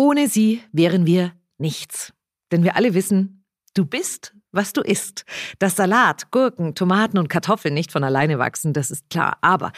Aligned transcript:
Ohne 0.00 0.28
sie 0.28 0.62
wären 0.72 1.04
wir 1.04 1.32
nichts. 1.58 2.14
Denn 2.52 2.64
wir 2.64 2.74
alle 2.74 2.94
wissen, 2.94 3.44
du 3.74 3.84
bist, 3.84 4.34
was 4.50 4.72
du 4.72 4.80
isst. 4.80 5.26
Dass 5.58 5.76
Salat, 5.76 6.30
Gurken, 6.30 6.74
Tomaten 6.74 7.18
und 7.18 7.28
Kartoffeln 7.28 7.74
nicht 7.74 7.92
von 7.92 8.02
alleine 8.02 8.38
wachsen, 8.38 8.72
das 8.72 8.90
ist 8.90 9.10
klar. 9.10 9.36
Aber 9.42 9.72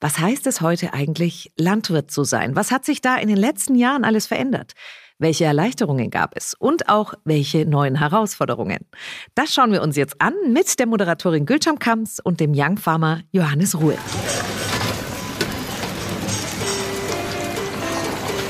was 0.00 0.18
heißt 0.18 0.48
es 0.48 0.62
heute 0.62 0.94
eigentlich, 0.94 1.52
Landwirt 1.56 2.10
zu 2.10 2.24
sein? 2.24 2.56
Was 2.56 2.72
hat 2.72 2.84
sich 2.84 3.02
da 3.02 3.18
in 3.18 3.28
den 3.28 3.36
letzten 3.36 3.76
Jahren 3.76 4.02
alles 4.02 4.26
verändert? 4.26 4.72
Welche 5.20 5.44
Erleichterungen 5.44 6.10
gab 6.10 6.36
es 6.36 6.54
und 6.54 6.88
auch 6.88 7.14
welche 7.22 7.64
neuen 7.64 8.00
Herausforderungen? 8.00 8.80
Das 9.36 9.54
schauen 9.54 9.70
wir 9.70 9.82
uns 9.82 9.94
jetzt 9.94 10.20
an 10.20 10.34
mit 10.52 10.76
der 10.80 10.88
Moderatorin 10.88 11.46
Gülcan 11.46 11.78
Kamps 11.78 12.18
und 12.18 12.40
dem 12.40 12.50
Young 12.52 12.78
Farmer 12.78 13.20
Johannes 13.30 13.78
Ruhe. 13.78 13.96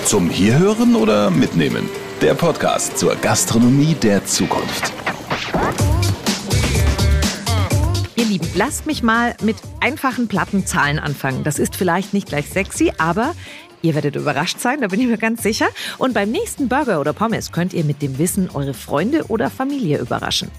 Zum 0.09 0.31
Hierhören 0.31 0.97
oder 0.97 1.31
Mitnehmen? 1.31 1.87
Der 2.23 2.33
Podcast 2.33 2.97
zur 2.97 3.15
Gastronomie 3.17 3.93
der 3.93 4.25
Zukunft. 4.25 4.91
Ihr 8.17 8.25
Lieben, 8.25 8.49
lasst 8.55 8.87
mich 8.87 9.03
mal 9.03 9.37
mit 9.43 9.57
einfachen 9.81 10.27
platten 10.27 10.65
Zahlen 10.65 10.99
anfangen. 10.99 11.45
Das 11.45 11.59
ist 11.59 11.77
vielleicht 11.77 12.15
nicht 12.15 12.27
gleich 12.27 12.49
sexy, 12.49 12.91
aber 12.97 13.35
Ihr 13.83 13.95
werdet 13.95 14.17
überrascht 14.17 14.61
sein, 14.61 14.81
da 14.81 14.89
bin 14.89 14.99
ich 14.99 15.09
mir 15.09 15.19
ganz 15.19 15.43
sicher. 15.43 15.69
Und 15.99 16.15
beim 16.15 16.31
nächsten 16.31 16.71
Burger 16.71 17.01
oder 17.01 17.13
Pommes 17.13 17.53
könnt 17.53 17.75
ihr 17.75 17.85
mit 17.85 18.01
dem 18.01 18.17
Wissen 18.17 18.49
eure 18.49 18.73
Freunde 18.73 19.27
oder 19.29 19.51
Familie 19.51 19.99
überraschen. 19.99 20.51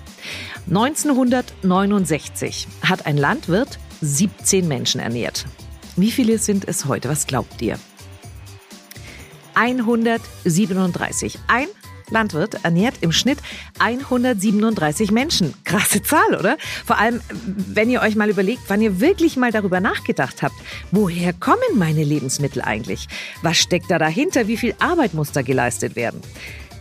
1969 0.68 2.68
hat 2.84 3.08
ein 3.08 3.18
Landwirt 3.18 3.80
17 4.02 4.68
Menschen 4.68 5.02
ernährt. 5.02 5.48
Wie 5.96 6.12
viele 6.12 6.38
sind 6.38 6.68
es 6.68 6.86
heute? 6.86 7.10
Was 7.10 7.26
glaubt 7.26 7.64
ihr? 7.64 7.80
137. 9.56 11.40
Ein 11.48 11.68
Landwirt 12.12 12.64
ernährt 12.64 12.96
im 13.02 13.12
Schnitt 13.12 13.40
137 13.80 15.12
Menschen. 15.12 15.54
Krasse 15.64 16.02
Zahl, 16.02 16.36
oder? 16.38 16.58
Vor 16.86 16.98
allem, 16.98 17.22
wenn 17.56 17.90
ihr 17.90 18.02
euch 18.02 18.16
mal 18.16 18.30
überlegt, 18.30 18.64
wann 18.68 18.82
ihr 18.82 19.00
wirklich 19.00 19.38
mal 19.38 19.52
darüber 19.52 19.80
nachgedacht 19.80 20.42
habt, 20.42 20.56
woher 20.92 21.34
kommen 21.34 21.60
meine 21.76 22.04
Lebensmittel 22.04 22.62
eigentlich? 22.62 23.08
Was 23.42 23.58
steckt 23.58 23.92
da 23.92 24.00
dahinter? 24.00 24.48
Wie 24.48 24.58
viel 24.58 24.76
Arbeit 24.80 25.14
muss 25.14 25.32
da 25.32 25.42
geleistet 25.42 25.96
werden? 25.96 26.22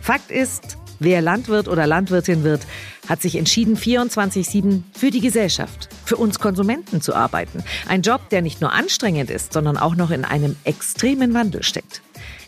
Fakt 0.01 0.31
ist, 0.31 0.77
wer 0.99 1.21
Landwirt 1.21 1.67
oder 1.67 1.85
Landwirtin 1.85 2.43
wird, 2.43 2.61
hat 3.07 3.21
sich 3.21 3.35
entschieden, 3.35 3.75
24-7 3.75 4.83
für 4.93 5.09
die 5.09 5.21
Gesellschaft, 5.21 5.89
für 6.05 6.17
uns 6.17 6.39
Konsumenten 6.39 7.01
zu 7.01 7.15
arbeiten. 7.15 7.63
Ein 7.87 8.01
Job, 8.01 8.29
der 8.29 8.41
nicht 8.41 8.61
nur 8.61 8.71
anstrengend 8.71 9.29
ist, 9.29 9.53
sondern 9.53 9.77
auch 9.77 9.95
noch 9.95 10.11
in 10.11 10.25
einem 10.25 10.55
extremen 10.63 11.33
Wandel 11.33 11.63
steckt. 11.63 12.01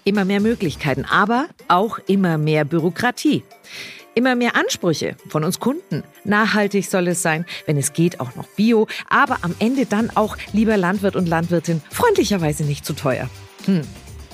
Immer 0.04 0.26
mehr 0.26 0.40
Möglichkeiten, 0.40 1.06
aber 1.06 1.48
auch 1.68 2.00
immer 2.08 2.38
mehr 2.38 2.66
Bürokratie. 2.66 3.44
Immer 4.14 4.36
mehr 4.36 4.56
Ansprüche 4.56 5.16
von 5.30 5.44
uns 5.44 5.60
Kunden. 5.60 6.04
Nachhaltig 6.26 6.90
soll 6.90 7.08
es 7.08 7.22
sein, 7.22 7.46
wenn 7.66 7.78
es 7.78 7.94
geht, 7.94 8.20
auch 8.20 8.36
noch 8.36 8.48
Bio, 8.56 8.88
aber 9.10 9.38
am 9.44 9.56
Ende 9.60 9.86
dann 9.86 10.10
auch, 10.16 10.38
lieber 10.54 10.76
Landwirt 10.76 11.16
und 11.16 11.30
Landwirtin, 11.30 11.82
freundlicherweise 11.90 12.64
nicht 12.64 12.86
zu 12.86 12.94
teuer. 12.94 13.30
Hm. 13.66 13.82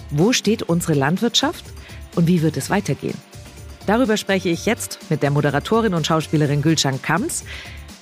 Wo 0.09 0.33
steht 0.33 0.63
unsere 0.63 0.93
Landwirtschaft 0.93 1.65
und 2.15 2.27
wie 2.27 2.41
wird 2.41 2.57
es 2.57 2.69
weitergehen? 2.69 3.17
Darüber 3.87 4.17
spreche 4.17 4.49
ich 4.49 4.65
jetzt 4.65 4.99
mit 5.09 5.21
der 5.21 5.31
Moderatorin 5.31 5.93
und 5.93 6.07
Schauspielerin 6.07 6.61
Gülcan 6.61 7.01
Kams. 7.01 7.45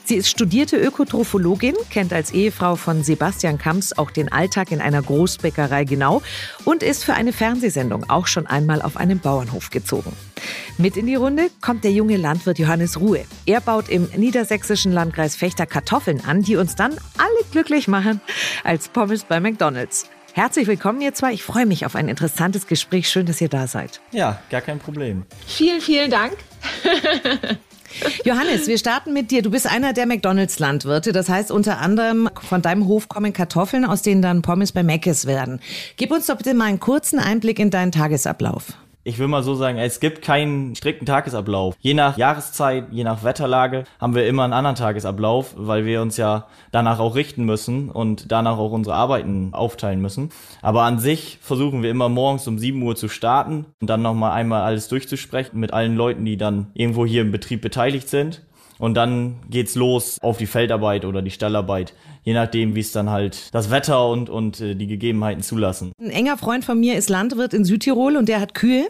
Sie 0.08 0.18
ist 0.18 0.30
studierte 0.30 0.78
Ökotrophologin, 0.78 1.74
kennt 1.90 2.14
als 2.14 2.32
Ehefrau 2.32 2.76
von 2.76 3.04
Sebastian 3.04 3.58
Kamps 3.58 3.92
auch 3.92 4.12
den 4.12 4.32
Alltag 4.32 4.72
in 4.72 4.80
einer 4.80 5.02
Großbäckerei 5.02 5.84
genau 5.84 6.22
und 6.64 6.84
ist 6.84 7.04
für 7.04 7.16
eine 7.16 7.34
Fernsehsendung 7.34 8.08
auch 8.08 8.28
schon 8.28 8.46
einmal 8.46 8.84
auf 8.84 8.98
einem 8.98 9.18
Bauernhof 9.18 9.72
gezogen. 9.72 10.16
Mit 10.78 10.96
in 10.96 11.08
die 11.08 11.16
Runde 11.16 11.50
kommt 11.60 11.84
der 11.84 11.92
junge 11.92 12.18
Landwirt 12.18 12.60
Johannes 12.60 13.00
Ruhe. 13.00 13.26
Er 13.48 13.62
baut 13.62 13.90
im 13.90 14.08
niedersächsischen 14.16 14.92
Landkreis 14.92 15.36
Fechter 15.36 15.66
Kartoffeln 15.66 16.24
an, 16.24 16.44
die 16.44 16.56
uns 16.56 16.76
dann 16.76 16.92
alle 17.18 17.50
glücklich 17.52 17.88
machen 17.88 18.22
als 18.64 18.90
Pommes 18.90 19.24
bei 19.24 19.40
McDonald's. 19.40 20.08
Herzlich 20.34 20.68
willkommen, 20.68 21.02
ihr 21.02 21.16
zwei. 21.16 21.34
Ich 21.34 21.42
freue 21.42 21.66
mich 21.66 21.84
auf 21.84 21.96
ein 21.96 22.10
interessantes 22.10 22.68
Gespräch. 22.68 23.10
Schön, 23.10 23.26
dass 23.26 23.42
ihr 23.42 23.50
da 23.50 23.66
seid. 23.66 24.02
Ja, 24.12 24.40
gar 24.52 24.62
kein 24.62 24.78
Problem. 24.78 25.24
Vielen, 25.48 25.82
vielen 25.82 26.12
Dank. 26.12 26.38
Johannes, 28.24 28.68
wir 28.68 28.78
starten 28.78 29.14
mit 29.14 29.32
dir. 29.32 29.42
Du 29.42 29.52
bist 29.52 29.70
einer 29.70 29.94
der 29.94 30.06
McDonalds-Landwirte. 30.06 31.12
Das 31.12 31.30
heißt, 31.30 31.52
unter 31.52 31.80
anderem 31.80 32.30
von 32.42 32.62
deinem 32.62 32.88
Hof 32.88 33.08
kommen 33.08 33.34
Kartoffeln, 33.34 33.86
aus 33.86 34.02
denen 34.02 34.22
dann 34.22 34.42
Pommes 34.42 34.72
bei 34.72 34.84
Mc's 34.84 35.26
werden. 35.26 35.60
Gib 35.98 36.12
uns 36.12 36.28
doch 36.28 36.38
bitte 36.38 36.54
mal 36.54 36.66
einen 36.66 36.80
kurzen 36.80 37.20
Einblick 37.20 37.60
in 37.60 37.70
deinen 37.70 37.92
Tagesablauf 37.92 38.74
ich 39.08 39.20
will 39.20 39.28
mal 39.28 39.44
so 39.44 39.54
sagen, 39.54 39.78
es 39.78 40.00
gibt 40.00 40.24
keinen 40.24 40.76
strikten 40.76 41.06
Tagesablauf. 41.06 41.76
Je 41.80 41.94
nach 41.94 42.18
Jahreszeit, 42.18 42.86
je 42.90 43.04
nach 43.04 43.24
Wetterlage 43.24 43.84
haben 44.02 44.16
wir 44.16 44.28
immer 44.28 44.44
einen 44.44 44.54
anderen 44.54 44.76
Tagesablauf, 44.76 45.54
weil 45.56 45.86
wir 45.86 46.02
uns 46.02 46.18
ja 46.18 46.48
danach 46.72 47.00
auch 47.00 47.14
richten 47.14 47.46
müssen 47.46 47.92
und 47.92 48.32
danach 48.32 48.58
auch 48.58 48.72
unsere 48.72 48.96
Arbeiten 48.96 49.54
aufteilen 49.54 50.02
müssen. 50.02 50.32
Aber 50.64 50.82
an 50.82 50.98
sich 50.98 51.38
versuchen 51.40 51.84
wir 51.84 51.92
immer 51.92 52.10
morgens 52.10 52.48
um 52.48 52.58
7 52.58 52.82
Uhr 52.82 52.96
zu 52.96 53.08
starten 53.08 53.68
und 53.80 53.92
dann 53.92 54.02
nochmal 54.02 54.32
einmal 54.32 54.64
alles 54.64 54.88
durchzusprechen 54.88 55.60
mit 55.60 55.72
allen 55.72 55.96
Leuten, 55.96 56.26
die 56.26 56.38
dann 56.38 56.72
irgendwo 56.74 57.06
hier 57.06 57.22
im 57.22 57.32
Betrieb 57.32 57.62
beteiligt 57.62 58.10
sind. 58.10 58.42
Und 58.80 58.96
dann 58.96 59.38
geht's 59.50 59.76
los 59.76 60.20
auf 60.22 60.38
die 60.38 60.48
Feldarbeit 60.48 61.06
oder 61.06 61.22
die 61.22 61.32
Stallarbeit, 61.32 61.94
je 62.26 62.34
nachdem, 62.34 62.76
wie 62.76 62.80
es 62.80 62.92
dann 62.92 63.10
halt 63.12 63.54
das 63.54 63.70
Wetter 63.70 64.10
und, 64.10 64.30
und 64.30 64.60
äh, 64.60 64.76
die 64.76 64.88
Gegebenheiten 64.88 65.44
zulassen. 65.44 65.92
Ein 66.02 66.10
enger 66.10 66.38
Freund 66.38 66.66
von 66.66 66.80
mir 66.80 66.98
ist 66.98 67.10
Landwirt 67.10 67.54
in 67.54 67.64
Südtirol 67.64 68.18
und 68.18 68.28
der 68.28 68.42
hat 68.42 68.56
Kühe 68.56 68.88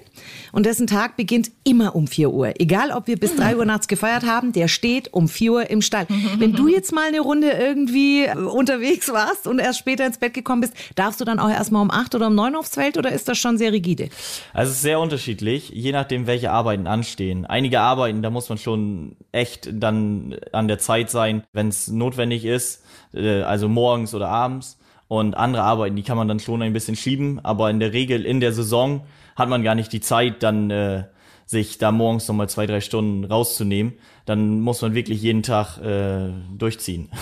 und 0.53 0.65
dessen 0.65 0.87
Tag 0.87 1.17
beginnt 1.17 1.51
immer 1.65 1.95
um 1.95 2.07
4 2.07 2.31
Uhr. 2.31 2.53
Egal, 2.59 2.91
ob 2.91 3.07
wir 3.07 3.17
bis 3.17 3.35
3 3.35 3.57
Uhr 3.57 3.65
nachts 3.65 3.87
gefeiert 3.87 4.25
haben, 4.25 4.53
der 4.53 4.69
steht 4.69 5.13
um 5.13 5.27
4 5.27 5.51
Uhr 5.51 5.69
im 5.69 5.81
Stall. 5.81 6.07
Wenn 6.37 6.53
du 6.53 6.69
jetzt 6.69 6.93
mal 6.93 7.07
eine 7.07 7.19
Runde 7.19 7.51
irgendwie 7.51 8.27
unterwegs 8.29 9.11
warst 9.11 9.47
und 9.47 9.59
erst 9.59 9.79
später 9.79 10.05
ins 10.05 10.17
Bett 10.17 10.33
gekommen 10.33 10.61
bist, 10.61 10.73
darfst 10.95 11.19
du 11.19 11.25
dann 11.25 11.39
auch 11.39 11.49
erstmal 11.49 11.81
um 11.81 11.91
8 11.91 12.15
oder 12.15 12.27
um 12.27 12.35
9 12.35 12.55
aufs 12.55 12.75
Feld 12.75 12.97
oder 12.97 13.11
ist 13.11 13.27
das 13.27 13.37
schon 13.37 13.57
sehr 13.57 13.73
rigide? 13.73 14.07
Also 14.53 14.71
es 14.71 14.77
ist 14.77 14.83
sehr 14.83 14.99
unterschiedlich, 15.01 15.69
je 15.71 15.91
nachdem, 15.91 16.25
welche 16.25 16.51
Arbeiten 16.51 16.87
anstehen. 16.87 17.45
Einige 17.45 17.81
Arbeiten, 17.81 18.21
da 18.21 18.29
muss 18.29 18.47
man 18.47 18.57
schon 18.57 19.17
echt 19.33 19.69
dann 19.73 20.37
an 20.53 20.69
der 20.69 20.79
Zeit 20.79 21.09
sein, 21.09 21.43
wenn 21.51 21.67
es 21.67 21.89
notwendig 21.89 22.45
ist, 22.45 22.84
äh, 23.13 23.41
also 23.41 23.67
morgens 23.69 24.13
oder 24.13 24.29
abends. 24.29 24.77
Und 25.07 25.35
andere 25.35 25.63
Arbeiten, 25.63 25.95
die 25.95 26.03
kann 26.03 26.17
man 26.17 26.27
dann 26.27 26.39
schon 26.39 26.61
ein 26.61 26.73
bisschen 26.73 26.95
schieben, 26.95 27.39
aber 27.43 27.69
in 27.69 27.79
der 27.79 27.93
Regel 27.93 28.25
in 28.25 28.39
der 28.39 28.53
Saison 28.53 29.01
hat 29.35 29.49
man 29.49 29.61
gar 29.61 29.75
nicht 29.75 29.93
die 29.93 30.01
Zeit, 30.01 30.41
dann 30.41 30.71
äh, 30.71 31.03
sich 31.45 31.77
da 31.77 31.91
morgens 31.91 32.27
nochmal 32.27 32.49
zwei, 32.49 32.65
drei 32.65 32.81
Stunden 32.81 33.23
rauszunehmen. 33.23 33.93
Dann 34.25 34.61
muss 34.61 34.81
man 34.81 34.95
wirklich 34.95 35.21
jeden 35.21 35.43
Tag 35.43 35.77
äh, 35.77 36.31
durchziehen. 36.57 37.09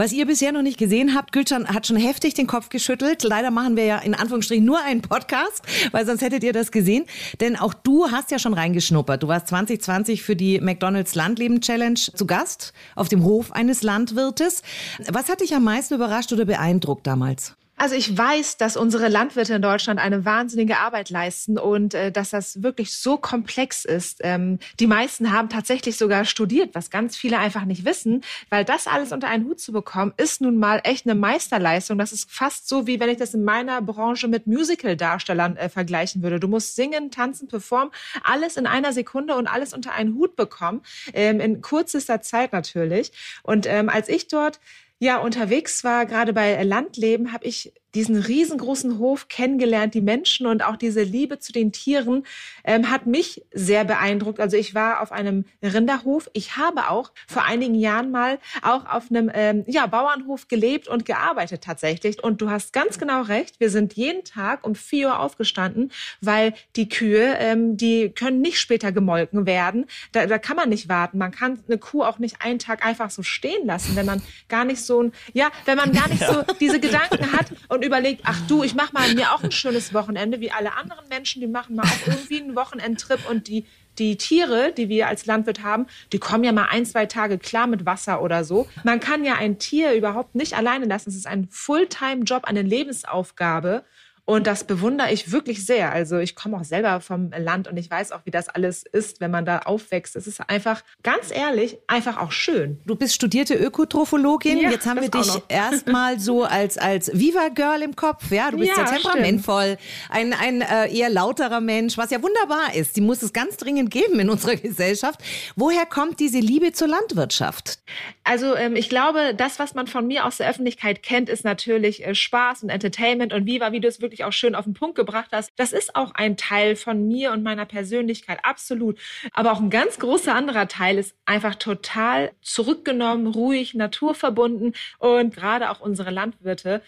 Was 0.00 0.12
ihr 0.12 0.24
bisher 0.24 0.50
noch 0.50 0.62
nicht 0.62 0.78
gesehen 0.78 1.14
habt, 1.14 1.30
Gülcan 1.30 1.68
hat 1.68 1.86
schon 1.86 1.98
heftig 1.98 2.32
den 2.32 2.46
Kopf 2.46 2.70
geschüttelt. 2.70 3.22
Leider 3.22 3.50
machen 3.50 3.76
wir 3.76 3.84
ja 3.84 3.98
in 3.98 4.14
Anführungsstrichen 4.14 4.64
nur 4.64 4.82
einen 4.82 5.02
Podcast, 5.02 5.60
weil 5.90 6.06
sonst 6.06 6.22
hättet 6.22 6.42
ihr 6.42 6.54
das 6.54 6.72
gesehen. 6.72 7.04
Denn 7.42 7.54
auch 7.54 7.74
du 7.74 8.10
hast 8.10 8.30
ja 8.30 8.38
schon 8.38 8.54
reingeschnuppert. 8.54 9.22
Du 9.22 9.28
warst 9.28 9.48
2020 9.48 10.22
für 10.22 10.36
die 10.36 10.58
McDonald's 10.58 11.14
Landleben 11.14 11.60
Challenge 11.60 12.00
zu 12.00 12.26
Gast 12.26 12.72
auf 12.96 13.10
dem 13.10 13.24
Hof 13.24 13.52
eines 13.52 13.82
Landwirtes. 13.82 14.62
Was 15.06 15.28
hat 15.28 15.42
dich 15.42 15.54
am 15.54 15.64
meisten 15.64 15.92
überrascht 15.92 16.32
oder 16.32 16.46
beeindruckt 16.46 17.06
damals? 17.06 17.54
Also 17.80 17.94
ich 17.94 18.14
weiß, 18.14 18.58
dass 18.58 18.76
unsere 18.76 19.08
Landwirte 19.08 19.54
in 19.54 19.62
Deutschland 19.62 20.00
eine 20.00 20.26
wahnsinnige 20.26 20.76
Arbeit 20.76 21.08
leisten 21.08 21.56
und 21.58 21.94
äh, 21.94 22.12
dass 22.12 22.28
das 22.28 22.62
wirklich 22.62 22.94
so 22.94 23.16
komplex 23.16 23.86
ist. 23.86 24.18
Ähm, 24.20 24.58
die 24.78 24.86
meisten 24.86 25.32
haben 25.32 25.48
tatsächlich 25.48 25.96
sogar 25.96 26.26
studiert, 26.26 26.74
was 26.74 26.90
ganz 26.90 27.16
viele 27.16 27.38
einfach 27.38 27.64
nicht 27.64 27.86
wissen, 27.86 28.20
weil 28.50 28.66
das 28.66 28.86
alles 28.86 29.12
unter 29.12 29.28
einen 29.28 29.46
Hut 29.46 29.60
zu 29.60 29.72
bekommen, 29.72 30.12
ist 30.18 30.42
nun 30.42 30.58
mal 30.58 30.82
echt 30.84 31.06
eine 31.06 31.14
Meisterleistung. 31.14 31.96
Das 31.96 32.12
ist 32.12 32.30
fast 32.30 32.68
so, 32.68 32.86
wie 32.86 33.00
wenn 33.00 33.08
ich 33.08 33.16
das 33.16 33.32
in 33.32 33.44
meiner 33.44 33.80
Branche 33.80 34.28
mit 34.28 34.46
Musical-Darstellern 34.46 35.56
äh, 35.56 35.70
vergleichen 35.70 36.22
würde. 36.22 36.38
Du 36.38 36.48
musst 36.48 36.76
singen, 36.76 37.10
tanzen, 37.10 37.48
performen, 37.48 37.94
alles 38.22 38.58
in 38.58 38.66
einer 38.66 38.92
Sekunde 38.92 39.36
und 39.36 39.46
alles 39.46 39.72
unter 39.72 39.92
einen 39.92 40.16
Hut 40.16 40.36
bekommen, 40.36 40.82
ähm, 41.14 41.40
in 41.40 41.62
kürzester 41.62 42.20
Zeit 42.20 42.52
natürlich. 42.52 43.12
Und 43.42 43.64
ähm, 43.66 43.88
als 43.88 44.10
ich 44.10 44.28
dort 44.28 44.60
ja 45.00 45.18
unterwegs 45.18 45.82
war, 45.82 46.06
gerade 46.06 46.32
bei 46.32 46.62
Landleben, 46.62 47.32
habe 47.32 47.46
ich 47.46 47.72
diesen 47.94 48.16
riesengroßen 48.16 48.98
Hof 48.98 49.28
kennengelernt, 49.28 49.94
die 49.94 50.00
Menschen 50.00 50.46
und 50.46 50.64
auch 50.64 50.76
diese 50.76 51.02
Liebe 51.02 51.38
zu 51.38 51.52
den 51.52 51.72
Tieren 51.72 52.24
ähm, 52.64 52.90
hat 52.90 53.06
mich 53.06 53.42
sehr 53.52 53.84
beeindruckt. 53.84 54.40
Also 54.40 54.56
ich 54.56 54.74
war 54.74 55.00
auf 55.00 55.12
einem 55.12 55.44
Rinderhof. 55.62 56.30
Ich 56.32 56.56
habe 56.56 56.88
auch 56.88 57.12
vor 57.26 57.44
einigen 57.44 57.74
Jahren 57.74 58.10
mal 58.10 58.38
auch 58.62 58.86
auf 58.86 59.10
einem 59.10 59.30
ähm, 59.34 59.64
ja, 59.66 59.86
Bauernhof 59.86 60.48
gelebt 60.48 60.88
und 60.88 61.04
gearbeitet 61.04 61.62
tatsächlich. 61.62 62.22
Und 62.22 62.40
du 62.40 62.50
hast 62.50 62.72
ganz 62.72 62.98
genau 62.98 63.22
recht. 63.22 63.60
Wir 63.60 63.70
sind 63.70 63.94
jeden 63.94 64.24
Tag 64.24 64.66
um 64.66 64.74
vier 64.74 65.08
Uhr 65.08 65.20
aufgestanden, 65.20 65.90
weil 66.20 66.54
die 66.76 66.88
Kühe, 66.88 67.36
ähm, 67.38 67.76
die 67.76 68.10
können 68.10 68.40
nicht 68.40 68.58
später 68.58 68.92
gemolken 68.92 69.46
werden. 69.46 69.86
Da, 70.12 70.26
da 70.26 70.38
kann 70.38 70.56
man 70.56 70.68
nicht 70.68 70.88
warten. 70.88 71.18
Man 71.18 71.32
kann 71.32 71.60
eine 71.66 71.78
Kuh 71.78 72.02
auch 72.02 72.18
nicht 72.18 72.36
einen 72.40 72.58
Tag 72.58 72.84
einfach 72.84 73.10
so 73.10 73.22
stehen 73.22 73.66
lassen, 73.66 73.96
wenn 73.96 74.06
man 74.06 74.22
gar 74.48 74.64
nicht 74.64 74.82
so 74.82 75.02
ein, 75.02 75.12
ja, 75.32 75.50
wenn 75.64 75.76
man 75.76 75.92
gar 75.92 76.08
nicht 76.08 76.24
so 76.26 76.42
diese 76.60 76.80
Gedanken 76.80 77.32
hat 77.32 77.46
und 77.68 77.79
und 77.80 77.86
überlegt, 77.86 78.22
ach 78.24 78.38
du, 78.46 78.62
ich 78.62 78.74
mache 78.74 78.92
mal 78.92 79.14
mir 79.14 79.32
auch 79.32 79.42
ein 79.42 79.52
schönes 79.52 79.94
Wochenende, 79.94 80.40
wie 80.40 80.52
alle 80.52 80.76
anderen 80.76 81.08
Menschen, 81.08 81.40
die 81.40 81.46
machen 81.46 81.76
mal 81.76 81.84
auch 81.84 82.06
irgendwie 82.06 82.40
einen 82.40 82.54
Wochenendtrip 82.54 83.28
und 83.28 83.48
die 83.48 83.64
die 83.98 84.16
Tiere, 84.16 84.72
die 84.72 84.88
wir 84.88 85.08
als 85.08 85.26
Landwirt 85.26 85.62
haben, 85.62 85.86
die 86.12 86.18
kommen 86.18 86.44
ja 86.44 86.52
mal 86.52 86.68
ein, 86.70 86.86
zwei 86.86 87.06
Tage 87.06 87.38
klar 87.38 87.66
mit 87.66 87.86
Wasser 87.86 88.22
oder 88.22 88.44
so. 88.44 88.68
Man 88.84 89.00
kann 89.00 89.24
ja 89.24 89.34
ein 89.34 89.58
Tier 89.58 89.92
überhaupt 89.92 90.34
nicht 90.34 90.56
alleine 90.56 90.86
lassen. 90.86 91.10
Es 91.10 91.16
ist 91.16 91.26
ein 91.26 91.48
Fulltime-Job, 91.50 92.44
eine 92.44 92.62
Lebensaufgabe. 92.62 93.84
Und 94.30 94.46
das 94.46 94.62
bewundere 94.62 95.12
ich 95.12 95.32
wirklich 95.32 95.66
sehr. 95.66 95.90
Also 95.90 96.18
ich 96.18 96.36
komme 96.36 96.56
auch 96.56 96.62
selber 96.62 97.00
vom 97.00 97.32
Land 97.36 97.66
und 97.66 97.76
ich 97.76 97.90
weiß 97.90 98.12
auch, 98.12 98.20
wie 98.26 98.30
das 98.30 98.48
alles 98.48 98.84
ist, 98.84 99.20
wenn 99.20 99.32
man 99.32 99.44
da 99.44 99.58
aufwächst. 99.58 100.14
Es 100.14 100.28
ist 100.28 100.40
einfach, 100.48 100.84
ganz 101.02 101.32
ehrlich, 101.32 101.78
einfach 101.88 102.16
auch 102.16 102.30
schön. 102.30 102.78
Du 102.86 102.94
bist 102.94 103.12
studierte 103.12 103.56
Ökotrophologin. 103.56 104.58
Ja, 104.58 104.70
Jetzt 104.70 104.86
haben 104.86 105.00
wir 105.00 105.08
dich 105.08 105.32
erstmal 105.48 106.20
so 106.20 106.44
als, 106.44 106.78
als 106.78 107.10
Viva-Girl 107.12 107.82
im 107.82 107.96
Kopf. 107.96 108.30
Ja, 108.30 108.52
du 108.52 108.58
bist 108.58 108.70
Ja, 108.76 108.84
ja, 108.84 108.92
temperamentvoll, 108.92 109.78
ein, 110.10 110.32
ein 110.32 110.60
äh, 110.60 110.96
eher 110.96 111.10
lauterer 111.10 111.60
Mensch, 111.60 111.98
was 111.98 112.12
ja 112.12 112.22
wunderbar 112.22 112.72
ist. 112.76 112.96
Die 112.96 113.00
muss 113.00 113.22
es 113.22 113.32
ganz 113.32 113.56
dringend 113.56 113.90
geben 113.90 114.20
in 114.20 114.30
unserer 114.30 114.54
Gesellschaft. 114.54 115.20
Woher 115.56 115.86
kommt 115.86 116.20
diese 116.20 116.38
Liebe 116.38 116.70
zur 116.70 116.86
Landwirtschaft? 116.86 117.80
Also 118.22 118.54
ähm, 118.54 118.76
ich 118.76 118.88
glaube, 118.88 119.34
das, 119.36 119.58
was 119.58 119.74
man 119.74 119.88
von 119.88 120.06
mir 120.06 120.24
aus 120.24 120.36
der 120.36 120.48
Öffentlichkeit 120.48 121.02
kennt, 121.02 121.28
ist 121.28 121.44
natürlich 121.44 122.06
äh, 122.06 122.14
Spaß 122.14 122.62
und 122.62 122.68
Entertainment 122.68 123.32
und 123.32 123.44
Viva, 123.46 123.72
wie 123.72 123.80
du 123.80 123.88
es 123.88 124.00
wirklich 124.00 124.19
auch 124.24 124.32
schön 124.32 124.54
auf 124.54 124.64
den 124.64 124.74
Punkt 124.74 124.96
gebracht 124.96 125.30
hast. 125.32 125.50
Das 125.56 125.72
ist 125.72 125.96
auch 125.96 126.12
ein 126.14 126.36
Teil 126.36 126.76
von 126.76 127.06
mir 127.06 127.32
und 127.32 127.42
meiner 127.42 127.66
Persönlichkeit, 127.66 128.40
absolut. 128.42 128.98
Aber 129.32 129.52
auch 129.52 129.60
ein 129.60 129.70
ganz 129.70 129.98
großer 129.98 130.34
anderer 130.34 130.68
Teil 130.68 130.98
ist 130.98 131.14
einfach 131.24 131.54
total 131.54 132.32
zurückgenommen, 132.42 133.26
ruhig, 133.26 133.74
naturverbunden 133.74 134.74
und 134.98 135.34
gerade 135.34 135.70
auch 135.70 135.80
unsere 135.80 136.10
Landwirte, 136.10 136.82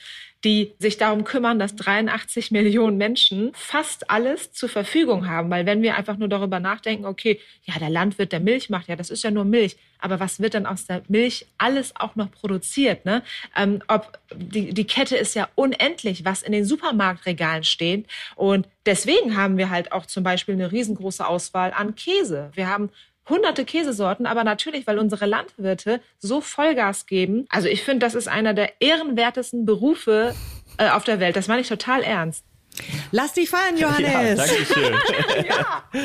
die 0.44 0.74
sich 0.78 0.96
darum 0.96 1.24
kümmern, 1.24 1.58
dass 1.58 1.76
83 1.76 2.50
Millionen 2.50 2.96
Menschen 2.96 3.52
fast 3.54 4.10
alles 4.10 4.52
zur 4.52 4.68
Verfügung 4.68 5.28
haben. 5.28 5.50
Weil 5.50 5.66
wenn 5.66 5.82
wir 5.82 5.96
einfach 5.96 6.16
nur 6.16 6.28
darüber 6.28 6.58
nachdenken, 6.58 7.06
okay, 7.06 7.40
ja, 7.64 7.78
der 7.78 7.90
Landwirt, 7.90 8.32
der 8.32 8.40
Milch 8.40 8.68
macht, 8.68 8.88
ja, 8.88 8.96
das 8.96 9.10
ist 9.10 9.22
ja 9.22 9.30
nur 9.30 9.44
Milch. 9.44 9.76
Aber 9.98 10.18
was 10.18 10.40
wird 10.40 10.54
dann 10.54 10.66
aus 10.66 10.86
der 10.86 11.02
Milch 11.06 11.46
alles 11.58 11.94
auch 11.94 12.16
noch 12.16 12.30
produziert? 12.32 13.04
Ne? 13.04 13.22
Ähm, 13.56 13.82
ob 13.86 14.18
die, 14.34 14.74
die 14.74 14.84
Kette 14.84 15.16
ist 15.16 15.34
ja 15.34 15.48
unendlich, 15.54 16.24
was 16.24 16.42
in 16.42 16.50
den 16.50 16.64
Supermarktregalen 16.64 17.62
steht. 17.62 18.06
Und 18.34 18.66
deswegen 18.84 19.36
haben 19.36 19.58
wir 19.58 19.70
halt 19.70 19.92
auch 19.92 20.06
zum 20.06 20.24
Beispiel 20.24 20.54
eine 20.54 20.72
riesengroße 20.72 21.24
Auswahl 21.24 21.72
an 21.72 21.94
Käse. 21.94 22.50
Wir 22.54 22.68
haben 22.68 22.90
hunderte 23.28 23.64
Käsesorten, 23.64 24.26
aber 24.26 24.44
natürlich, 24.44 24.86
weil 24.86 24.98
unsere 24.98 25.26
Landwirte 25.26 26.00
so 26.18 26.40
Vollgas 26.40 27.06
geben. 27.06 27.46
Also 27.48 27.68
ich 27.68 27.82
finde, 27.82 28.04
das 28.04 28.14
ist 28.14 28.28
einer 28.28 28.54
der 28.54 28.80
ehrenwertesten 28.80 29.64
Berufe 29.64 30.34
äh, 30.78 30.90
auf 30.90 31.04
der 31.04 31.20
Welt. 31.20 31.36
Das 31.36 31.48
meine 31.48 31.60
ich 31.60 31.68
total 31.68 32.02
ernst. 32.02 32.44
Lass 33.10 33.34
dich 33.34 33.50
fallen, 33.50 33.76
Ja, 33.76 33.88
Johannes. 33.98 34.38
danke 34.38 34.64
schön. 34.64 34.94
Ja. 35.48 35.82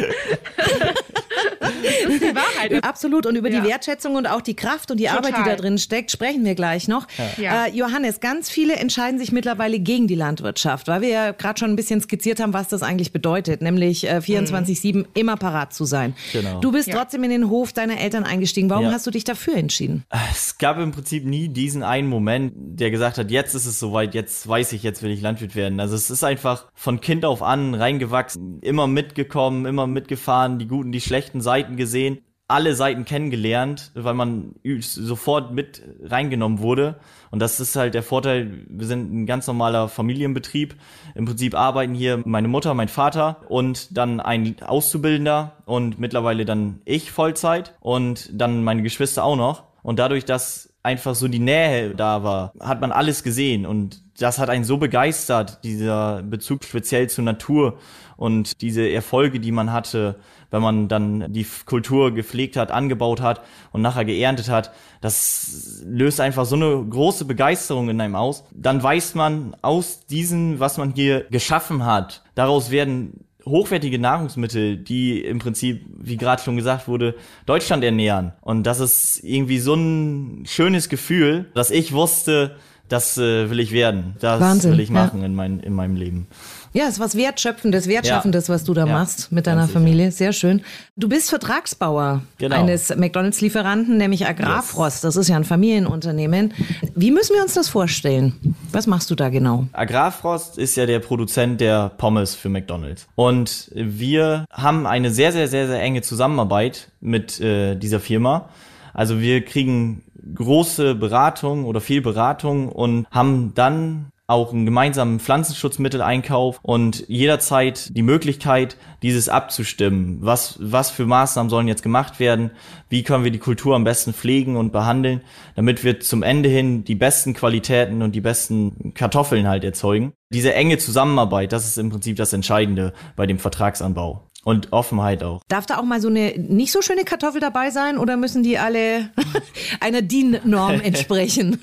das 1.57 2.13
ist 2.13 2.21
die 2.23 2.35
Wahrheit. 2.35 2.83
Absolut. 2.83 3.25
Und 3.25 3.35
über 3.35 3.49
Ja. 3.49 3.61
die 3.61 3.67
Wertschätzung 3.67 4.15
und 4.15 4.25
auch 4.27 4.41
die 4.41 4.55
Kraft 4.55 4.91
und 4.91 4.97
die 4.97 5.05
Total. 5.05 5.17
Arbeit, 5.19 5.35
die 5.37 5.49
da 5.49 5.55
drin 5.55 5.77
steckt, 5.77 6.11
sprechen 6.11 6.43
wir 6.45 6.55
gleich 6.55 6.87
noch. 6.87 7.07
Ja. 7.37 7.65
Äh, 7.67 7.71
Johannes, 7.71 8.19
ganz 8.19 8.49
viele 8.49 8.75
entscheiden 8.75 9.19
sich 9.19 9.31
mittlerweile 9.31 9.79
gegen 9.79 10.07
die 10.07 10.15
Landwirtschaft, 10.15 10.87
weil 10.87 11.01
wir 11.01 11.09
ja 11.09 11.31
gerade 11.31 11.59
schon 11.59 11.69
ein 11.71 11.75
bisschen 11.75 12.01
skizziert 12.01 12.39
haben, 12.39 12.53
was 12.53 12.67
das 12.67 12.81
eigentlich 12.83 13.11
bedeutet, 13.11 13.61
nämlich 13.61 14.05
äh, 14.07 14.17
24-7 14.17 15.05
immer 15.13 15.37
parat 15.37 15.73
zu 15.73 15.85
sein. 15.85 16.15
Genau. 16.33 16.59
Du 16.59 16.71
bist 16.71 16.87
Ja. 16.87 16.95
trotzdem 16.95 17.23
in 17.23 17.29
den 17.29 17.49
Hof 17.49 17.73
deiner 17.73 17.99
Eltern 17.99 18.23
eingestiegen. 18.23 18.69
Warum 18.69 18.85
Ja. 18.85 18.91
hast 18.91 19.05
du 19.07 19.11
dich 19.11 19.23
dafür 19.23 19.55
entschieden? 19.55 20.03
Es 20.31 20.57
gab 20.57 20.77
im 20.79 20.91
Prinzip 20.91 21.25
nie 21.25 21.49
diesen 21.49 21.83
einen 21.83 22.07
Moment, 22.07 22.53
der 22.55 22.91
gesagt 22.91 23.17
hat, 23.17 23.31
jetzt 23.31 23.53
ist 23.53 23.65
es 23.65 23.79
soweit, 23.79 24.13
jetzt 24.15 24.47
weiß 24.47 24.73
ich, 24.73 24.83
jetzt 24.83 25.01
will 25.03 25.11
ich 25.11 25.21
Landwirt 25.21 25.55
werden. 25.55 25.79
Also 25.79 25.95
es 25.95 26.09
ist 26.09 26.23
einfach 26.23 26.56
von 26.73 27.01
Kind 27.01 27.25
auf 27.25 27.43
an 27.43 27.73
reingewachsen, 27.73 28.59
immer 28.61 28.87
mitgekommen, 28.87 29.65
immer 29.65 29.87
mitgefahren, 29.87 30.59
die 30.59 30.67
guten, 30.67 30.91
die 30.91 31.01
schlechten 31.01 31.41
Seiten 31.41 31.77
gesehen, 31.77 32.19
alle 32.49 32.75
Seiten 32.75 33.03
kennengelernt, 33.03 33.91
weil 33.93 34.13
man 34.13 34.55
sofort 34.79 35.51
mit 35.53 35.81
reingenommen 36.01 36.59
wurde. 36.59 36.95
Und 37.29 37.41
das 37.41 37.59
ist 37.59 37.75
halt 37.75 37.93
der 37.93 38.03
Vorteil, 38.03 38.65
wir 38.69 38.87
sind 38.87 39.13
ein 39.13 39.25
ganz 39.25 39.47
normaler 39.47 39.89
Familienbetrieb. 39.89 40.75
Im 41.13 41.25
Prinzip 41.25 41.55
arbeiten 41.55 41.93
hier 41.93 42.21
meine 42.25 42.47
Mutter, 42.47 42.73
mein 42.73 42.87
Vater 42.87 43.41
und 43.49 43.97
dann 43.97 44.21
ein 44.21 44.55
Auszubildender 44.61 45.57
und 45.65 45.99
mittlerweile 45.99 46.45
dann 46.45 46.81
ich 46.85 47.11
Vollzeit 47.11 47.75
und 47.81 48.29
dann 48.33 48.63
meine 48.63 48.81
Geschwister 48.81 49.25
auch 49.25 49.35
noch. 49.35 49.63
Und 49.83 49.99
dadurch, 49.99 50.23
dass 50.23 50.73
einfach 50.83 51.15
so 51.15 51.27
die 51.27 51.39
Nähe 51.39 51.95
da 51.95 52.23
war, 52.23 52.53
hat 52.61 52.79
man 52.79 52.93
alles 52.93 53.23
gesehen 53.23 53.65
und 53.65 54.01
das 54.19 54.39
hat 54.39 54.49
einen 54.49 54.63
so 54.63 54.77
begeistert, 54.77 55.63
dieser 55.63 56.23
Bezug 56.23 56.63
speziell 56.63 57.09
zur 57.09 57.23
Natur 57.23 57.77
und 58.15 58.61
diese 58.61 58.89
Erfolge, 58.89 59.39
die 59.39 59.51
man 59.51 59.71
hatte, 59.71 60.15
wenn 60.49 60.61
man 60.61 60.87
dann 60.87 61.31
die 61.31 61.45
Kultur 61.65 62.13
gepflegt 62.13 62.57
hat, 62.57 62.71
angebaut 62.71 63.21
hat 63.21 63.41
und 63.71 63.81
nachher 63.81 64.05
geerntet 64.05 64.49
hat, 64.49 64.71
das 65.01 65.83
löst 65.85 66.19
einfach 66.19 66.45
so 66.45 66.55
eine 66.55 66.85
große 66.89 67.25
Begeisterung 67.25 67.89
in 67.89 68.01
einem 68.01 68.15
aus. 68.15 68.43
Dann 68.53 68.81
weiß 68.81 69.15
man 69.15 69.55
aus 69.61 70.05
diesem, 70.05 70.59
was 70.59 70.77
man 70.77 70.93
hier 70.93 71.25
geschaffen 71.29 71.85
hat, 71.85 72.23
daraus 72.33 72.71
werden 72.71 73.25
hochwertige 73.45 73.99
Nahrungsmittel, 73.99 74.77
die 74.77 75.21
im 75.21 75.39
Prinzip, 75.39 75.85
wie 75.97 76.17
gerade 76.17 76.41
schon 76.41 76.57
gesagt 76.57 76.87
wurde, 76.87 77.15
Deutschland 77.45 77.83
ernähren. 77.83 78.33
Und 78.41 78.63
das 78.63 78.79
ist 78.79 79.23
irgendwie 79.23 79.59
so 79.59 79.73
ein 79.73 80.43
schönes 80.45 80.89
Gefühl, 80.89 81.49
dass 81.53 81.71
ich 81.71 81.93
wusste, 81.93 82.57
das 82.89 83.17
äh, 83.17 83.49
will 83.49 83.59
ich 83.59 83.71
werden. 83.71 84.15
Das 84.19 84.39
Wahnsinn, 84.39 84.71
will 84.71 84.79
ich 84.79 84.89
ja. 84.89 84.95
machen 84.95 85.23
in, 85.23 85.35
mein, 85.35 85.59
in 85.59 85.73
meinem 85.73 85.95
Leben. 85.95 86.27
Ja, 86.73 86.83
es 86.83 86.95
ist 86.95 86.99
was 86.99 87.15
Wertschöpfendes, 87.15 87.87
Wertschaffendes, 87.87 88.49
was 88.49 88.63
du 88.63 88.73
da 88.73 88.85
Ja, 88.85 88.93
machst 88.93 89.31
mit 89.31 89.47
deiner. 89.47 89.67
Familie. 89.67 90.11
Sehr 90.11 90.31
schön. 90.31 90.61
Du 90.95 91.09
bist 91.09 91.29
Vertragsbauer 91.29 92.21
Genau. 92.37 92.55
eines 92.55 92.95
McDonalds-Lieferanten, 92.95 93.97
nämlich 93.97 94.27
Agrarfrost. 94.27 95.03
Das 95.03 95.15
ist 95.15 95.27
ja 95.27 95.35
ein 95.35 95.43
Familienunternehmen. 95.43 96.53
Wie 96.95 97.11
müssen 97.11 97.33
wir 97.35 97.41
uns 97.41 97.53
das 97.53 97.67
vorstellen? 97.69 98.55
Was 98.71 98.85
machst 98.85 99.09
du 99.09 99.15
da 99.15 99.29
genau? 99.29 99.67
Agrarfrost 99.73 100.57
ist 100.57 100.75
ja 100.75 100.85
der 100.85 100.99
Produzent 100.99 101.61
der 101.61 101.89
Pommes 101.97 102.35
für 102.35 102.49
McDonald's. 102.49 103.07
Und 103.15 103.71
wir 103.73 104.45
haben 104.51 104.85
eine 104.85 105.09
sehr, 105.11 105.31
sehr, 105.31 105.47
sehr, 105.47 105.67
sehr 105.67 105.81
enge 105.81 106.01
Zusammenarbeit 106.01 106.89
mit 107.01 107.39
äh, 107.39 107.75
dieser 107.75 107.99
Firma. 107.99 108.49
Also 108.93 109.19
wir 109.19 109.43
kriegen 109.45 110.03
große 110.35 110.95
Beratung 110.95 111.65
oder 111.65 111.81
viel 111.81 112.01
Beratung 112.01 112.69
und 112.69 113.07
haben 113.11 113.53
dann 113.55 114.11
auch 114.27 114.51
einen 114.51 114.65
gemeinsamen 114.65 115.21
Pflanzenschutzmitteleinkauf 115.21 116.59
und 116.61 117.07
jederzeit 117.07 117.95
die 117.95 118.01
Möglichkeit, 118.01 118.75
dieses 119.01 119.29
abzustimmen. 119.29 120.17
Was, 120.19 120.57
was 120.59 120.91
für 120.91 121.05
Maßnahmen 121.05 121.49
sollen 121.49 121.69
jetzt 121.69 121.81
gemacht 121.81 122.19
werden? 122.19 122.51
Wie 122.89 123.03
können 123.03 123.23
wir 123.23 123.31
die 123.31 123.39
Kultur 123.39 123.75
am 123.75 123.85
besten 123.85 124.13
pflegen 124.13 124.57
und 124.57 124.73
behandeln, 124.73 125.21
damit 125.55 125.85
wir 125.85 126.01
zum 126.01 126.23
Ende 126.23 126.49
hin 126.49 126.83
die 126.83 126.95
besten 126.95 127.33
Qualitäten 127.33 128.01
und 128.01 128.15
die 128.15 128.21
besten 128.21 128.93
Kartoffeln 128.93 129.47
halt 129.47 129.63
erzeugen? 129.63 130.11
Diese 130.29 130.53
enge 130.53 130.77
Zusammenarbeit, 130.77 131.53
das 131.53 131.65
ist 131.65 131.77
im 131.77 131.89
Prinzip 131.89 132.17
das 132.17 132.33
Entscheidende 132.33 132.91
bei 133.15 133.27
dem 133.27 133.39
Vertragsanbau. 133.39 134.26
Und 134.47 134.71
Offenheit 134.71 135.23
auch. 135.23 135.41
Darf 135.49 135.65
da 135.65 135.77
auch 135.77 135.83
mal 135.83 135.99
so 135.99 136.07
eine 136.07 136.33
nicht 136.37 136.71
so 136.71 136.81
schöne 136.81 137.03
Kartoffel 137.03 137.41
dabei 137.41 137.69
sein 137.69 137.97
oder 137.97 138.15
müssen 138.15 138.43
die 138.43 138.57
alle 138.57 139.09
einer 139.81 140.01
DIN-Norm 140.01 140.79
entsprechen? 140.83 141.59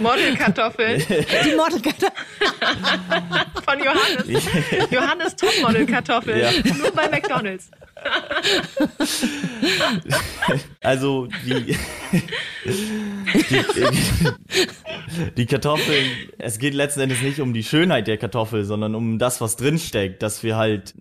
Modelkartoffel 0.00 0.98
Die 0.98 1.54
Modelkartoffel. 1.54 2.10
von 3.64 3.78
Johannes. 3.78 4.44
Johannes 4.90 5.36
Topmodelkartoffel. 5.36 6.36
Ja. 6.40 6.50
Nur 6.76 6.90
bei 6.90 7.08
McDonalds. 7.08 7.70
Also 10.80 11.28
die, 11.46 11.64
die, 11.64 11.76
die 15.36 15.46
Kartoffeln, 15.46 16.04
es 16.38 16.58
geht 16.58 16.74
letzten 16.74 17.00
Endes 17.00 17.22
nicht 17.22 17.40
um 17.40 17.54
die 17.54 17.64
Schönheit 17.64 18.06
der 18.06 18.18
Kartoffel, 18.18 18.64
sondern 18.64 18.94
um 18.94 19.18
das, 19.18 19.40
was 19.40 19.56
drinsteckt, 19.56 20.22
dass 20.22 20.42
wir 20.42 20.56
halt 20.56 20.94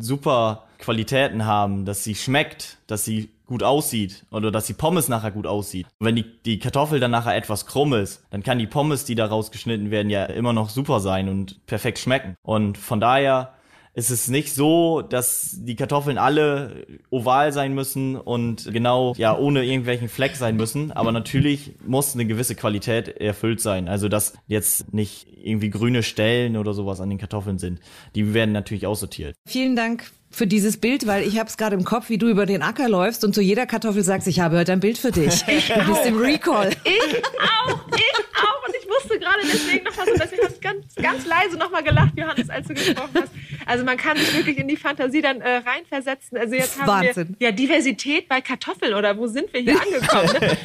super 0.00 0.64
Qualitäten 0.78 1.44
haben, 1.44 1.84
dass 1.84 2.04
sie 2.04 2.14
schmeckt, 2.14 2.78
dass 2.86 3.04
sie 3.04 3.30
gut 3.46 3.62
aussieht 3.62 4.24
oder 4.30 4.50
dass 4.50 4.66
die 4.66 4.74
Pommes 4.74 5.08
nachher 5.08 5.30
gut 5.30 5.46
aussieht. 5.46 5.86
Wenn 6.00 6.16
die, 6.16 6.24
die 6.44 6.58
Kartoffel 6.58 7.00
dann 7.00 7.10
nachher 7.10 7.34
etwas 7.34 7.66
krumm 7.66 7.94
ist, 7.94 8.22
dann 8.30 8.42
kann 8.42 8.58
die 8.58 8.66
Pommes, 8.66 9.04
die 9.04 9.14
da 9.14 9.26
rausgeschnitten 9.26 9.90
werden, 9.90 10.10
ja 10.10 10.24
immer 10.24 10.52
noch 10.52 10.68
super 10.68 11.00
sein 11.00 11.28
und 11.28 11.64
perfekt 11.66 11.98
schmecken. 11.98 12.34
Und 12.42 12.76
von 12.76 13.00
daher 13.00 13.54
ist 13.98 14.10
es 14.10 14.28
nicht 14.28 14.54
so, 14.54 15.02
dass 15.02 15.56
die 15.58 15.74
Kartoffeln 15.74 16.18
alle 16.18 16.86
oval 17.10 17.52
sein 17.52 17.74
müssen 17.74 18.14
und 18.14 18.72
genau, 18.72 19.12
ja, 19.18 19.36
ohne 19.36 19.64
irgendwelchen 19.64 20.08
Fleck 20.08 20.36
sein 20.36 20.54
müssen. 20.54 20.92
Aber 20.92 21.10
natürlich 21.10 21.72
muss 21.84 22.14
eine 22.14 22.24
gewisse 22.24 22.54
Qualität 22.54 23.08
erfüllt 23.08 23.60
sein. 23.60 23.88
Also, 23.88 24.08
dass 24.08 24.34
jetzt 24.46 24.94
nicht 24.94 25.26
irgendwie 25.42 25.70
grüne 25.70 26.04
Stellen 26.04 26.56
oder 26.56 26.74
sowas 26.74 27.00
an 27.00 27.08
den 27.08 27.18
Kartoffeln 27.18 27.58
sind. 27.58 27.80
Die 28.14 28.34
werden 28.34 28.52
natürlich 28.52 28.86
aussortiert. 28.86 29.34
Vielen 29.48 29.74
Dank 29.74 30.04
für 30.30 30.46
dieses 30.46 30.76
Bild, 30.76 31.08
weil 31.08 31.26
ich 31.26 31.36
habe 31.36 31.48
es 31.48 31.56
gerade 31.56 31.74
im 31.74 31.84
Kopf, 31.84 32.08
wie 32.08 32.18
du 32.18 32.28
über 32.28 32.46
den 32.46 32.62
Acker 32.62 32.88
läufst 32.88 33.24
und 33.24 33.34
zu 33.34 33.40
jeder 33.40 33.66
Kartoffel 33.66 34.04
sagst, 34.04 34.28
ich 34.28 34.38
habe 34.38 34.58
heute 34.58 34.70
ein 34.70 34.80
Bild 34.80 34.98
für 34.98 35.10
dich. 35.10 35.42
Du 35.74 35.86
bist 35.86 36.06
im 36.06 36.18
Recall. 36.18 36.70
Ich 36.84 37.16
auch, 37.16 37.80
ich 37.96 38.14
auch. 38.36 38.68
Und 38.68 38.74
ich 38.80 38.86
musste 38.86 39.18
gerade 39.18 39.40
deswegen 39.42 39.84
nochmal 39.84 40.06
so, 40.06 40.14
dass 40.16 40.30
ich 40.30 40.38
hast 40.40 40.60
ganz, 40.60 40.94
ganz 40.94 41.26
leise 41.26 41.56
nochmal 41.56 41.82
gelacht, 41.82 42.12
Johannes, 42.16 42.48
als 42.48 42.68
du 42.68 42.74
gesprochen 42.74 43.10
hast. 43.14 43.32
Also 43.68 43.84
man 43.84 43.96
kann 43.98 44.16
sich 44.16 44.34
wirklich 44.34 44.56
in 44.58 44.66
die 44.66 44.76
Fantasie 44.76 45.20
dann 45.20 45.40
äh, 45.42 45.56
reinversetzen. 45.56 46.38
Also 46.38 46.54
jetzt 46.54 46.78
haben 46.80 46.86
Wahnsinn. 46.88 47.36
wir 47.38 47.48
ja 47.48 47.52
Diversität 47.52 48.28
bei 48.28 48.40
Kartoffeln 48.40 48.94
oder 48.94 49.16
wo 49.18 49.26
sind 49.26 49.52
wir 49.52 49.60
hier 49.60 49.78
angekommen? 49.80 50.30
Ne? 50.40 50.56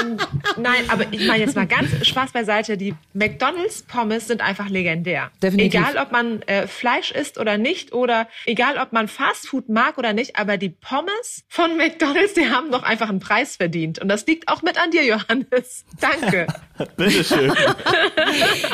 ähm, 0.00 0.16
nein, 0.56 0.84
aber 0.88 1.04
ich 1.10 1.26
meine 1.26 1.40
jetzt 1.44 1.56
mal 1.56 1.66
ganz 1.66 2.06
Spaß 2.06 2.30
beiseite. 2.32 2.76
Die 2.76 2.94
McDonalds 3.12 3.82
Pommes 3.82 4.28
sind 4.28 4.40
einfach 4.40 4.68
legendär. 4.68 5.32
Definitiv. 5.42 5.80
Egal, 5.80 5.98
ob 6.00 6.12
man 6.12 6.42
äh, 6.42 6.68
Fleisch 6.68 7.10
isst 7.10 7.38
oder 7.38 7.58
nicht 7.58 7.92
oder 7.92 8.28
egal, 8.46 8.78
ob 8.78 8.92
man 8.92 9.08
Fastfood 9.08 9.68
mag 9.68 9.98
oder 9.98 10.12
nicht, 10.12 10.36
aber 10.38 10.56
die 10.56 10.68
Pommes 10.70 11.44
von 11.48 11.76
McDonalds, 11.76 12.34
die 12.34 12.48
haben 12.48 12.70
doch 12.70 12.84
einfach 12.84 13.08
einen 13.08 13.18
Preis 13.20 13.56
verdient. 13.56 13.98
Und 13.98 14.08
das 14.08 14.24
liegt 14.26 14.48
auch 14.48 14.62
mit 14.62 14.80
an 14.80 14.92
dir, 14.92 15.04
Johannes. 15.04 15.84
Danke. 16.00 16.46
Bitteschön. 16.96 17.52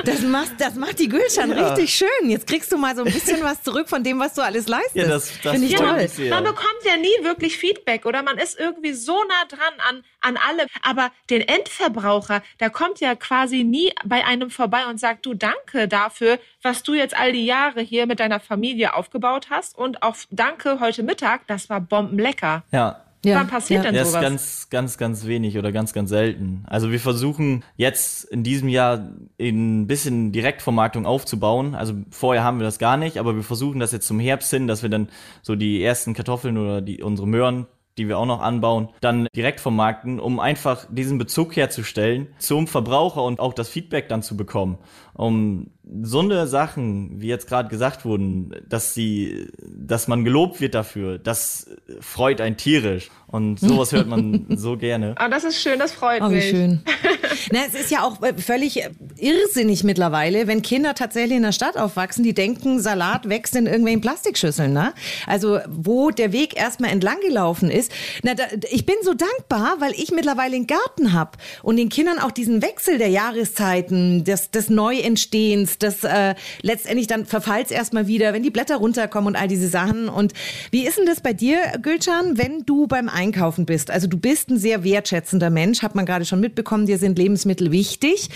Das 0.04 0.20
macht, 0.22 0.52
das 0.58 0.74
macht 0.74 0.98
die 0.98 1.08
Gülschan 1.08 1.50
Ja. 1.56 1.68
richtig 1.72 1.94
schön. 1.94 2.28
Jetzt 2.30 2.46
kriegst 2.46 2.70
du 2.72 2.76
mal 2.76 2.94
so 2.94 3.04
ein 3.04 3.12
bisschen 3.12 3.42
was 3.42 3.62
zurück 3.62 3.69
von 3.88 4.02
dem, 4.04 4.18
was 4.18 4.34
du 4.34 4.42
alles 4.42 4.68
leistest. 4.68 4.94
Ja, 4.96 5.06
das- 5.08 5.32
das 5.42 5.52
Finde 5.52 5.66
ich 5.68 5.74
toll. 5.74 6.08
sehr. 6.08 6.30
Man 6.34 6.44
bekommt 6.44 6.82
ja 6.84 6.96
nie 6.96 7.24
wirklich 7.24 7.56
Feedback 7.56 8.06
oder 8.06 8.22
man 8.22 8.38
ist 8.38 8.58
irgendwie 8.58 8.92
so 8.92 9.12
nah 9.24 9.44
dran 9.48 9.74
an, 9.88 10.04
an 10.20 10.38
alle. 10.48 10.66
Aber 10.82 11.10
den 11.30 11.40
Endverbraucher, 11.42 12.42
der 12.60 12.70
kommt 12.70 13.00
ja 13.00 13.14
quasi 13.14 13.64
nie 13.64 13.92
bei 14.04 14.24
einem 14.24 14.50
vorbei 14.50 14.86
und 14.86 14.98
sagt, 14.98 15.26
du 15.26 15.34
danke 15.34 15.88
dafür, 15.88 16.38
was 16.62 16.82
du 16.82 16.94
jetzt 16.94 17.16
all 17.16 17.32
die 17.32 17.46
Jahre 17.46 17.80
hier 17.80 18.06
mit 18.06 18.20
deiner 18.20 18.40
Familie 18.40 18.94
aufgebaut 18.94 19.46
hast 19.50 19.76
und 19.78 20.02
auch 20.02 20.16
danke 20.30 20.80
heute 20.80 21.02
Mittag, 21.02 21.46
das 21.46 21.68
war 21.70 21.80
bombenlecker. 21.80 22.62
Ja. 22.72 23.04
Ja, 23.24 23.36
Wann 23.36 23.48
passiert 23.48 23.84
ja. 23.84 23.90
denn 23.90 23.94
Ja, 23.94 24.02
ist 24.02 24.12
sowas? 24.12 24.22
ganz, 24.22 24.68
ganz, 24.70 24.98
ganz 24.98 25.26
wenig 25.26 25.58
oder 25.58 25.72
ganz, 25.72 25.92
ganz 25.92 26.08
selten. 26.08 26.64
Also 26.66 26.90
wir 26.90 27.00
versuchen 27.00 27.64
jetzt 27.76 28.24
in 28.24 28.42
diesem 28.42 28.68
Jahr 28.68 29.10
ein 29.38 29.86
bisschen 29.86 30.32
Direktvermarktung 30.32 31.04
aufzubauen. 31.04 31.74
Also 31.74 31.94
vorher 32.10 32.44
haben 32.44 32.58
wir 32.58 32.64
das 32.64 32.78
gar 32.78 32.96
nicht, 32.96 33.18
aber 33.18 33.36
wir 33.36 33.42
versuchen 33.42 33.78
das 33.78 33.92
jetzt 33.92 34.06
zum 34.06 34.20
Herbst 34.20 34.50
hin, 34.50 34.66
dass 34.66 34.82
wir 34.82 34.88
dann 34.88 35.08
so 35.42 35.54
die 35.54 35.82
ersten 35.82 36.14
Kartoffeln 36.14 36.56
oder 36.56 36.80
die, 36.80 37.02
unsere 37.02 37.28
Möhren 37.28 37.66
die 37.98 38.08
wir 38.08 38.18
auch 38.18 38.26
noch 38.26 38.40
anbauen, 38.40 38.88
dann 39.02 39.28
direkt 39.36 39.60
vermarkten, 39.60 40.20
um 40.20 40.40
einfach 40.40 40.86
diesen 40.88 41.18
Bezug 41.18 41.54
herzustellen 41.54 42.28
zum 42.38 42.66
Verbraucher 42.66 43.22
und 43.22 43.40
auch 43.40 43.52
das 43.52 43.68
Feedback 43.68 44.08
dann 44.08 44.22
zu 44.22 44.38
bekommen. 44.38 44.78
Um 45.20 45.66
so 46.02 46.20
eine 46.20 46.46
Sachen, 46.46 47.20
wie 47.20 47.26
jetzt 47.26 47.46
gerade 47.46 47.68
gesagt 47.68 48.04
wurden, 48.04 48.54
dass 48.68 48.94
sie, 48.94 49.48
dass 49.66 50.08
man 50.08 50.24
gelobt 50.24 50.60
wird 50.60 50.74
dafür, 50.74 51.18
das 51.18 51.68
freut 52.00 52.40
einen 52.40 52.56
tierisch. 52.56 53.10
Und 53.26 53.60
sowas 53.60 53.92
hört 53.92 54.08
man 54.08 54.46
so 54.56 54.76
gerne. 54.76 55.14
Ah, 55.16 55.28
das 55.28 55.44
ist 55.44 55.60
schön, 55.60 55.78
das 55.78 55.92
freut 55.92 56.20
Oh, 56.22 56.30
wie 56.30 56.34
mich. 56.36 56.50
schön. 56.50 56.80
Na, 57.52 57.60
es 57.66 57.74
ist 57.74 57.90
ja 57.90 58.02
auch 58.02 58.20
äh, 58.22 58.34
völlig 58.34 58.82
äh, 58.82 58.90
irrsinnig 59.18 59.84
mittlerweile, 59.84 60.46
wenn 60.48 60.62
Kinder 60.62 60.94
tatsächlich 60.94 61.36
in 61.36 61.42
der 61.42 61.52
Stadt 61.52 61.76
aufwachsen, 61.76 62.24
die 62.24 62.34
denken, 62.34 62.80
Salat 62.80 63.28
wächst 63.28 63.54
in 63.54 63.66
irgendwelchen 63.66 64.00
Plastikschüsseln. 64.00 64.72
Ne? 64.72 64.92
Also 65.26 65.58
wo 65.68 66.10
der 66.10 66.32
Weg 66.32 66.56
erstmal 66.56 66.90
entlang 66.90 67.18
gelaufen 67.26 67.70
ist. 67.70 67.92
Na, 68.22 68.34
da, 68.34 68.44
ich 68.70 68.84
bin 68.86 68.96
so 69.02 69.14
dankbar, 69.14 69.76
weil 69.80 69.92
ich 69.92 70.10
mittlerweile 70.12 70.56
einen 70.56 70.66
Garten 70.66 71.12
habe 71.12 71.32
und 71.62 71.76
den 71.76 71.88
Kindern 71.88 72.18
auch 72.18 72.32
diesen 72.32 72.62
Wechsel 72.62 72.98
der 72.98 73.08
Jahreszeiten, 73.08 74.24
des, 74.24 74.50
des 74.50 74.70
Neuentstehens, 75.10 75.78
das 75.78 76.04
äh, 76.04 76.34
letztendlich 76.62 77.06
dann 77.06 77.26
verfalls 77.26 77.70
erstmal 77.70 78.06
wieder, 78.06 78.32
wenn 78.32 78.42
die 78.42 78.50
Blätter 78.50 78.76
runterkommen 78.76 79.28
und 79.28 79.36
all 79.36 79.48
diese 79.48 79.68
Sachen. 79.68 80.08
Und 80.08 80.32
wie 80.70 80.86
ist 80.86 80.98
denn 80.98 81.06
das 81.06 81.20
bei 81.20 81.32
dir, 81.32 81.58
Gülcan, 81.82 82.38
wenn 82.38 82.64
du 82.64 82.86
beim 82.86 83.08
Einkaufen 83.08 83.66
bist? 83.66 83.90
Also 83.90 84.06
du 84.06 84.16
bist 84.16 84.50
ein 84.50 84.58
sehr 84.58 84.84
wertschätzender 84.84 85.50
Mensch, 85.50 85.82
hat 85.82 85.94
man 85.94 86.06
gerade 86.06 86.24
schon 86.24 86.40
mitbekommen, 86.40 86.86
dir 86.86 86.98
sind 86.98 87.18
Lebensmittel 87.18 87.72
wichtig. 87.72 88.28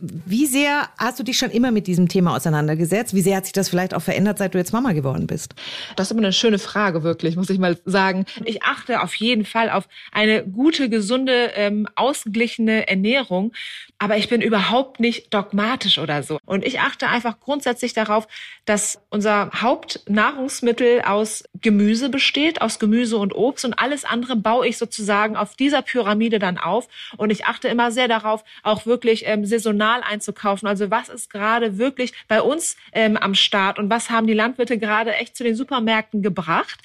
Wie 0.00 0.46
sehr 0.46 0.88
hast 0.98 1.18
du 1.18 1.22
dich 1.22 1.36
schon 1.36 1.50
immer 1.50 1.70
mit 1.70 1.86
diesem 1.86 2.08
Thema 2.08 2.34
auseinandergesetzt? 2.36 3.14
Wie 3.14 3.20
sehr 3.20 3.36
hat 3.36 3.44
sich 3.44 3.52
das 3.52 3.68
vielleicht 3.68 3.94
auch 3.94 4.02
verändert, 4.02 4.38
seit 4.38 4.54
du 4.54 4.58
jetzt 4.58 4.72
Mama 4.72 4.92
geworden 4.92 5.26
bist? 5.26 5.54
Das 5.96 6.06
ist 6.06 6.12
immer 6.12 6.22
eine 6.22 6.32
schöne 6.32 6.58
Frage, 6.58 7.02
wirklich, 7.02 7.36
muss 7.36 7.50
ich 7.50 7.58
mal 7.58 7.78
sagen. 7.84 8.24
Ich 8.44 8.62
achte 8.62 9.02
auf 9.02 9.14
jeden 9.16 9.44
Fall 9.44 9.70
auf 9.70 9.86
eine 10.12 10.44
gute, 10.44 10.88
gesunde, 10.88 11.50
ähm, 11.54 11.86
ausgeglichene 11.94 12.88
Ernährung. 12.88 13.52
Aber 14.02 14.16
ich 14.16 14.28
bin 14.28 14.40
überhaupt 14.40 14.98
nicht 14.98 15.32
dogmatisch 15.32 15.98
oder 15.98 16.24
so. 16.24 16.40
Und 16.44 16.64
ich 16.64 16.80
achte 16.80 17.06
einfach 17.06 17.38
grundsätzlich 17.38 17.94
darauf, 17.94 18.26
dass 18.64 19.00
unser 19.10 19.52
Hauptnahrungsmittel 19.54 21.02
aus 21.02 21.44
Gemüse 21.60 22.08
besteht, 22.08 22.62
aus 22.62 22.80
Gemüse 22.80 23.16
und 23.16 23.32
Obst 23.32 23.64
und 23.64 23.74
alles 23.74 24.04
andere 24.04 24.34
baue 24.34 24.66
ich 24.66 24.76
sozusagen 24.76 25.36
auf 25.36 25.54
dieser 25.54 25.82
Pyramide 25.82 26.40
dann 26.40 26.58
auf. 26.58 26.88
Und 27.16 27.30
ich 27.30 27.44
achte 27.44 27.68
immer 27.68 27.92
sehr 27.92 28.08
darauf, 28.08 28.42
auch 28.64 28.86
wirklich 28.86 29.22
ähm, 29.24 29.44
saisonal 29.44 30.00
einzukaufen. 30.02 30.66
Also 30.66 30.90
was 30.90 31.08
ist 31.08 31.30
gerade 31.30 31.78
wirklich 31.78 32.12
bei 32.26 32.42
uns 32.42 32.76
ähm, 32.92 33.16
am 33.16 33.36
Start 33.36 33.78
und 33.78 33.88
was 33.88 34.10
haben 34.10 34.26
die 34.26 34.34
Landwirte 34.34 34.78
gerade 34.78 35.14
echt 35.14 35.36
zu 35.36 35.44
den 35.44 35.54
Supermärkten 35.54 36.22
gebracht? 36.22 36.80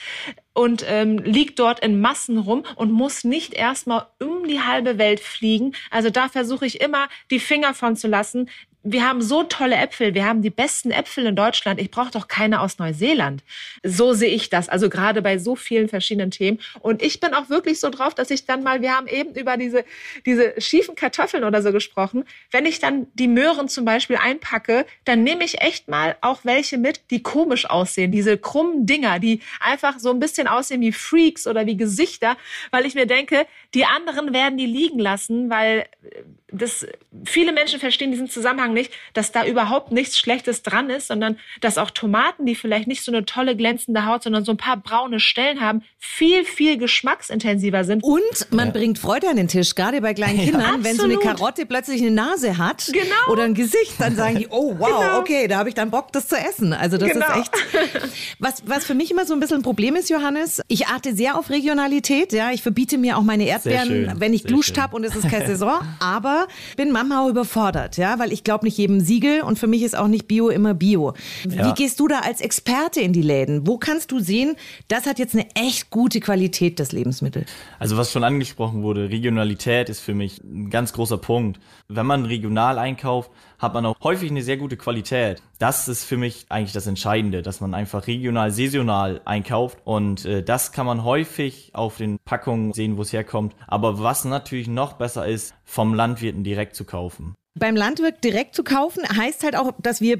Und 0.58 0.84
ähm, 0.88 1.20
liegt 1.20 1.60
dort 1.60 1.82
in 1.82 2.02
Massen 2.02 2.40
rum 2.40 2.64
und 2.76 2.92
muss 2.92 3.24
nicht 3.24 3.54
erstmal 3.54 4.08
um 4.20 4.48
die 4.48 4.62
halbe 4.62 4.98
Welt 4.98 5.20
fliegen. 5.20 5.76
Also 5.92 6.10
da 6.10 6.30
versuche 6.30 6.66
ich 6.66 6.82
immer, 6.82 7.10
die 7.30 7.40
Finger 7.40 7.76
von 7.76 7.96
zu 7.96 8.08
lassen. 8.08 8.50
Wir 8.84 9.06
haben 9.06 9.22
so 9.22 9.44
tolle 9.44 9.76
Äpfel, 9.76 10.14
wir 10.14 10.26
haben 10.26 10.42
die 10.42 10.50
besten 10.50 10.92
Äpfel 10.92 11.26
in 11.26 11.36
Deutschland. 11.36 11.80
Ich 11.82 11.92
brauche 11.92 12.12
doch 12.12 12.28
keine 12.28 12.62
aus 12.62 12.78
Neuseeland. 12.78 13.44
So 13.84 14.14
sehe 14.14 14.30
ich 14.30 14.50
das, 14.50 14.70
also 14.70 14.90
gerade 14.90 15.22
bei 15.22 15.38
so 15.40 15.56
vielen 15.56 15.90
verschiedenen 15.90 16.32
Themen. 16.32 16.60
Und 16.80 17.02
ich 17.02 17.20
bin 17.20 17.34
auch 17.34 17.50
wirklich 17.50 17.80
so 17.80 17.90
drauf, 17.90 18.14
dass 18.14 18.30
ich 18.30 18.46
dann 18.46 18.64
mal, 18.64 18.82
wir 18.82 18.96
haben 18.96 19.08
eben 19.08 19.34
über 19.34 19.58
diese, 19.58 19.84
diese 20.26 20.54
schiefen 20.62 20.96
Kartoffeln 20.96 21.44
oder 21.44 21.62
so 21.62 21.72
gesprochen. 21.72 22.24
Wenn 22.52 22.66
ich 22.66 22.80
dann 22.80 23.08
die 23.16 23.28
Möhren 23.28 23.68
zum 23.68 23.84
Beispiel 23.84 24.18
einpacke, 24.18 24.86
dann 25.06 25.24
nehme 25.24 25.44
ich 25.44 25.60
echt 25.62 25.88
mal 25.88 26.16
auch 26.22 26.42
welche 26.44 26.78
mit, 26.78 27.02
die 27.12 27.22
komisch 27.22 27.70
aussehen. 27.70 28.12
Diese 28.12 28.38
krummen 28.38 28.86
Dinger, 28.86 29.20
die 29.20 29.42
einfach 29.60 30.00
so 30.00 30.12
ein 30.12 30.20
bisschen 30.20 30.48
aussehen 30.48 30.82
wie 30.82 30.92
Freaks 30.92 31.46
oder 31.48 31.66
wie 31.66 31.76
Gesichter, 31.78 32.38
weil 32.72 32.86
ich 32.86 32.96
mir 32.96 33.06
denke, 33.06 33.48
die 33.74 33.86
anderen 33.86 34.34
werden 34.34 34.58
die 34.58 34.66
liegen 34.66 35.00
lassen, 35.00 35.50
weil 35.50 35.86
äh, 36.04 36.24
das, 36.50 36.88
viele 37.26 37.52
Menschen 37.52 37.80
verstehen 37.80 38.12
diesen 38.12 38.30
Zusammenhang 38.30 38.67
nicht, 38.74 38.92
dass 39.14 39.32
da 39.32 39.46
überhaupt 39.46 39.92
nichts 39.92 40.18
Schlechtes 40.18 40.64
dran 40.64 40.90
ist, 40.90 41.08
sondern 41.08 41.38
dass 41.62 41.78
auch 41.78 41.92
Tomaten, 41.92 42.46
die 42.46 42.56
vielleicht 42.56 42.88
nicht 42.88 43.04
so 43.04 43.12
eine 43.12 43.26
tolle 43.26 43.56
glänzende 43.56 44.06
Haut, 44.06 44.24
sondern 44.24 44.46
so 44.46 44.52
ein 44.54 44.58
paar 44.58 44.78
braune 44.78 45.20
Stellen 45.20 45.62
haben, 45.62 45.84
viel, 46.00 46.46
viel 46.46 46.78
geschmacksintensiver 46.78 47.84
sind. 47.84 48.04
Und 48.04 48.22
man 48.52 48.72
bringt 48.74 49.00
Freude 49.00 49.30
an 49.30 49.36
den 49.38 49.48
Tisch, 49.48 49.76
gerade 49.76 50.02
bei 50.02 50.14
kleinen 50.14 50.40
Kindern. 50.44 50.84
Wenn 50.84 50.96
so 50.96 51.04
eine. 51.04 51.18
Karotte 51.18 51.66
plötzlich 51.66 52.02
eine 52.02 52.12
Nase 52.12 52.58
hat 52.58 52.90
Genau. 52.94 53.32
oder 53.32 53.44
ein 53.44 53.54
Gesicht, 53.54 53.94
dann 54.00 54.16
sagen 54.16 54.38
die, 54.38 54.48
oh 54.50 54.76
wow, 54.78 54.88
Genau. 55.02 55.20
okay, 55.20 55.48
da 55.48 55.58
habe 55.58 55.70
ich 55.70 55.76
dann 55.76 55.90
Bock, 55.90 56.12
das 56.14 56.28
zu 56.28 56.36
essen. 56.38 56.74
Also 56.74 56.98
das 56.98 57.10
Genau. 57.12 57.26
ist 57.28 57.38
echt. 57.38 57.52
Was, 58.40 58.64
was 58.68 58.86
für 58.86 58.94
mich 58.94 59.10
immer 59.12 59.26
so 59.26 59.34
ein 59.34 59.40
bisschen 59.40 59.58
ein 59.58 59.64
Problem 59.64 59.96
ist, 59.96 60.10
Johannes, 60.10 60.62
ich 60.68 60.88
achte 60.88 61.16
sehr 61.16 61.38
auf 61.38 61.50
Regionalität. 61.50 62.34
Ja, 62.34 62.52
ich 62.52 62.62
verbiete 62.62 62.98
mir 62.98 63.18
auch 63.18 63.24
meine 63.24 63.46
Erdbeeren, 63.48 64.14
wenn 64.20 64.34
ich 64.34 64.44
sehr 64.44 64.52
gluscht 64.52 64.78
habe 64.78 64.96
und 64.96 65.04
es 65.04 65.16
ist 65.16 65.28
keine 65.30 65.46
Saison. 65.48 65.80
Aber 66.00 66.48
bin 66.76 66.92
manchmal 66.92 67.26
auch 67.26 67.30
überfordert, 67.30 67.98
ja, 67.98 68.20
weil 68.20 68.32
ich 68.32 68.44
glaube 68.44 68.57
nicht 68.64 68.78
jedem 68.78 69.00
Siegel 69.00 69.42
und 69.42 69.58
für 69.60 69.68
mich 69.68 69.84
ist 69.84 69.98
auch 69.98 70.08
nicht 70.08 70.28
Bio 70.28 70.50
immer 70.50 70.74
Bio. 70.74 71.14
Wie 71.44 71.56
Ja. 71.56 71.72
gehst 71.74 72.00
du 72.00 72.08
da 72.08 72.20
als 72.20 72.42
Experte 72.42 73.02
in 73.02 73.14
die 73.14 73.22
Läden? 73.22 73.68
Wo 73.68 73.78
kannst 73.78 74.12
du 74.12 74.20
sehen, 74.20 74.56
das 74.88 75.06
hat 75.06 75.20
jetzt 75.20 75.34
eine 75.36 75.48
echt 75.56 75.90
gute 75.90 76.20
Qualität, 76.20 76.80
das 76.80 76.92
Lebensmittel? 76.92 77.46
Also 77.80 77.98
was 77.98 78.12
schon 78.12 78.24
angesprochen 78.24 78.84
wurde, 78.84 79.10
Regionalität 79.10 79.90
ist 79.90 80.00
für 80.00 80.14
mich 80.14 80.42
ein 80.44 80.70
ganz 80.70 80.94
großer 80.94 81.18
Punkt. 81.18 81.60
Wenn 81.88 82.06
man 82.06 82.26
regional 82.26 82.78
einkauft, 82.78 83.32
hat 83.60 83.74
man 83.74 83.86
auch 83.86 83.96
häufig 84.04 84.30
eine 84.30 84.44
sehr 84.44 84.58
gute 84.58 84.78
Qualität. 84.78 85.42
Das 85.58 85.88
ist 85.88 86.04
für 86.04 86.18
mich 86.18 86.46
eigentlich 86.50 86.74
das 86.74 86.86
Entscheidende, 86.86 87.42
dass 87.42 87.60
man 87.60 87.74
einfach 87.74 88.06
regional, 88.06 88.52
saisonal 88.52 89.22
einkauft 89.26 89.80
und 89.84 90.26
äh, 90.26 90.44
das 90.44 90.72
kann 90.72 90.86
man 90.86 91.04
häufig 91.04 91.72
auf 91.74 91.98
den 91.98 92.18
Packungen 92.24 92.74
sehen, 92.74 92.98
wo 92.98 93.02
es 93.02 93.14
herkommt. 93.14 93.56
Aber 93.68 94.04
was 94.04 94.26
natürlich 94.26 94.68
noch 94.68 94.94
besser 94.94 95.26
ist, 95.26 95.56
vom 95.66 95.94
Landwirten 95.96 96.44
direkt 96.44 96.76
zu 96.76 96.86
kaufen. 96.86 97.34
Beim 97.60 97.76
Landwirt 97.76 98.24
direkt 98.24 98.56
zu 98.56 98.64
kaufen 98.64 99.04
heißt 99.04 99.44
halt 99.44 99.56
auch, 99.56 99.74
dass 99.82 100.02
wir 100.02 100.18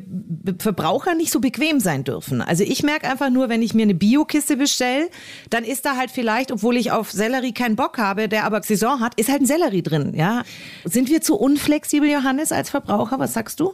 Verbraucher 0.60 1.16
nicht 1.16 1.32
so 1.32 1.40
bequem 1.40 1.80
sein 1.80 2.04
dürfen. 2.04 2.42
Also 2.42 2.64
ich 2.64 2.84
merke 2.84 3.10
einfach 3.10 3.30
nur, 3.30 3.50
wenn 3.50 3.62
ich 3.62 3.74
mir 3.74 3.84
eine 3.84 3.96
Biokiste 3.96 4.58
bestelle, 4.58 5.10
dann 5.50 5.64
ist 5.64 5.86
da 5.86 5.96
halt 5.96 6.12
vielleicht, 6.12 6.52
obwohl 6.52 6.78
ich 6.78 6.92
auf 6.92 7.12
Sellerie 7.12 7.54
keinen 7.54 7.76
Bock 7.76 7.98
habe, 7.98 8.28
der 8.28 8.46
aber 8.46 8.62
Saison 8.64 9.00
hat, 9.00 9.20
ist 9.20 9.30
halt 9.30 9.42
ein 9.42 9.46
Sellerie 9.46 9.84
drin. 9.84 10.14
Ja, 10.16 10.44
sind 10.84 11.10
wir 11.10 11.22
zu 11.22 11.36
unflexibel, 11.36 12.10
Johannes, 12.10 12.52
als 12.52 12.70
Verbraucher? 12.70 13.20
Was 13.20 13.34
sagst 13.34 13.60
du? 13.60 13.74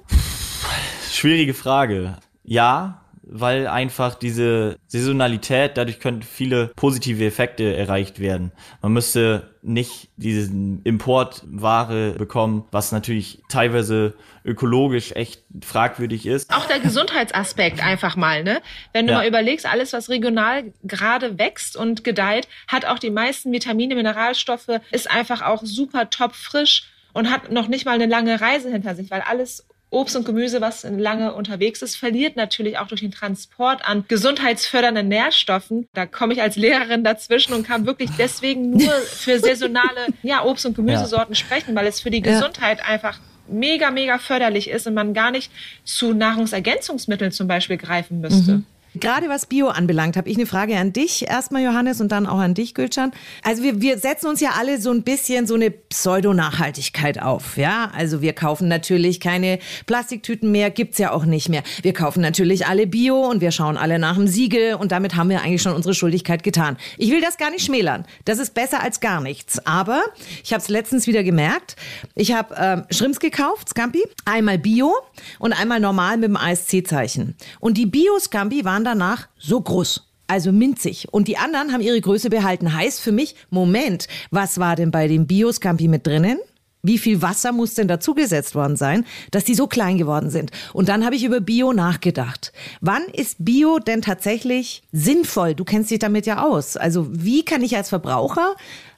Schwierige 1.12 1.54
Frage. 1.54 2.18
Ja, 2.44 3.03
weil 3.26 3.68
einfach 3.68 4.16
diese 4.16 4.78
Saisonalität, 4.88 5.78
dadurch 5.78 6.00
könnten 6.00 6.24
viele 6.24 6.68
positive 6.76 7.26
Effekte 7.26 7.76
erreicht 7.76 8.20
werden. 8.20 8.52
Man 8.82 8.94
müsste 8.94 9.50
nicht 9.62 10.10
diesen 10.18 10.82
Importware 10.84 12.16
bekommen, 12.18 12.66
was 12.72 12.92
natürlich 12.92 13.42
teilweise 13.50 14.14
ökologisch 14.44 15.14
echt 15.14 15.44
fragwürdig 15.64 16.26
ist. 16.26 16.54
Auch 16.54 16.66
der 16.66 16.80
Gesundheitsaspekt 16.80 17.82
einfach 17.84 18.16
mal, 18.16 18.44
ne? 18.44 18.62
Wenn 18.92 19.08
du 19.08 19.14
Ja. 19.14 19.20
mal 19.20 19.28
überlegst, 19.28 19.66
alles, 19.66 19.94
was 19.94 20.10
regional 20.10 20.74
gerade 20.84 21.38
wächst 21.40 21.78
und 21.78 22.04
gedeiht, 22.04 22.48
hat 22.68 22.86
auch 22.86 23.00
die 23.00 23.10
meisten 23.10 23.52
Vitamine, 23.54 23.96
Mineralstoffe, 23.96 24.68
ist 24.92 25.10
einfach 25.10 25.42
auch 25.42 25.62
super 25.64 26.10
top 26.10 26.36
frisch. 26.36 26.90
und 27.16 27.30
hat 27.30 27.52
noch 27.52 27.68
nicht 27.68 27.86
mal 27.86 27.92
eine 27.92 28.08
lange 28.08 28.42
Reise 28.42 28.72
hinter 28.72 28.96
sich, 28.96 29.12
weil 29.12 29.22
alles 29.22 29.68
Obst 29.94 30.16
und 30.16 30.26
Gemüse, 30.26 30.60
was 30.60 30.84
lange 30.84 31.34
unterwegs 31.34 31.82
ist, 31.82 31.96
verliert 31.96 32.36
natürlich 32.36 32.78
auch 32.78 32.88
durch 32.88 33.02
den 33.02 33.12
Transport 33.12 33.86
an 33.86 34.06
gesundheitsfördernden 34.08 35.08
Nährstoffen. 35.08 35.88
Da 35.94 36.06
komme 36.06 36.34
ich 36.34 36.42
als 36.42 36.56
Lehrerin 36.56 37.04
dazwischen 37.04 37.54
und 37.54 37.66
kann 37.66 37.86
wirklich 37.86 38.10
deswegen 38.18 38.72
nur 38.72 38.92
für 38.92 39.40
saisonale 39.40 40.08
ja, 40.24 40.44
Obst- 40.44 40.66
und 40.66 40.76
Gemüsesorten 40.76 41.34
ja. 41.34 41.40
sprechen, 41.40 41.76
weil 41.76 41.88
es 41.88 42.00
für 42.00 42.12
die 42.12 42.22
Gesundheit 42.22 42.80
ja. 42.80 42.86
einfach 42.86 43.20
mega, 43.48 43.92
mega 43.92 44.18
förderlich 44.18 44.70
ist 44.70 44.88
und 44.88 44.94
man 44.94 45.14
gar 45.14 45.32
nicht 45.32 45.52
zu 45.84 46.14
Nahrungsergänzungsmitteln 46.14 47.32
zum 47.32 47.48
Beispiel 47.48 47.78
greifen 47.78 48.22
müsste. 48.22 48.52
Mhm. 48.54 48.66
Gerade 48.96 49.30
was 49.30 49.46
Bio 49.48 49.68
anbelangt, 49.70 50.18
habe 50.18 50.30
ich 50.30 50.38
eine 50.38 50.46
Frage 50.46 50.78
an 50.78 50.94
dich 50.94 51.28
erstmal, 51.28 51.64
Johannes, 51.64 52.00
und 52.00 52.12
dann 52.12 52.28
auch 52.28 52.40
an 52.40 52.54
dich, 52.54 52.74
Gülcan. 52.74 53.12
Also 53.44 53.64
wir, 53.64 53.82
wir 53.82 53.98
setzen 53.98 54.28
uns 54.28 54.40
ja 54.40 54.52
alle 54.58 54.80
so 54.80 54.92
ein 54.92 55.04
bisschen 55.04 55.48
so 55.48 55.56
eine 55.56 55.72
Pseudo-Nachhaltigkeit 55.72 57.22
auf. 57.22 57.58
Ja, 57.58 57.92
also 57.96 58.22
wir 58.22 58.34
kaufen 58.34 58.68
natürlich 58.68 59.20
keine 59.20 59.60
Plastiktüten 59.86 60.52
mehr, 60.52 60.70
gibt's 60.70 60.98
ja 60.98 61.12
auch 61.12 61.26
nicht 61.26 61.50
mehr. 61.50 61.64
Wir 61.82 61.94
kaufen 61.94 62.22
natürlich 62.22 62.68
alle 62.68 62.88
Bio 62.88 63.30
und 63.30 63.42
wir 63.42 63.52
schauen 63.52 63.78
alle 63.78 64.00
nach 64.00 64.16
dem 64.16 64.28
Siegel 64.28 64.76
und 64.76 64.92
damit 64.92 65.16
haben 65.16 65.30
wir 65.30 65.42
eigentlich 65.42 65.62
schon 65.62 65.74
unsere 65.74 65.94
Schuldigkeit 65.94 66.44
getan. 66.44 66.78
Ich 66.98 67.12
will 67.12 67.22
das 67.22 67.38
gar 67.38 67.50
nicht 67.50 67.66
schmälern. 67.66 68.06
Das 68.26 68.40
ist 68.40 68.54
besser 68.54 68.82
als 68.82 69.00
gar 69.00 69.22
nichts. 69.22 69.66
Aber 69.66 70.04
ich 70.44 70.54
habe 70.54 70.62
es 70.62 70.70
letztens 70.70 71.08
wieder 71.08 71.24
gemerkt. 71.24 71.76
Ich 72.16 72.34
habe 72.34 72.56
ähm, 72.58 72.84
Schrimps 72.92 73.20
gekauft, 73.20 73.70
Scampi, 73.70 74.04
einmal 74.26 74.58
Bio 74.58 74.94
und 75.40 75.54
einmal 75.54 75.80
normal 75.80 76.18
mit 76.18 76.30
dem 76.30 76.38
ASC-Zeichen. 76.38 77.36
Und 77.60 77.78
die 77.78 77.86
Bio-Scampi 77.86 78.66
waren 78.66 78.83
waren 78.84 79.00
danach 79.00 79.28
so 79.38 79.62
groß. 79.62 80.10
Also 80.28 80.52
minzig. 80.52 81.08
Und 81.12 81.28
die 81.28 81.38
anderen 81.38 81.74
haben 81.74 81.82
ihre 81.82 82.00
Größe 82.00 82.30
behalten. 82.30 82.74
Heißt 82.74 83.02
für 83.02 83.12
mich, 83.12 83.36
Moment, 83.50 84.08
was 84.32 84.58
war 84.58 84.76
denn 84.76 84.90
bei 84.92 85.08
dem 85.08 85.28
Bioscampi 85.28 85.88
mit 85.88 86.08
drinnen? 86.08 86.40
Wie 86.82 86.98
viel 86.98 87.22
Wasser 87.22 87.54
muss 87.54 87.76
denn 87.76 87.88
dazugesetzt 87.88 88.56
worden 88.56 88.76
sein, 88.76 89.06
dass 89.32 89.46
die 89.46 89.56
so 89.56 89.68
klein 89.68 89.98
geworden 89.98 90.30
sind? 90.30 90.52
Und 90.74 90.90
dann 90.90 91.06
habe 91.06 91.16
ich 91.16 91.24
über 91.24 91.40
Bio 91.40 91.72
nachgedacht. 91.72 92.52
Wann 92.82 93.04
ist 93.14 93.38
Bio 93.40 93.80
denn 93.80 94.02
tatsächlich 94.02 94.84
sinnvoll? 94.92 95.56
Du 95.56 95.64
kennst 95.64 95.92
dich 95.92 96.00
damit 96.00 96.26
ja 96.26 96.46
aus. 96.46 96.76
Also 96.76 97.08
wie 97.10 97.46
kann 97.46 97.62
ich 97.62 97.78
als 97.78 97.88
Verbraucher 97.88 98.56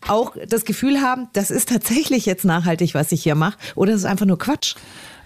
auch 0.08 0.36
das 0.48 0.66
Gefühl 0.66 1.02
haben, 1.02 1.30
das 1.34 1.52
ist 1.52 1.70
tatsächlich 1.70 2.26
jetzt 2.26 2.46
nachhaltig, 2.46 2.94
was 2.94 3.12
ich 3.12 3.24
hier 3.24 3.36
mache? 3.36 3.58
Oder 3.76 3.94
ist 3.94 4.02
es 4.02 4.06
einfach 4.06 4.26
nur 4.26 4.38
Quatsch? 4.38 4.76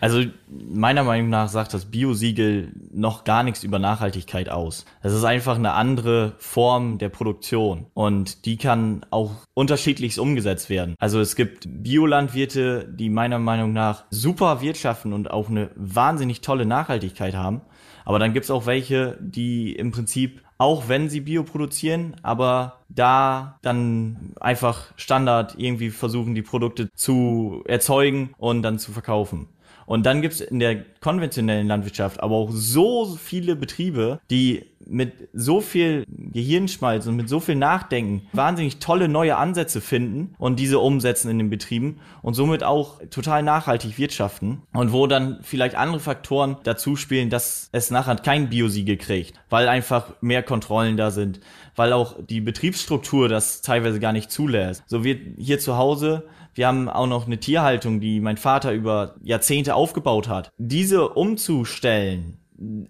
Also 0.01 0.23
meiner 0.49 1.03
Meinung 1.03 1.29
nach 1.29 1.49
sagt 1.49 1.73
das 1.73 1.85
Biosiegel 1.85 2.71
noch 2.93 3.25
gar 3.25 3.43
nichts 3.43 3.63
über 3.63 3.79
Nachhaltigkeit 3.79 4.49
aus. 4.49 4.85
Es 5.01 5.13
ist 5.13 5.25
einfach 5.25 5.55
eine 5.55 5.73
andere 5.73 6.35
Form 6.37 6.99
der 6.99 7.09
Produktion 7.09 7.87
und 7.93 8.45
die 8.45 8.57
kann 8.57 9.05
auch 9.09 9.31
unterschiedlich 9.53 10.17
umgesetzt 10.19 10.69
werden. 10.69 10.95
Also 10.99 11.19
es 11.19 11.35
gibt 11.35 11.67
Biolandwirte, 11.67 12.87
die 12.89 13.09
meiner 13.09 13.39
Meinung 13.39 13.73
nach 13.73 14.05
super 14.09 14.61
wirtschaften 14.61 15.11
und 15.11 15.31
auch 15.31 15.49
eine 15.49 15.69
wahnsinnig 15.75 16.41
tolle 16.41 16.65
Nachhaltigkeit 16.65 17.35
haben. 17.35 17.61
Aber 18.05 18.19
dann 18.19 18.33
gibt 18.33 18.45
es 18.45 18.51
auch 18.51 18.65
welche, 18.65 19.17
die 19.19 19.73
im 19.73 19.91
Prinzip 19.91 20.41
auch 20.59 20.89
wenn 20.89 21.09
sie 21.09 21.21
Bio 21.21 21.43
produzieren, 21.43 22.17
aber 22.21 22.81
da 22.89 23.57
dann 23.61 24.33
einfach 24.39 24.91
Standard 24.97 25.55
irgendwie 25.57 25.89
versuchen, 25.89 26.35
die 26.35 26.41
Produkte 26.41 26.91
zu 26.93 27.63
erzeugen 27.65 28.31
und 28.37 28.61
dann 28.61 28.77
zu 28.77 28.91
verkaufen. 28.91 29.47
Und 29.89 30.05
dann 30.05 30.21
gibt's 30.21 30.39
in 30.39 30.59
der 30.59 30.85
konventionellen 31.01 31.65
Landwirtschaft 31.65 32.21
aber 32.21 32.35
auch 32.35 32.51
so 32.51 33.07
viele 33.15 33.55
Betriebe, 33.55 34.19
die 34.29 34.67
mit 34.85 35.29
so 35.33 35.61
viel 35.61 36.03
Gehirnschmalz 36.07 37.07
und 37.07 37.15
mit 37.15 37.27
so 37.27 37.39
viel 37.39 37.55
Nachdenken 37.55 38.27
wahnsinnig 38.31 38.77
tolle 38.77 39.07
neue 39.07 39.35
Ansätze 39.35 39.81
finden 39.81 40.35
und 40.37 40.59
diese 40.59 40.77
umsetzen 40.77 41.31
in 41.31 41.39
den 41.39 41.49
Betrieben 41.49 42.01
und 42.21 42.35
somit 42.35 42.63
auch 42.63 42.99
total 43.09 43.41
nachhaltig 43.41 43.97
wirtschaften 43.97 44.61
und 44.73 44.93
wo 44.93 45.07
dann 45.07 45.39
vielleicht 45.41 45.73
andere 45.73 45.99
Faktoren 45.99 46.57
dazu 46.63 46.95
spielen, 46.95 47.31
dass 47.31 47.69
es 47.71 47.89
nachher 47.89 48.15
kein 48.17 48.49
Biosiegel 48.49 48.97
kriegt, 48.97 49.33
weil 49.49 49.67
einfach 49.67 50.13
mehr 50.21 50.43
Kontrollen 50.43 50.97
da 50.97 51.09
sind, 51.09 51.39
weil 51.75 51.93
auch 51.93 52.15
die 52.23 52.41
Betriebsstruktur 52.41 53.27
das 53.27 53.63
teilweise 53.63 53.99
gar 53.99 54.13
nicht 54.13 54.29
zulässt. 54.29 54.83
So 54.85 55.03
wird 55.03 55.19
hier 55.39 55.57
zu 55.57 55.77
Hause 55.77 56.27
wir 56.59 56.67
haben 56.67 56.89
auch 56.89 57.07
noch 57.07 57.25
eine 57.25 57.39
Tierhaltung, 57.39 58.01
die 58.01 58.19
mein 58.19 58.35
Vater 58.35 58.73
über 58.73 59.15
Jahrzehnte 59.23 59.75
aufgebaut 59.75 60.27
hat. 60.27 60.51
Diese 60.57 61.07
umzustellen, 61.07 62.37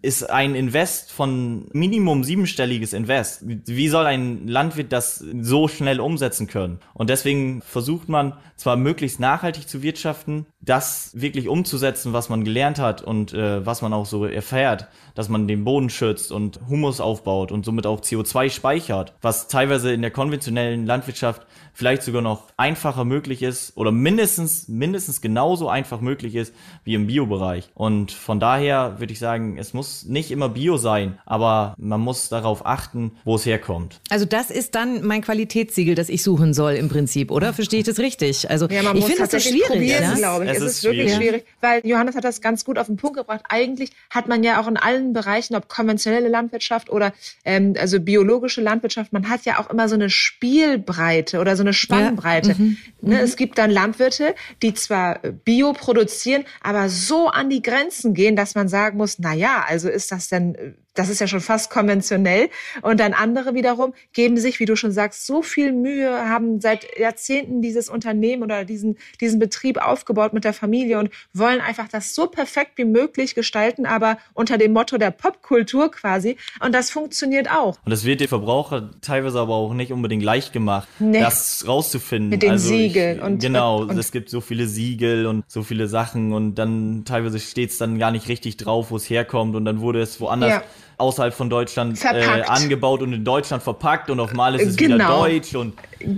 ist 0.02 0.28
ein 0.28 0.56
Invest 0.56 1.12
von 1.12 1.68
Minimum 1.74 2.24
siebenstelliges 2.24 2.94
Invest. 2.94 3.44
Wie 3.46 3.88
soll 3.88 4.08
ein 4.08 4.48
Landwirt 4.48 4.92
das 4.92 5.24
so 5.42 5.68
schnell 5.68 6.00
umsetzen 6.00 6.48
können? 6.48 6.80
Und 6.96 7.12
deswegen 7.12 7.62
versucht 7.62 8.10
man 8.10 8.34
zwar 8.56 8.78
möglichst 8.78 9.20
nachhaltig 9.20 9.68
zu 9.70 9.84
wirtschaften, 9.84 10.48
das 10.62 11.12
wirklich 11.14 11.48
umzusetzen, 11.48 12.12
was 12.12 12.30
man 12.30 12.44
gelernt 12.44 12.80
hat 12.80 13.02
und 13.02 13.34
äh, 13.34 13.66
was 13.66 13.82
man 13.82 13.94
auch 13.94 14.06
so 14.06 14.26
erfährt, 14.26 14.88
dass 15.16 15.30
man 15.30 15.48
den 15.48 15.64
Boden 15.64 15.90
schützt 15.90 16.32
und 16.32 16.60
Humus 16.70 17.00
aufbaut 17.00 17.52
und 17.52 17.66
somit 17.66 17.86
auch 17.88 18.02
CO2 18.02 18.50
speichert, 18.50 19.14
was 19.22 19.48
teilweise 19.48 19.94
in 19.94 20.02
der 20.02 20.12
konventionellen 20.12 20.86
Landwirtschaft 20.86 21.46
vielleicht 21.74 22.04
sogar 22.04 22.22
noch 22.22 22.44
einfacher 22.58 23.06
möglich 23.06 23.42
ist 23.42 23.78
oder 23.78 23.92
mindestens 23.92 24.68
mindestens 24.68 25.22
genauso 25.22 25.70
einfach 25.70 26.02
möglich 26.02 26.36
ist 26.36 26.54
wie 26.84 26.94
im 26.94 27.08
Biobereich. 27.08 27.70
Und 27.74 28.12
von 28.12 28.42
daher 28.42 29.00
würde 29.00 29.14
ich 29.14 29.20
sagen, 29.20 29.58
es 29.58 29.74
muss 29.74 30.04
nicht 30.04 30.30
immer 30.30 30.50
Bio 30.50 30.76
sein, 30.76 31.18
aber 31.26 31.74
man 31.78 32.02
muss 32.02 32.28
darauf 32.28 32.66
achten, 32.66 33.12
wo 33.24 33.36
es 33.36 33.46
herkommt. 33.46 34.02
Also 34.10 34.26
das 34.26 34.52
ist 34.52 34.76
dann 34.76 35.06
mein 35.06 35.22
Qualitätssiegel, 35.22 35.96
das 35.96 36.10
ich 36.10 36.22
suchen 36.22 36.54
soll 36.54 36.74
im 36.74 36.90
Prinzip, 36.90 37.32
oder? 37.32 37.54
Verstehe 37.54 37.80
ich 37.80 37.86
das 37.86 38.00
richtig? 38.00 38.50
Also 38.50 38.68
ja, 38.68 38.82
ich 38.94 39.06
finde 39.06 39.28
das 39.28 39.32
so 39.32 39.40
schwierig. 39.40 39.90
ja? 39.90 40.14
glaube 40.16 40.46
ich. 40.46 40.49
Es, 40.52 40.58
es 40.58 40.64
ist, 40.64 40.78
ist 40.78 40.84
wirklich 40.84 41.14
schwierig, 41.14 41.46
weil 41.62 41.86
Johannes 41.86 42.16
hat 42.16 42.24
das 42.24 42.42
ganz 42.42 42.66
gut 42.66 42.78
auf 42.78 42.88
den 42.88 42.98
Punkt 42.98 43.18
gebracht. 43.18 43.44
Eigentlich 43.50 43.92
hat 44.10 44.28
man 44.28 44.44
ja 44.44 44.62
auch 44.62 44.68
in 44.68 44.78
allen 44.78 45.14
Bereichen, 45.14 45.56
ob 45.56 45.68
konventionelle 45.68 46.28
Landwirtschaft 46.28 46.90
oder 46.90 47.14
ähm, 47.46 47.76
also 47.78 48.00
biologische 48.00 48.62
Landwirtschaft, 48.62 49.14
man 49.14 49.30
hat 49.30 49.46
ja 49.46 49.60
auch 49.60 49.70
immer 49.70 49.88
so 49.90 49.96
eine 49.96 50.10
Spielbreite 50.10 51.40
oder 51.40 51.56
so 51.56 51.64
eine 51.64 51.74
Spannbreite. 51.74 52.50
Ja. 52.50 52.56
Mhm. 52.58 52.78
Ne, 53.02 53.16
mhm. 53.16 53.22
Es 53.22 53.36
gibt 53.36 53.58
dann 53.58 53.72
Landwirte, 53.72 54.36
die 54.62 54.74
zwar 54.74 55.20
Bio 55.20 55.74
produzieren, 55.74 56.46
aber 56.62 56.90
so 56.90 57.28
an 57.28 57.50
die 57.50 57.62
Grenzen 57.62 58.14
gehen, 58.14 58.36
dass 58.36 58.56
man 58.56 58.68
sagen 58.68 58.98
muss, 58.98 59.20
na 59.20 59.34
ja, 59.34 59.64
also 59.68 59.90
ist 59.90 60.12
das 60.12 60.28
denn 60.30 60.76
das 61.00 61.08
ist 61.08 61.22
ja 61.22 61.28
schon 61.28 61.40
fast 61.40 61.72
konventionell. 61.72 62.50
Und 62.82 63.00
dann 63.00 63.14
andere 63.14 63.54
wiederum 63.54 63.94
geben 64.12 64.38
sich, 64.38 64.60
wie 64.60 64.66
du 64.66 64.76
schon 64.76 64.92
sagst, 64.92 65.26
so 65.26 65.42
viel 65.42 65.72
Mühe, 65.72 66.10
haben 66.28 66.60
seit 66.60 66.86
Jahrzehnten 67.00 67.62
dieses 67.62 67.90
Unternehmen 67.90 68.44
oder 68.44 68.66
diesen, 68.66 68.98
diesen 69.22 69.40
Betrieb 69.40 69.78
aufgebaut 69.78 70.34
mit 70.34 70.44
der 70.44 70.52
Familie 70.52 71.00
und 71.00 71.10
wollen 71.34 71.62
einfach 71.62 71.88
das 71.88 72.14
so 72.14 72.28
perfekt 72.28 72.74
wie 72.76 72.84
möglich 72.84 73.34
gestalten, 73.34 73.86
aber 73.86 74.18
unter 74.34 74.58
dem 74.58 74.74
Motto 74.74 74.98
der 74.98 75.12
Popkultur 75.12 75.90
quasi. 75.90 76.36
Und 76.60 76.76
das 76.76 76.92
funktioniert 76.92 77.50
auch. 77.50 77.78
Und 77.86 77.92
das 77.92 78.04
wird 78.04 78.20
den 78.20 78.28
Verbraucher 78.28 78.92
teilweise 79.00 79.40
aber 79.40 79.56
auch 79.56 79.74
nicht 79.74 79.94
unbedingt 79.94 80.24
leicht 80.24 80.52
gemacht, 80.52 80.90
nee. 81.00 81.22
das 81.22 81.66
rauszufinden. 81.66 82.30
Mit 82.30 82.44
den 82.44 82.52
also 82.52 82.68
Siegeln. 82.68 83.20
Ich, 83.20 83.24
und, 83.24 83.42
genau, 83.42 83.84
und, 83.84 83.98
es 83.98 84.12
gibt 84.12 84.30
so 84.30 84.42
viele 84.42 84.68
Siegel 84.68 85.28
und 85.28 85.46
so 85.48 85.64
viele 85.64 85.88
Sachen 85.88 86.34
und 86.34 86.56
dann 86.56 87.06
teilweise 87.06 87.40
steht 87.40 87.70
es 87.70 87.78
dann 87.78 88.00
gar 88.00 88.12
nicht 88.12 88.28
richtig 88.28 88.58
drauf, 88.58 88.92
wo 88.92 88.98
es 88.98 89.10
herkommt 89.10 89.56
und 89.56 89.64
dann 89.64 89.80
wurde 89.80 90.02
es 90.02 90.20
woanders 90.20 90.50
ja 90.50 90.64
außerhalb 91.00 91.34
von 91.34 91.50
Deutschland 91.50 92.04
äh, 92.04 92.44
angebaut 92.48 93.02
und 93.02 93.14
in 93.14 93.24
Deutschland 93.24 93.64
verpackt 93.64 94.10
und 94.10 94.20
auf 94.20 94.34
Mal 94.34 94.56
ist 94.56 94.68
es 94.68 94.76
genau. 94.76 94.96
wieder 94.96 95.08
deutsch 95.08 95.56
und 95.56 95.74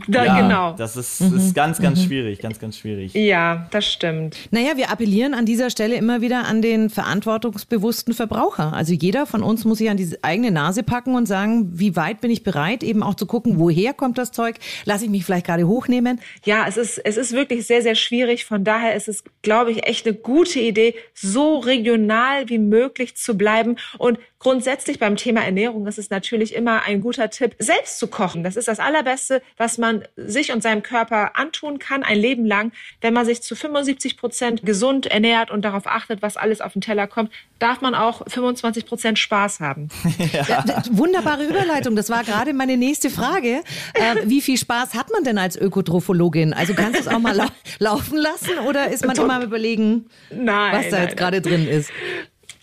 da, 0.07 0.25
ja, 0.25 0.41
genau. 0.41 0.73
das 0.73 0.95
ist, 0.95 1.21
mhm. 1.21 1.37
ist 1.37 1.55
ganz, 1.55 1.79
ganz 1.79 1.99
mhm. 1.99 2.05
schwierig, 2.05 2.39
ganz, 2.39 2.59
ganz 2.59 2.77
schwierig. 2.77 3.13
Ja, 3.13 3.67
das 3.71 3.91
stimmt. 3.91 4.37
Naja, 4.51 4.77
wir 4.77 4.91
appellieren 4.91 5.33
an 5.33 5.45
dieser 5.45 5.69
Stelle 5.69 5.95
immer 5.95 6.21
wieder 6.21 6.45
an 6.45 6.61
den 6.61 6.89
verantwortungsbewussten 6.89 8.13
Verbraucher. 8.13 8.73
Also 8.73 8.93
jeder 8.93 9.25
von 9.25 9.41
uns 9.41 9.65
muss 9.65 9.79
sich 9.79 9.89
an 9.89 9.97
die 9.97 10.17
eigene 10.21 10.51
Nase 10.51 10.83
packen 10.83 11.15
und 11.15 11.25
sagen, 11.25 11.69
wie 11.73 11.95
weit 11.95 12.21
bin 12.21 12.29
ich 12.29 12.43
bereit, 12.43 12.83
eben 12.83 13.01
auch 13.01 13.15
zu 13.15 13.25
gucken, 13.25 13.59
woher 13.59 13.93
kommt 13.93 14.17
das 14.17 14.31
Zeug? 14.31 14.57
Lasse 14.85 15.05
ich 15.05 15.11
mich 15.11 15.25
vielleicht 15.25 15.47
gerade 15.47 15.67
hochnehmen? 15.67 16.19
Ja, 16.45 16.65
es 16.67 16.77
ist, 16.77 16.99
es 16.99 17.17
ist 17.17 17.31
wirklich 17.33 17.65
sehr, 17.65 17.81
sehr 17.81 17.95
schwierig. 17.95 18.45
Von 18.45 18.63
daher 18.63 18.95
ist 18.95 19.07
es, 19.07 19.23
glaube 19.41 19.71
ich, 19.71 19.87
echt 19.87 20.05
eine 20.05 20.15
gute 20.15 20.59
Idee, 20.59 20.95
so 21.13 21.57
regional 21.57 22.49
wie 22.49 22.59
möglich 22.59 23.15
zu 23.15 23.35
bleiben 23.35 23.77
und 23.97 24.19
Grundsätzlich 24.41 24.97
beim 24.97 25.17
Thema 25.17 25.41
Ernährung 25.41 25.85
ist 25.85 25.99
es 25.99 26.09
natürlich 26.09 26.55
immer 26.55 26.81
ein 26.81 26.99
guter 27.01 27.29
Tipp, 27.29 27.55
selbst 27.59 27.99
zu 27.99 28.07
kochen. 28.07 28.43
Das 28.43 28.55
ist 28.55 28.67
das 28.67 28.79
Allerbeste, 28.79 29.43
was 29.55 29.77
man 29.77 30.03
sich 30.15 30.51
und 30.51 30.63
seinem 30.63 30.81
Körper 30.81 31.37
antun 31.37 31.77
kann, 31.77 32.01
ein 32.01 32.17
Leben 32.17 32.47
lang. 32.47 32.71
Wenn 33.01 33.13
man 33.13 33.23
sich 33.23 33.43
zu 33.43 33.55
75 33.55 34.17
Prozent 34.17 34.65
gesund 34.65 35.05
ernährt 35.05 35.51
und 35.51 35.63
darauf 35.63 35.85
achtet, 35.85 36.23
was 36.23 36.37
alles 36.37 36.59
auf 36.59 36.73
den 36.73 36.81
Teller 36.81 37.05
kommt, 37.05 37.31
darf 37.59 37.81
man 37.81 37.93
auch 37.93 38.23
25 38.27 38.87
Prozent 38.87 39.19
Spaß 39.19 39.59
haben. 39.59 39.89
Ja. 40.47 40.63
Wunderbare 40.91 41.43
Überleitung. 41.45 41.95
Das 41.95 42.09
war 42.09 42.23
gerade 42.23 42.53
meine 42.53 42.77
nächste 42.77 43.09
Frage. 43.09 43.61
Äh, 43.93 44.15
wie 44.23 44.39
viel 44.41 44.57
Spaß 44.57 44.93
hat 44.93 45.11
man 45.11 45.23
denn 45.23 45.37
als 45.37 45.55
Ökotrophologin? 45.57 46.53
Also 46.53 46.73
kannst 46.73 46.95
du 46.95 46.99
es 47.01 47.07
auch 47.07 47.19
mal 47.19 47.35
lau 47.35 47.47
laufen 47.79 48.17
lassen 48.17 48.59
oder 48.67 48.89
ist 48.89 49.05
man 49.05 49.15
immer 49.17 49.43
überlegen, 49.43 50.05
nein, 50.29 50.73
was 50.73 50.89
da 50.89 50.97
nein, 50.97 51.07
jetzt 51.07 51.17
gerade 51.17 51.41
drin 51.41 51.67
ist? 51.67 51.91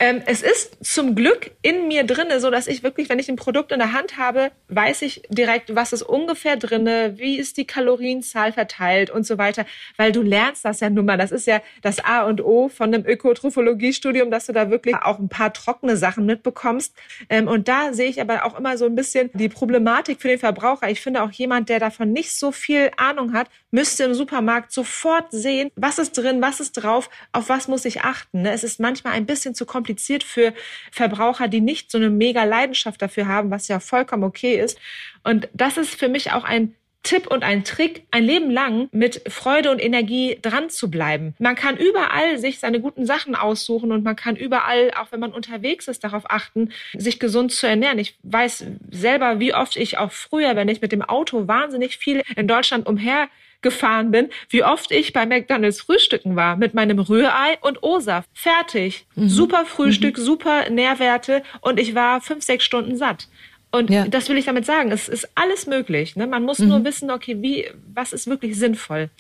Ähm, 0.01 0.23
es 0.27 0.43
ist 0.43 0.85
zum 0.85 1.17
Glück 1.17 1.51
in 1.61 1.89
mir 1.89 2.05
drinne, 2.05 2.39
so 2.39 2.51
dass 2.51 2.69
ich 2.69 2.85
wirklich, 2.85 3.09
wenn 3.09 3.19
ich 3.19 3.29
ein 3.29 3.35
Produkt 3.35 3.73
in 3.73 3.81
der 3.81 3.93
Hand 3.93 4.17
habe, 4.17 4.53
weiß 4.69 5.03
ich 5.03 5.23
direkt, 5.29 5.75
was 5.75 5.93
ist 5.93 6.03
ungefähr 6.03 6.57
drinne, 6.57 7.19
wie 7.19 7.37
ist 7.37 7.57
die 7.57 7.67
Kalorienzahl 7.67 8.53
verteilt 8.53 9.11
und 9.11 9.27
so 9.27 9.39
weiter, 9.39 9.67
weil 9.97 10.13
du 10.13 10.23
lernst 10.23 10.65
das 10.65 10.79
ja 10.79 10.89
nun 10.89 11.05
mal. 11.05 11.19
Das 11.19 11.33
ist 11.33 11.49
ja 11.49 11.61
das 11.83 12.05
A 12.05 12.23
und 12.27 12.41
O 12.45 12.69
von 12.69 12.95
einem 12.95 13.05
Ökotrophologie-Studium, 13.05 14.31
dass 14.31 14.47
du 14.47 14.53
da 14.53 14.71
wirklich 14.71 14.95
auch 14.95 15.19
ein 15.19 15.29
paar 15.29 15.53
trockene 15.53 15.97
Sachen 15.97 16.27
mitbekommst. 16.27 16.95
Ähm, 17.29 17.49
und 17.49 17.67
da 17.67 17.93
sehe 17.93 18.09
ich 18.09 18.21
aber 18.21 18.45
auch 18.45 18.57
immer 18.57 18.79
so 18.79 18.85
ein 18.87 18.95
bisschen 18.95 19.31
die 19.35 19.49
Problematik 19.49 20.21
für 20.21 20.29
den 20.29 20.39
Verbraucher. 20.39 20.89
Ich 20.89 21.01
finde 21.01 21.23
auch 21.23 21.33
jemand, 21.33 21.71
der 21.71 21.81
davon 21.81 22.13
nicht 22.13 22.37
so 22.37 22.53
viel 22.53 22.93
Ahnung 22.97 23.33
hat, 23.33 23.49
müsste 23.73 24.05
im 24.05 24.15
Supermarkt 24.15 24.71
sofort 24.73 25.27
sehen, 25.31 25.71
was 25.75 25.99
ist 25.99 26.13
drin, 26.13 26.41
was 26.41 26.61
ist 26.61 26.73
drauf, 26.73 27.11
auf 27.33 27.49
was 27.49 27.67
muss 27.67 27.85
ich 27.85 28.03
achten. 28.03 28.43
Ne? 28.43 28.53
Es 28.53 28.63
ist 28.63 28.79
manchmal 28.79 29.15
ein 29.15 29.27
bisschen 29.27 29.57
zu 29.57 29.67
kompliziert 29.89 30.23
für 30.23 30.53
Verbraucher, 30.93 31.49
die 31.49 31.63
nicht 31.63 31.91
so 31.91 31.97
eine 31.97 32.11
mega 32.11 32.45
Leidenschaft 32.45 33.01
dafür 33.01 33.27
haben, 33.27 33.51
was 33.51 33.69
ja 33.69 33.81
vollkommen 33.81 34.25
okay 34.25 34.61
ist. 34.61 34.79
Und 35.25 35.49
das 35.55 35.79
ist 35.79 35.95
für 35.95 36.09
mich 36.09 36.33
auch 36.33 36.45
ein 36.45 36.75
Tipp 37.05 37.27
und 37.27 37.43
ein 37.43 37.65
Trick, 37.65 38.03
ein 38.11 38.25
Leben 38.25 38.51
lang 38.51 38.89
mit 38.93 39.23
Freude 39.29 39.71
und 39.71 39.79
Energie 39.79 40.39
dran 40.43 40.69
zu 40.69 40.91
bleiben. 40.91 41.35
Man 41.39 41.55
kann 41.55 41.79
überall 41.79 42.39
sich 42.39 42.59
seine 42.59 42.81
guten 42.81 43.07
Sachen 43.07 43.35
aussuchen 43.35 43.93
und 43.93 44.05
man 44.05 44.17
kann 44.17 44.37
überall, 44.37 44.91
auch 45.01 45.11
wenn 45.11 45.21
man 45.21 45.33
unterwegs 45.33 45.89
ist, 45.89 46.05
darauf 46.05 46.25
achten, 46.29 46.71
sich 46.95 47.19
gesund 47.19 47.53
zu 47.53 47.67
ernähren. 47.67 47.99
Ich 47.99 48.19
weiß 48.25 48.67
selber, 48.91 49.41
wie 49.41 49.55
oft 49.55 49.77
ich 49.77 49.97
auch 49.97 50.13
früher, 50.13 50.55
wenn 50.55 50.69
ich 50.69 50.83
mit 50.83 50.93
dem 50.93 51.03
Auto 51.03 51.49
wahnsinnig 51.49 51.97
viel 51.97 52.23
in 52.37 52.47
Deutschland 52.47 52.87
umher 52.87 53.29
gefahren 53.63 54.11
bin, 54.11 54.29
wie 54.51 54.65
oft 54.65 54.91
ich 54.93 55.13
bei 55.13 55.27
McDonald's 55.27 55.81
frühstücken 55.81 56.37
war 56.37 56.57
mit 56.57 56.75
meinem 56.75 56.99
Rührei 56.99 57.59
und 57.61 57.83
O-Saft. 57.83 58.29
Fertig. 58.33 59.07
Mhm. 59.15 59.29
Super 59.29 59.67
Frühstück, 59.67 60.19
mhm. 60.19 60.23
super 60.23 60.71
Nährwerte 60.71 61.43
und 61.61 61.81
ich 61.81 61.95
war 61.95 62.21
fünf, 62.21 62.45
sechs 62.45 62.65
Stunden 62.65 62.97
satt. 62.97 63.29
Und 63.71 63.91
ja. 63.91 64.09
das 64.09 64.31
will 64.31 64.39
ich 64.39 64.47
damit 64.47 64.65
sagen. 64.65 64.91
Es 64.91 65.09
ist 65.09 65.29
alles 65.35 65.67
möglich. 65.67 66.17
Ne? 66.17 66.27
Man 66.27 66.43
muss 66.43 66.59
mhm. 66.59 66.69
nur 66.69 66.85
wissen, 66.85 67.11
okay, 67.11 67.37
wie, 67.41 67.67
was 67.93 68.15
ist 68.15 68.27
wirklich 68.27 68.57
sinnvoll. 68.59 69.11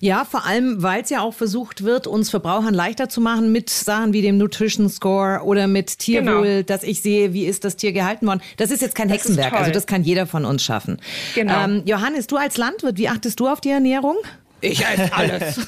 Ja, 0.00 0.24
vor 0.24 0.46
allem, 0.46 0.82
weil 0.82 1.02
es 1.02 1.10
ja 1.10 1.20
auch 1.20 1.34
versucht 1.34 1.84
wird, 1.84 2.06
uns 2.06 2.30
Verbrauchern 2.30 2.72
leichter 2.72 3.10
zu 3.10 3.20
machen 3.20 3.52
mit 3.52 3.68
Sachen 3.68 4.14
wie 4.14 4.22
dem 4.22 4.38
Nutrition 4.38 4.88
Score 4.88 5.42
oder 5.44 5.66
mit 5.66 5.98
Tierwohl, 5.98 6.42
genau. 6.42 6.62
dass 6.62 6.84
ich 6.84 7.02
sehe, 7.02 7.34
wie 7.34 7.44
ist 7.44 7.64
das 7.64 7.76
Tier 7.76 7.92
gehalten 7.92 8.26
worden. 8.26 8.40
Das 8.56 8.70
ist 8.70 8.80
jetzt 8.80 8.94
kein 8.94 9.08
das 9.08 9.18
Hexenwerk. 9.18 9.52
Also 9.52 9.72
das 9.72 9.86
kann 9.86 10.02
jeder 10.02 10.26
von 10.26 10.46
uns 10.46 10.62
schaffen. 10.62 10.98
Genau. 11.34 11.64
Ähm, 11.64 11.82
Johannes, 11.84 12.26
du 12.26 12.36
als 12.36 12.56
Landwirt, 12.56 12.96
wie 12.96 13.08
achtest 13.08 13.38
du 13.40 13.46
auf 13.46 13.60
die 13.60 13.70
Ernährung? 13.70 14.16
Ich 14.62 14.84
esse 14.84 15.12
alles. 15.12 15.60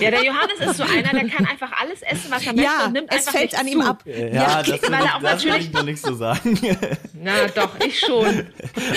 ja, 0.00 0.10
der 0.10 0.24
Johannes 0.24 0.60
ist 0.60 0.76
so 0.76 0.84
einer, 0.84 1.10
der 1.10 1.28
kann 1.28 1.46
einfach 1.46 1.72
alles 1.80 2.02
essen, 2.02 2.30
was 2.30 2.46
er 2.46 2.54
möchte 2.54 2.70
ja, 2.70 2.86
und 2.86 2.92
nimmt 2.92 3.10
es 3.10 3.18
einfach 3.18 3.32
fällt 3.32 3.58
an 3.58 3.66
zu. 3.66 3.72
ihm 3.72 3.80
ab. 3.80 4.02
Ja, 4.04 4.26
ja 4.26 4.62
das, 4.62 4.82
weil 4.82 4.92
er 4.92 5.16
auch 5.16 5.22
das 5.22 5.44
natürlich 5.44 5.66
ich 5.66 5.72
noch 5.72 5.82
nicht 5.82 6.04
so 6.04 6.14
sagen. 6.14 6.58
Na 7.12 7.46
doch, 7.54 7.78
ich 7.80 7.98
schon. 7.98 8.46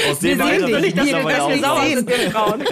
Aus 0.10 0.20
dem 0.20 0.42
Alter 0.42 0.68
bin 0.68 0.84
ich 0.84 0.96
dass 0.96 1.06
wir, 1.06 1.24
dass 1.24 1.50
wir 1.50 1.60
sauer 1.60 1.86
sind, 1.86 2.10
wir 2.10 2.32
Frauen. 2.32 2.64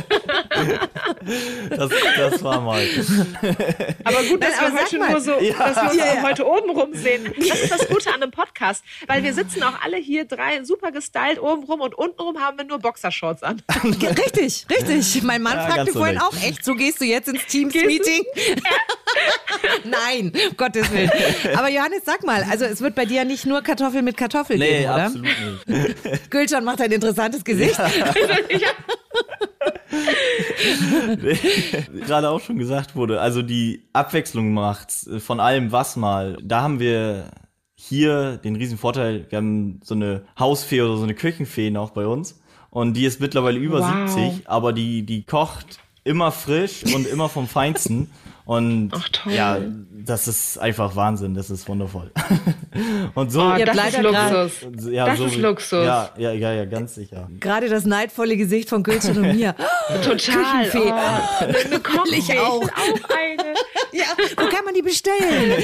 das, 1.69 1.89
das 2.17 2.43
war 2.43 2.61
mal. 2.61 2.81
Aber 4.03 4.23
gut, 4.23 4.43
dass 4.43 4.61
Nein, 4.61 4.73
wir 4.73 4.81
heute 4.81 4.97
nur 4.97 5.21
so, 5.21 5.39
ja. 5.39 5.53
dass 5.57 5.75
wir 5.75 5.91
uns 5.91 5.95
ja, 5.95 6.21
heute 6.23 6.47
oben 6.47 6.69
rum 6.71 6.93
sehen. 6.93 7.33
Das 7.37 7.61
ist 7.61 7.71
das 7.71 7.87
Gute 7.87 8.09
an 8.09 8.21
einem 8.21 8.31
Podcast, 8.31 8.83
weil 9.07 9.23
wir 9.23 9.33
sitzen 9.33 9.63
auch 9.63 9.81
alle 9.83 9.97
hier 9.97 10.25
drei 10.25 10.63
super 10.63 10.91
gestylt 10.91 11.41
oben 11.41 11.63
rum 11.63 11.81
und 11.81 11.95
unten 11.95 12.21
rum 12.21 12.39
haben 12.39 12.57
wir 12.57 12.65
nur 12.65 12.79
Boxershorts 12.79 13.43
an. 13.43 13.61
richtig, 13.83 14.65
richtig. 14.69 15.23
Mein 15.23 15.41
Mann 15.41 15.53
fragte 15.53 15.91
vorhin 15.93 16.17
auch, 16.17 16.33
echt, 16.43 16.63
so 16.63 16.75
gehst 16.75 17.01
du 17.01 17.05
jetzt 17.05 17.27
ins 17.27 17.45
Teams-Meeting? 17.45 18.00
Nein, 19.83 20.31
um 20.49 20.57
Gottes 20.57 20.91
Willen. 20.91 21.11
Aber 21.55 21.69
Johannes, 21.69 22.01
sag 22.05 22.23
mal, 22.23 22.43
also 22.49 22.65
es 22.65 22.81
wird 22.81 22.95
bei 22.95 23.05
dir 23.05 23.25
nicht 23.25 23.45
nur 23.45 23.61
Kartoffel 23.61 24.01
mit 24.01 24.17
Kartoffel 24.17 24.57
nee, 24.57 24.79
geben, 24.79 24.85
oder? 24.85 25.05
absolut 25.05 25.27
nicht. 25.67 25.95
Gülcan 26.31 26.63
macht 26.63 26.81
ein 26.81 26.91
interessantes 26.91 27.43
Gesicht. 27.43 27.79
Ja. 27.79 28.71
Gerade 32.05 32.29
auch 32.29 32.39
schon 32.39 32.57
gesagt 32.57 32.95
wurde, 32.95 33.21
also 33.21 33.41
die 33.41 33.83
Abwechslung 33.93 34.53
macht 34.53 34.91
von 35.19 35.39
allem 35.39 35.71
was 35.71 35.95
mal. 35.95 36.37
Da 36.41 36.61
haben 36.61 36.79
wir 36.79 37.31
hier 37.75 38.37
den 38.37 38.55
riesen 38.55 38.77
Vorteil, 38.77 39.25
wir 39.29 39.37
haben 39.37 39.79
so 39.83 39.95
eine 39.95 40.23
Hausfee 40.39 40.81
oder 40.81 40.97
so 40.97 41.03
eine 41.03 41.15
Küchenfee 41.15 41.71
noch 41.71 41.91
bei 41.91 42.05
uns. 42.05 42.39
Und 42.69 42.93
die 42.93 43.05
ist 43.05 43.19
mittlerweile 43.19 43.59
über 43.59 43.79
wow. 43.79 44.09
70, 44.09 44.47
aber 44.47 44.71
die, 44.71 45.03
die 45.03 45.23
kocht 45.23 45.79
immer 46.03 46.31
frisch 46.31 46.83
und 46.93 47.07
immer 47.07 47.29
vom 47.29 47.47
Feinsten. 47.47 48.09
Und 48.43 48.91
Ach, 48.93 49.07
ja, 49.27 49.59
das 49.91 50.27
ist 50.27 50.57
einfach 50.57 50.95
Wahnsinn, 50.95 51.35
das 51.35 51.49
ist 51.49 51.67
wundervoll. 51.69 52.11
und 53.15 53.31
so. 53.31 53.43
Oh, 53.43 53.55
das 53.57 53.93
ist 53.93 54.01
Luxus. 54.01 54.91
Ja, 54.91 55.05
das 55.05 55.19
so 55.19 55.25
ist 55.25 55.37
Luxus. 55.37 55.85
Ja, 55.85 56.09
ja, 56.17 56.31
ja, 56.31 56.51
ja, 56.53 56.65
ganz 56.65 56.95
sicher. 56.95 57.29
Gerade 57.39 57.69
das 57.69 57.85
neidvolle 57.85 58.35
Gesicht 58.35 58.67
von 58.67 58.83
Gülcan 58.83 59.17
und 59.17 59.35
mir. 59.37 59.55
Total. 60.03 60.17
Küchenfee. 60.17 60.91
Oh, 60.91 61.45
eine 61.45 61.79
Kochfee. 61.79 62.15
Ich 62.17 62.39
auch. 62.39 62.63
auch 62.63 63.09
eine. 63.09 63.53
ja, 63.93 64.05
wo 64.35 64.49
kann 64.49 64.65
man 64.65 64.73
die 64.73 64.81
bestellen? 64.81 65.63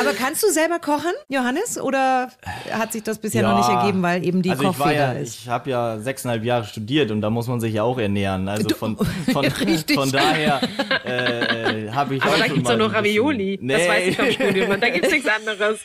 Aber 0.00 0.12
kannst 0.12 0.42
du 0.42 0.50
selber 0.50 0.78
kochen, 0.78 1.12
Johannes? 1.28 1.80
Oder 1.80 2.30
hat 2.70 2.92
sich 2.92 3.02
das 3.02 3.18
bisher 3.18 3.42
ja, 3.42 3.50
noch 3.50 3.58
nicht 3.58 3.68
ergeben, 3.68 4.02
weil 4.02 4.24
eben 4.24 4.42
die 4.42 4.50
also 4.50 4.64
Kochfeder 4.64 4.94
ja, 4.94 5.12
ist? 5.12 5.34
Ich 5.40 5.48
habe 5.48 5.70
ja 5.70 5.98
sechseinhalb 5.98 6.44
Jahre 6.44 6.64
studiert 6.64 7.10
und 7.10 7.20
da 7.20 7.30
muss 7.30 7.46
man 7.46 7.60
sich 7.60 7.74
ja 7.74 7.82
auch 7.82 7.98
ernähren. 7.98 8.48
Also 8.48 8.68
von, 8.74 8.96
von, 9.32 9.44
von 9.50 10.12
daher 10.12 10.60
äh, 11.04 11.90
habe 11.90 12.16
ich 12.16 12.22
Aber 12.22 12.34
auch 12.34 12.38
da 12.38 12.46
gibt 12.46 12.58
es 12.58 12.68
doch 12.68 12.78
nur 12.78 12.92
Ravioli. 12.92 13.58
Nee. 13.60 13.72
Das 13.72 13.88
weiß 13.88 14.06
ich 14.08 14.16
vom 14.16 14.30
Studium. 14.30 14.80
Da 14.80 14.88
gibt 14.88 15.06
es 15.06 15.12
nichts 15.12 15.28
anderes. 15.28 15.80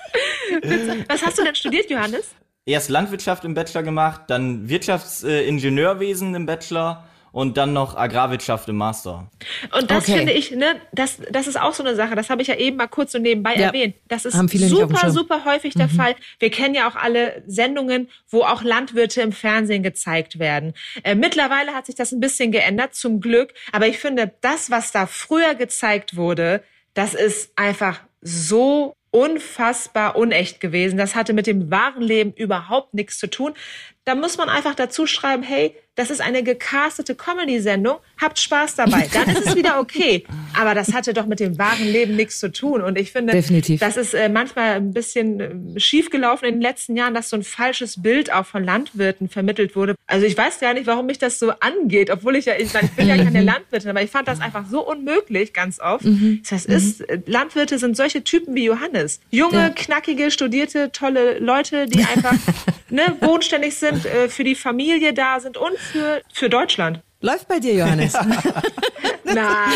Was 1.07 1.21
hast 1.25 1.37
du 1.37 1.43
denn 1.43 1.55
studiert, 1.55 1.89
Johannes? 1.89 2.29
Erst 2.65 2.89
Landwirtschaft 2.89 3.43
im 3.43 3.53
Bachelor 3.53 3.83
gemacht, 3.83 4.21
dann 4.27 4.69
Wirtschaftsingenieurwesen 4.69 6.33
im 6.33 6.45
Bachelor 6.45 7.03
und 7.33 7.57
dann 7.57 7.73
noch 7.73 7.97
Agrarwirtschaft 7.97 8.69
im 8.69 8.77
Master. 8.77 9.27
Und 9.75 9.89
das 9.89 10.03
okay. 10.03 10.19
finde 10.19 10.33
ich, 10.33 10.51
ne, 10.51 10.79
das, 10.93 11.17
das 11.31 11.47
ist 11.47 11.59
auch 11.59 11.73
so 11.73 11.83
eine 11.83 11.95
Sache, 11.95 12.15
das 12.15 12.29
habe 12.29 12.43
ich 12.43 12.47
ja 12.47 12.55
eben 12.55 12.77
mal 12.77 12.87
kurz 12.87 13.11
so 13.11 13.17
nebenbei 13.17 13.55
ja. 13.55 13.67
erwähnt. 13.67 13.95
Das 14.07 14.23
ist 14.23 14.37
super, 14.69 15.09
super 15.09 15.43
häufig 15.43 15.73
der 15.73 15.87
mhm. 15.87 15.95
Fall. 15.95 16.15
Wir 16.37 16.51
kennen 16.51 16.75
ja 16.75 16.87
auch 16.87 16.95
alle 16.95 17.43
Sendungen, 17.47 18.07
wo 18.29 18.43
auch 18.43 18.61
Landwirte 18.61 19.21
im 19.21 19.31
Fernsehen 19.31 19.81
gezeigt 19.81 20.37
werden. 20.37 20.75
Äh, 21.03 21.15
mittlerweile 21.15 21.71
hat 21.73 21.87
sich 21.87 21.95
das 21.95 22.11
ein 22.11 22.19
bisschen 22.19 22.51
geändert, 22.51 22.93
zum 22.93 23.19
Glück. 23.19 23.55
Aber 23.71 23.87
ich 23.87 23.97
finde, 23.97 24.31
das, 24.41 24.69
was 24.69 24.91
da 24.91 25.07
früher 25.07 25.55
gezeigt 25.55 26.15
wurde, 26.15 26.63
das 26.93 27.15
ist 27.15 27.51
einfach 27.55 27.99
so 28.21 28.95
unfassbar 29.09 30.15
unecht 30.15 30.59
gewesen. 30.59 30.97
Das 30.97 31.15
hatte 31.15 31.33
mit 31.33 31.47
dem 31.47 31.71
wahren 31.71 32.03
Leben 32.03 32.31
überhaupt 32.33 32.93
nichts 32.93 33.17
zu 33.17 33.27
tun. 33.27 33.53
Da 34.05 34.13
muss 34.13 34.37
man 34.37 34.49
einfach 34.49 34.75
dazu 34.75 35.07
schreiben, 35.07 35.41
hey, 35.41 35.75
das 35.95 36.09
ist 36.09 36.21
eine 36.21 36.41
gecastete 36.41 37.13
Comedy-Sendung, 37.13 37.97
habt 38.19 38.39
Spaß 38.39 38.75
dabei. 38.75 39.07
Dann 39.13 39.29
ist 39.29 39.45
es 39.45 39.55
wieder 39.55 39.79
okay. 39.79 40.23
Aber 40.59 40.73
das 40.73 40.91
hatte 40.93 41.13
doch 41.13 41.27
mit 41.27 41.39
dem 41.39 41.59
wahren 41.59 41.85
Leben 41.85 42.15
nichts 42.15 42.39
zu 42.39 42.51
tun. 42.51 42.81
Und 42.81 42.97
ich 42.97 43.11
finde, 43.11 43.33
Definitiv. 43.33 43.79
das 43.79 43.95
ist 43.97 44.15
äh, 44.15 44.27
manchmal 44.27 44.77
ein 44.77 44.91
bisschen 44.91 45.75
äh, 45.75 45.79
schiefgelaufen 45.79 46.47
in 46.47 46.55
den 46.55 46.61
letzten 46.61 46.95
Jahren, 46.95 47.13
dass 47.13 47.29
so 47.29 47.35
ein 47.35 47.43
falsches 47.43 48.01
Bild 48.01 48.33
auch 48.33 48.45
von 48.47 48.63
Landwirten 48.63 49.29
vermittelt 49.29 49.75
wurde. 49.75 49.93
Also 50.07 50.25
ich 50.25 50.35
weiß 50.35 50.59
gar 50.59 50.73
nicht, 50.73 50.87
warum 50.87 51.05
mich 51.05 51.19
das 51.19 51.37
so 51.37 51.51
angeht, 51.59 52.09
obwohl 52.09 52.37
ich 52.37 52.45
ja, 52.45 52.53
ich, 52.57 52.73
ich 52.73 52.91
bin 52.91 53.07
ja 53.07 53.17
keine 53.17 53.41
mhm. 53.41 53.47
Landwirtin, 53.47 53.89
aber 53.91 54.01
ich 54.01 54.09
fand 54.09 54.27
das 54.27 54.41
einfach 54.41 54.65
so 54.67 54.87
unmöglich 54.87 55.53
ganz 55.53 55.79
oft. 55.79 56.05
Mhm. 56.05 56.41
Das 56.49 56.65
ist, 56.65 57.01
mhm. 57.01 57.23
Landwirte 57.27 57.77
sind 57.77 57.95
solche 57.95 58.23
Typen 58.23 58.55
wie 58.55 58.65
Johannes. 58.65 59.19
Junge, 59.29 59.57
ja. 59.57 59.69
knackige, 59.69 60.31
studierte, 60.31 60.91
tolle 60.91 61.37
Leute, 61.37 61.85
die 61.85 61.99
einfach 61.99 62.33
ne, 62.89 63.15
bodenständig 63.19 63.75
sind, 63.75 64.05
äh, 64.05 64.27
für 64.27 64.43
die 64.43 64.55
Familie 64.55 65.13
da 65.13 65.39
sind 65.39 65.57
und 65.57 65.77
für, 65.83 66.21
für 66.31 66.49
Deutschland. 66.49 67.01
Läuft 67.21 67.47
bei 67.47 67.59
dir, 67.59 67.73
Johannes? 67.73 68.13
Na. 69.23 69.67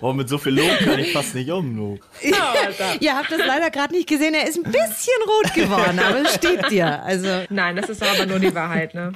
oh, 0.00 0.12
mit 0.12 0.28
so 0.28 0.38
viel 0.38 0.54
Lob 0.54 0.78
kann 0.78 0.98
ich 0.98 1.12
fast 1.12 1.34
nicht 1.34 1.50
um. 1.50 1.76
No. 1.76 1.98
Ihr 3.00 3.14
habt 3.14 3.30
das 3.30 3.40
leider 3.46 3.70
gerade 3.70 3.94
nicht 3.94 4.08
gesehen. 4.08 4.34
Er 4.34 4.48
ist 4.48 4.56
ein 4.56 4.70
bisschen 4.70 5.20
rot 5.26 5.54
geworden, 5.54 5.98
aber 5.98 6.22
es 6.22 6.34
steht 6.34 6.70
dir. 6.70 7.02
Also. 7.02 7.28
Nein, 7.50 7.76
das 7.76 7.90
ist 7.90 8.02
aber 8.02 8.26
nur 8.26 8.38
die 8.38 8.54
Wahrheit, 8.54 8.94
ne? 8.94 9.12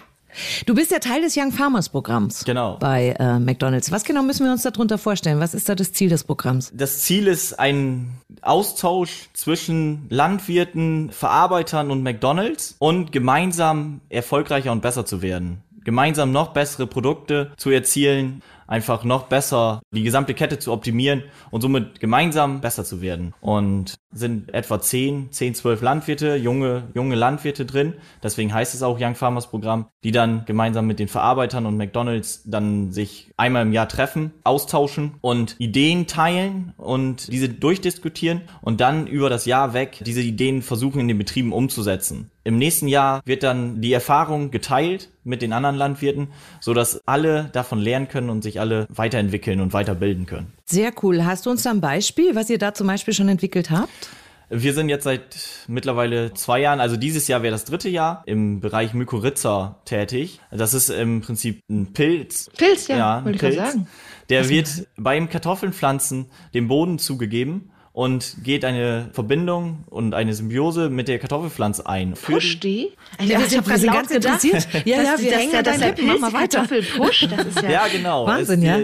Du 0.66 0.74
bist 0.74 0.90
ja 0.90 0.98
Teil 0.98 1.22
des 1.22 1.36
Young 1.36 1.50
Farmers 1.50 1.88
Programms. 1.88 2.44
Genau. 2.44 2.76
Bei 2.78 3.16
äh, 3.18 3.38
McDonalds. 3.38 3.90
Was 3.90 4.04
genau 4.04 4.22
müssen 4.22 4.44
wir 4.44 4.52
uns 4.52 4.62
darunter 4.62 4.98
vorstellen? 4.98 5.40
Was 5.40 5.54
ist 5.54 5.68
da 5.68 5.74
das 5.74 5.92
Ziel 5.92 6.10
des 6.10 6.24
Programms? 6.24 6.70
Das 6.74 7.00
Ziel 7.00 7.26
ist 7.26 7.58
ein 7.58 8.10
Austausch 8.42 9.28
zwischen 9.32 10.06
Landwirten, 10.10 11.10
Verarbeitern 11.10 11.90
und 11.90 12.02
McDonalds 12.02 12.76
und 12.78 13.12
gemeinsam 13.12 14.02
erfolgreicher 14.10 14.72
und 14.72 14.82
besser 14.82 15.06
zu 15.06 15.22
werden. 15.22 15.62
Gemeinsam 15.86 16.32
noch 16.32 16.48
bessere 16.48 16.88
Produkte 16.88 17.52
zu 17.56 17.70
erzielen. 17.70 18.42
Einfach 18.66 19.04
noch 19.04 19.24
besser 19.24 19.80
die 19.92 20.02
gesamte 20.02 20.34
Kette 20.34 20.58
zu 20.58 20.72
optimieren 20.72 21.22
und 21.50 21.60
somit 21.60 22.00
gemeinsam 22.00 22.60
besser 22.60 22.84
zu 22.84 23.00
werden. 23.00 23.34
Und 23.40 23.96
sind 24.16 24.52
etwa 24.54 24.80
10, 24.80 25.30
10, 25.30 25.54
12 25.54 25.82
Landwirte, 25.82 26.36
junge, 26.36 26.84
junge 26.94 27.14
Landwirte 27.14 27.66
drin. 27.66 27.94
Deswegen 28.22 28.52
heißt 28.52 28.74
es 28.74 28.82
auch 28.82 28.98
Young 29.00 29.14
Farmers 29.14 29.48
Programm, 29.48 29.86
die 30.04 30.12
dann 30.12 30.44
gemeinsam 30.46 30.86
mit 30.86 30.98
den 30.98 31.08
Verarbeitern 31.08 31.66
und 31.66 31.76
McDonalds 31.76 32.42
dann 32.44 32.92
sich 32.92 33.32
einmal 33.36 33.62
im 33.62 33.72
Jahr 33.72 33.88
treffen, 33.88 34.32
austauschen 34.44 35.14
und 35.20 35.56
Ideen 35.58 36.06
teilen 36.06 36.72
und 36.76 37.30
diese 37.30 37.48
durchdiskutieren 37.48 38.42
und 38.62 38.80
dann 38.80 39.06
über 39.06 39.28
das 39.28 39.46
Jahr 39.46 39.74
weg 39.74 39.98
diese 40.00 40.22
Ideen 40.22 40.62
versuchen 40.62 41.00
in 41.00 41.08
den 41.08 41.18
Betrieben 41.18 41.52
umzusetzen. 41.52 42.30
Im 42.44 42.58
nächsten 42.58 42.86
Jahr 42.86 43.22
wird 43.24 43.42
dann 43.42 43.80
die 43.80 43.92
Erfahrung 43.92 44.52
geteilt 44.52 45.10
mit 45.24 45.42
den 45.42 45.52
anderen 45.52 45.74
Landwirten, 45.74 46.28
so 46.60 46.74
dass 46.74 47.02
alle 47.04 47.50
davon 47.52 47.80
lernen 47.80 48.06
können 48.06 48.30
und 48.30 48.42
sich 48.42 48.55
alle 48.60 48.86
weiterentwickeln 48.90 49.60
und 49.60 49.72
weiterbilden 49.72 50.26
können. 50.26 50.52
Sehr 50.64 50.92
cool. 51.02 51.24
Hast 51.24 51.46
du 51.46 51.50
uns 51.50 51.62
da 51.62 51.70
ein 51.70 51.80
Beispiel, 51.80 52.34
was 52.34 52.50
ihr 52.50 52.58
da 52.58 52.74
zum 52.74 52.86
Beispiel 52.86 53.14
schon 53.14 53.28
entwickelt 53.28 53.70
habt? 53.70 54.08
Wir 54.48 54.74
sind 54.74 54.88
jetzt 54.88 55.02
seit 55.02 55.36
mittlerweile 55.66 56.32
zwei 56.34 56.60
Jahren, 56.60 56.78
also 56.78 56.96
dieses 56.96 57.26
Jahr 57.26 57.42
wäre 57.42 57.50
das 57.50 57.64
dritte 57.64 57.88
Jahr, 57.88 58.22
im 58.26 58.60
Bereich 58.60 58.94
Mykorrhiza 58.94 59.80
tätig. 59.84 60.40
Das 60.52 60.72
ist 60.72 60.88
im 60.88 61.20
Prinzip 61.20 61.62
ein 61.68 61.92
Pilz. 61.92 62.48
Pilz, 62.56 62.86
ja, 62.86 62.96
ja 62.96 63.24
wollte 63.24 63.48
ich 63.48 63.56
sagen. 63.56 63.88
Der 64.28 64.48
wird 64.48 64.86
beim 64.96 65.28
Kartoffelpflanzen 65.28 66.26
dem 66.54 66.68
Boden 66.68 67.00
zugegeben 67.00 67.72
und 67.96 68.36
geht 68.44 68.66
eine 68.66 69.08
Verbindung 69.14 69.84
und 69.88 70.12
eine 70.12 70.34
Symbiose 70.34 70.90
mit 70.90 71.08
der 71.08 71.18
Kartoffelpflanze 71.18 71.86
ein. 71.86 72.12
Push 72.12 72.60
die? 72.60 72.92
Also, 73.16 73.32
ja, 73.32 73.40
ich 73.40 73.56
habe 73.56 73.70
ganz 73.70 74.10
interessiert. 74.10 74.68
Ja, 74.84 75.02
ja, 75.02 75.14
wir 75.18 75.32
hängen 75.32 75.52
ja 75.54 75.62
dein 75.62 75.80
Lippen. 75.80 76.06
Mach 76.06 76.18
mal 76.18 76.32
weiter. 76.34 76.58
Kartoffelpush, 76.58 77.28
das 77.34 77.46
ist 77.46 77.62
ja... 77.62 77.70
Ja, 77.70 77.86
genau. 77.90 78.26
Wahnsinn, 78.26 78.60
ja. 78.60 78.80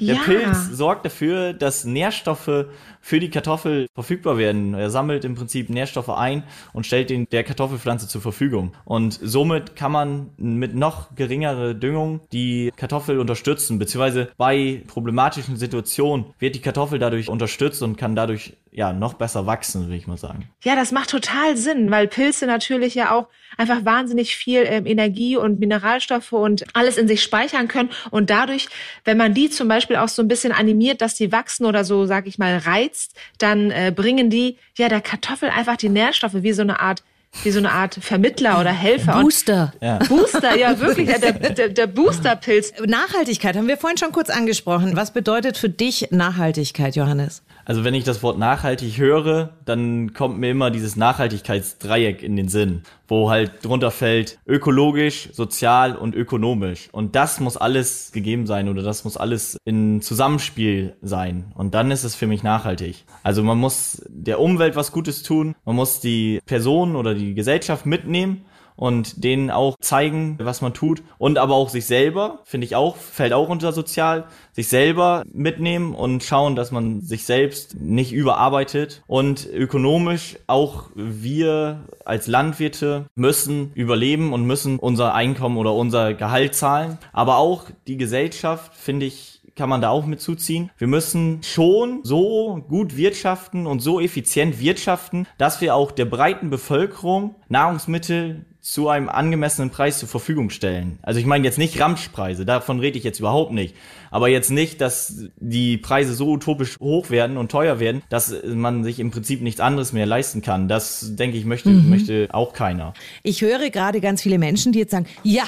Der 0.00 0.14
ja. 0.14 0.14
Pilz 0.24 0.70
sorgt 0.72 1.04
dafür, 1.04 1.52
dass 1.52 1.84
Nährstoffe 1.84 2.64
für 3.06 3.20
die 3.20 3.30
Kartoffel 3.30 3.86
verfügbar 3.94 4.36
werden. 4.36 4.74
Er 4.74 4.90
sammelt 4.90 5.24
im 5.24 5.36
Prinzip 5.36 5.70
Nährstoffe 5.70 6.08
ein 6.08 6.42
und 6.72 6.86
stellt 6.86 7.08
den 7.08 7.28
der 7.30 7.44
Kartoffelpflanze 7.44 8.08
zur 8.08 8.20
Verfügung. 8.20 8.72
Und 8.84 9.16
somit 9.22 9.76
kann 9.76 9.92
man 9.92 10.30
mit 10.38 10.74
noch 10.74 11.14
geringere 11.14 11.76
Düngung 11.76 12.18
die 12.32 12.72
Kartoffel 12.74 13.20
unterstützen, 13.20 13.78
beziehungsweise 13.78 14.30
bei 14.36 14.82
problematischen 14.88 15.56
Situationen 15.56 16.26
wird 16.40 16.56
die 16.56 16.60
Kartoffel 16.60 16.98
dadurch 16.98 17.28
unterstützt 17.28 17.80
und 17.80 17.96
kann 17.96 18.16
dadurch 18.16 18.54
ja 18.76 18.92
noch 18.92 19.14
besser 19.14 19.46
wachsen, 19.46 19.86
würde 19.86 19.96
ich 19.96 20.06
mal 20.06 20.18
sagen. 20.18 20.50
Ja, 20.62 20.76
das 20.76 20.92
macht 20.92 21.08
total 21.08 21.56
Sinn, 21.56 21.90
weil 21.90 22.06
Pilze 22.08 22.46
natürlich 22.46 22.94
ja 22.94 23.10
auch 23.10 23.26
einfach 23.56 23.86
wahnsinnig 23.86 24.36
viel 24.36 24.64
ähm, 24.66 24.84
Energie 24.84 25.38
und 25.38 25.58
Mineralstoffe 25.58 26.32
und 26.32 26.64
alles 26.74 26.98
in 26.98 27.08
sich 27.08 27.22
speichern 27.22 27.68
können 27.68 27.88
und 28.10 28.28
dadurch, 28.28 28.68
wenn 29.04 29.16
man 29.16 29.32
die 29.32 29.48
zum 29.48 29.66
Beispiel 29.66 29.96
auch 29.96 30.08
so 30.08 30.20
ein 30.20 30.28
bisschen 30.28 30.52
animiert, 30.52 31.00
dass 31.00 31.14
die 31.14 31.32
wachsen 31.32 31.64
oder 31.64 31.84
so, 31.84 32.04
sag 32.04 32.26
ich 32.26 32.36
mal, 32.38 32.58
reizt, 32.58 33.16
dann 33.38 33.70
äh, 33.70 33.92
bringen 33.96 34.28
die 34.28 34.58
ja 34.76 34.90
der 34.90 35.00
Kartoffel 35.00 35.48
einfach 35.48 35.78
die 35.78 35.88
Nährstoffe 35.88 36.34
wie 36.34 36.52
so 36.52 36.62
eine 36.62 36.78
Art 36.78 37.02
wie 37.42 37.50
so 37.50 37.58
eine 37.58 37.72
Art 37.72 37.98
Vermittler 38.00 38.60
oder 38.60 38.70
Helfer. 38.70 39.20
Booster. 39.20 39.72
Ja. 39.82 39.98
Booster, 39.98 40.56
ja 40.56 40.78
wirklich, 40.80 41.08
der, 41.18 41.32
der, 41.52 41.68
der 41.68 41.86
Boosterpilz. 41.86 42.72
Nachhaltigkeit 42.86 43.56
haben 43.56 43.68
wir 43.68 43.76
vorhin 43.76 43.98
schon 43.98 44.12
kurz 44.12 44.30
angesprochen. 44.30 44.96
Was 44.96 45.12
bedeutet 45.12 45.58
für 45.58 45.68
dich 45.68 46.08
Nachhaltigkeit, 46.12 46.96
Johannes? 46.96 47.42
Also 47.66 47.82
wenn 47.82 47.94
ich 47.94 48.04
das 48.04 48.22
Wort 48.22 48.38
nachhaltig 48.38 48.96
höre, 48.96 49.50
dann 49.64 50.14
kommt 50.14 50.38
mir 50.38 50.50
immer 50.52 50.70
dieses 50.70 50.94
Nachhaltigkeitsdreieck 50.94 52.22
in 52.22 52.36
den 52.36 52.48
Sinn, 52.48 52.84
wo 53.08 53.28
halt 53.28 53.64
drunter 53.64 53.90
fällt 53.90 54.38
ökologisch, 54.46 55.30
sozial 55.32 55.96
und 55.96 56.14
ökonomisch. 56.14 56.88
Und 56.92 57.16
das 57.16 57.40
muss 57.40 57.56
alles 57.56 58.12
gegeben 58.12 58.46
sein 58.46 58.68
oder 58.68 58.84
das 58.84 59.02
muss 59.02 59.16
alles 59.16 59.58
in 59.64 60.00
Zusammenspiel 60.00 60.94
sein. 61.02 61.52
Und 61.56 61.74
dann 61.74 61.90
ist 61.90 62.04
es 62.04 62.14
für 62.14 62.28
mich 62.28 62.44
nachhaltig. 62.44 63.04
Also 63.24 63.42
man 63.42 63.58
muss 63.58 64.00
der 64.08 64.38
Umwelt 64.38 64.76
was 64.76 64.92
Gutes 64.92 65.24
tun, 65.24 65.56
man 65.64 65.74
muss 65.74 65.98
die 65.98 66.40
Person 66.46 66.94
oder 66.94 67.14
die 67.14 67.34
Gesellschaft 67.34 67.84
mitnehmen 67.84 68.44
und 68.76 69.24
denen 69.24 69.50
auch 69.50 69.76
zeigen, 69.80 70.38
was 70.40 70.60
man 70.60 70.74
tut 70.74 71.02
und 71.18 71.38
aber 71.38 71.54
auch 71.54 71.68
sich 71.68 71.86
selber, 71.86 72.40
finde 72.44 72.66
ich 72.66 72.76
auch, 72.76 72.96
fällt 72.96 73.32
auch 73.32 73.48
unter 73.48 73.72
sozial, 73.72 74.24
sich 74.52 74.68
selber 74.68 75.24
mitnehmen 75.32 75.94
und 75.94 76.22
schauen, 76.22 76.56
dass 76.56 76.70
man 76.70 77.00
sich 77.00 77.24
selbst 77.24 77.80
nicht 77.80 78.12
überarbeitet 78.12 79.02
und 79.06 79.48
ökonomisch 79.52 80.36
auch 80.46 80.90
wir 80.94 81.84
als 82.04 82.26
Landwirte 82.26 83.06
müssen 83.14 83.72
überleben 83.74 84.32
und 84.32 84.46
müssen 84.46 84.78
unser 84.78 85.14
Einkommen 85.14 85.56
oder 85.56 85.74
unser 85.74 86.14
Gehalt 86.14 86.54
zahlen, 86.54 86.98
aber 87.12 87.38
auch 87.38 87.64
die 87.86 87.96
Gesellschaft, 87.96 88.74
finde 88.74 89.06
ich, 89.06 89.36
kann 89.56 89.70
man 89.70 89.80
da 89.80 89.88
auch 89.88 90.06
mit 90.06 90.20
zuziehen. 90.20 90.70
Wir 90.76 90.86
müssen 90.86 91.42
schon 91.42 92.00
so 92.02 92.62
gut 92.68 92.96
wirtschaften 92.96 93.66
und 93.66 93.80
so 93.80 94.00
effizient 94.00 94.60
wirtschaften, 94.60 95.26
dass 95.38 95.60
wir 95.60 95.74
auch 95.74 95.90
der 95.90 96.04
breiten 96.04 96.50
Bevölkerung 96.50 97.34
Nahrungsmittel 97.48 98.44
zu 98.66 98.88
einem 98.88 99.08
angemessenen 99.08 99.70
Preis 99.70 100.00
zur 100.00 100.08
Verfügung 100.08 100.50
stellen. 100.50 100.98
Also 101.02 101.20
ich 101.20 101.26
meine 101.26 101.44
jetzt 101.44 101.56
nicht 101.56 101.78
Ramschpreise, 101.78 102.44
davon 102.44 102.80
rede 102.80 102.98
ich 102.98 103.04
jetzt 103.04 103.20
überhaupt 103.20 103.52
nicht. 103.52 103.76
Aber 104.10 104.28
jetzt 104.28 104.50
nicht, 104.50 104.80
dass 104.80 105.24
die 105.36 105.76
Preise 105.76 106.14
so 106.14 106.30
utopisch 106.30 106.76
hoch 106.80 107.10
werden 107.10 107.36
und 107.36 107.50
teuer 107.50 107.78
werden, 107.78 108.02
dass 108.08 108.34
man 108.44 108.82
sich 108.82 108.98
im 108.98 109.12
Prinzip 109.12 109.40
nichts 109.40 109.60
anderes 109.60 109.92
mehr 109.92 110.06
leisten 110.06 110.42
kann. 110.42 110.66
Das, 110.66 111.14
denke 111.14 111.36
ich, 111.36 111.44
möchte, 111.44 111.68
mhm. 111.68 111.90
möchte 111.90 112.28
auch 112.32 112.54
keiner. 112.54 112.94
Ich 113.22 113.42
höre 113.42 113.70
gerade 113.70 114.00
ganz 114.00 114.22
viele 114.22 114.38
Menschen, 114.38 114.72
die 114.72 114.80
jetzt 114.80 114.90
sagen, 114.90 115.06
ja, 115.22 115.44